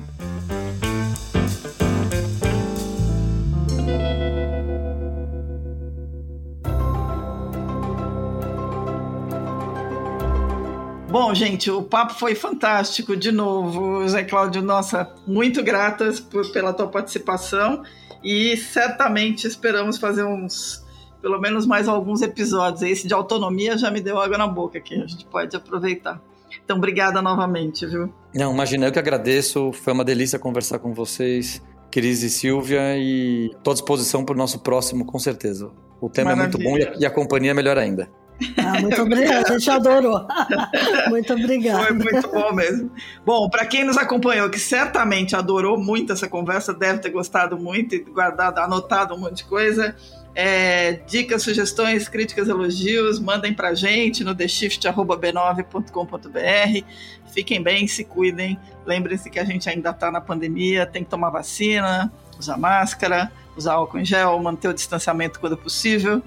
Bom, 11.13 11.35
gente, 11.35 11.71
o 11.71 11.83
papo 11.83 12.15
foi 12.15 12.35
fantástico 12.35 13.15
de 13.15 13.31
novo. 13.31 14.09
Zé 14.09 14.25
Cláudio, 14.25 14.63
nossa, 14.63 15.15
muito 15.27 15.63
gratas 15.63 16.19
por, 16.19 16.51
pela 16.53 16.73
tua 16.73 16.87
participação 16.87 17.83
e 18.25 18.57
certamente 18.57 19.47
esperamos 19.47 19.99
fazer 19.99 20.25
uns, 20.25 20.83
pelo 21.21 21.39
menos 21.39 21.67
mais 21.67 21.87
alguns 21.87 22.23
episódios. 22.23 22.81
Esse 22.81 23.07
de 23.07 23.13
autonomia 23.13 23.77
já 23.77 23.91
me 23.91 24.01
deu 24.01 24.19
água 24.19 24.39
na 24.39 24.47
boca 24.47 24.79
aqui, 24.79 24.95
a 24.95 25.07
gente 25.07 25.27
pode 25.27 25.55
aproveitar. 25.55 26.19
Então, 26.65 26.79
obrigada 26.79 27.21
novamente, 27.21 27.85
viu? 27.85 28.11
Não, 28.35 28.51
imagina, 28.51 28.87
eu 28.87 28.93
que 28.93 28.99
agradeço. 28.99 29.71
Foi 29.71 29.93
uma 29.93 30.07
delícia 30.07 30.39
conversar 30.39 30.79
com 30.79 30.95
vocês, 30.95 31.63
Cris 31.91 32.23
e 32.23 32.31
Silvia, 32.31 32.97
e 32.97 33.51
estou 33.55 33.73
à 33.73 33.75
disposição 33.75 34.25
para 34.25 34.35
o 34.35 34.39
nosso 34.39 34.61
próximo, 34.61 35.05
com 35.05 35.19
certeza. 35.19 35.71
O 36.01 36.09
tema 36.09 36.35
Maravilha. 36.35 36.57
é 36.57 36.65
muito 36.65 36.71
bom 36.71 36.79
e 36.79 36.97
a, 36.97 37.01
e 37.01 37.05
a 37.05 37.11
companhia 37.11 37.51
é 37.51 37.55
melhor 37.55 37.77
ainda. 37.77 38.09
Ah, 38.57 38.81
muito 38.81 39.03
obrigada, 39.03 39.49
a 39.49 39.59
gente 39.59 39.71
adorou. 39.71 40.27
muito 41.09 41.33
obrigada. 41.33 41.85
Foi 41.85 41.93
muito 41.93 42.29
bom 42.31 42.53
mesmo. 42.53 42.91
Bom, 43.25 43.49
para 43.49 43.65
quem 43.67 43.85
nos 43.85 43.97
acompanhou, 43.97 44.51
que 44.51 44.59
certamente 44.59 45.37
adorou 45.37 45.79
muito 45.79 46.13
essa 46.13 46.29
conversa, 46.29 46.75
deve 46.75 46.99
ter 47.01 47.11
gostado 47.11 47.59
muito 47.59 47.95
e 47.95 48.01
guardado, 48.01 48.59
anotado 48.59 49.15
um 49.15 49.19
monte 49.19 49.37
de 49.39 49.45
coisa. 49.45 49.95
É, 50.35 50.93
dicas, 51.07 51.43
sugestões, 51.43 52.09
críticas, 52.09 52.49
elogios, 52.49 53.21
mandem 53.21 53.53
pra 53.53 53.75
gente 53.75 54.25
no 54.25 54.35
theshift.b9.com.br. 54.35 56.87
Fiquem 57.33 57.63
bem, 57.63 57.87
se 57.87 58.05
cuidem. 58.05 58.59
Lembrem-se 58.87 59.31
que 59.31 59.39
a 59.39 59.45
gente 59.45 59.69
ainda 59.69 59.91
está 59.91 60.11
na 60.11 60.21
pandemia, 60.21 60.87
tem 60.87 61.05
que 61.05 61.11
tomar 61.11 61.31
vacina, 61.31 62.13
usar 62.39 62.57
máscara, 62.57 63.31
usar 63.57 63.75
álcool 63.75 63.99
em 63.99 64.05
gel, 64.05 64.43
manter 64.43 64.69
o 64.69 64.75
distanciamento 64.75 65.39
quando 65.39 65.57
possível 65.57 66.23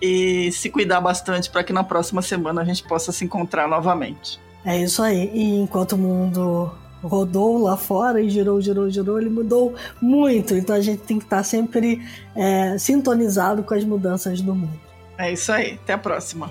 e 0.00 0.50
se 0.52 0.70
cuidar 0.70 1.00
bastante 1.00 1.50
para 1.50 1.62
que 1.62 1.72
na 1.72 1.84
próxima 1.84 2.22
semana 2.22 2.62
a 2.62 2.64
gente 2.64 2.82
possa 2.82 3.12
se 3.12 3.24
encontrar 3.24 3.68
novamente. 3.68 4.40
É 4.64 4.78
isso 4.78 5.02
aí. 5.02 5.30
E 5.32 5.60
enquanto 5.60 5.92
o 5.92 5.98
mundo 5.98 6.70
rodou 7.02 7.62
lá 7.62 7.76
fora 7.76 8.20
e 8.20 8.28
girou, 8.28 8.60
girou, 8.60 8.90
girou, 8.90 9.18
ele 9.18 9.30
mudou 9.30 9.74
muito. 10.00 10.54
Então 10.54 10.76
a 10.76 10.80
gente 10.80 11.02
tem 11.02 11.18
que 11.18 11.24
estar 11.24 11.42
sempre 11.42 12.02
é, 12.34 12.76
sintonizado 12.78 13.62
com 13.62 13.74
as 13.74 13.84
mudanças 13.84 14.40
do 14.40 14.54
mundo. 14.54 14.80
É 15.18 15.32
isso 15.32 15.52
aí. 15.52 15.78
Até 15.82 15.94
a 15.94 15.98
próxima. 15.98 16.50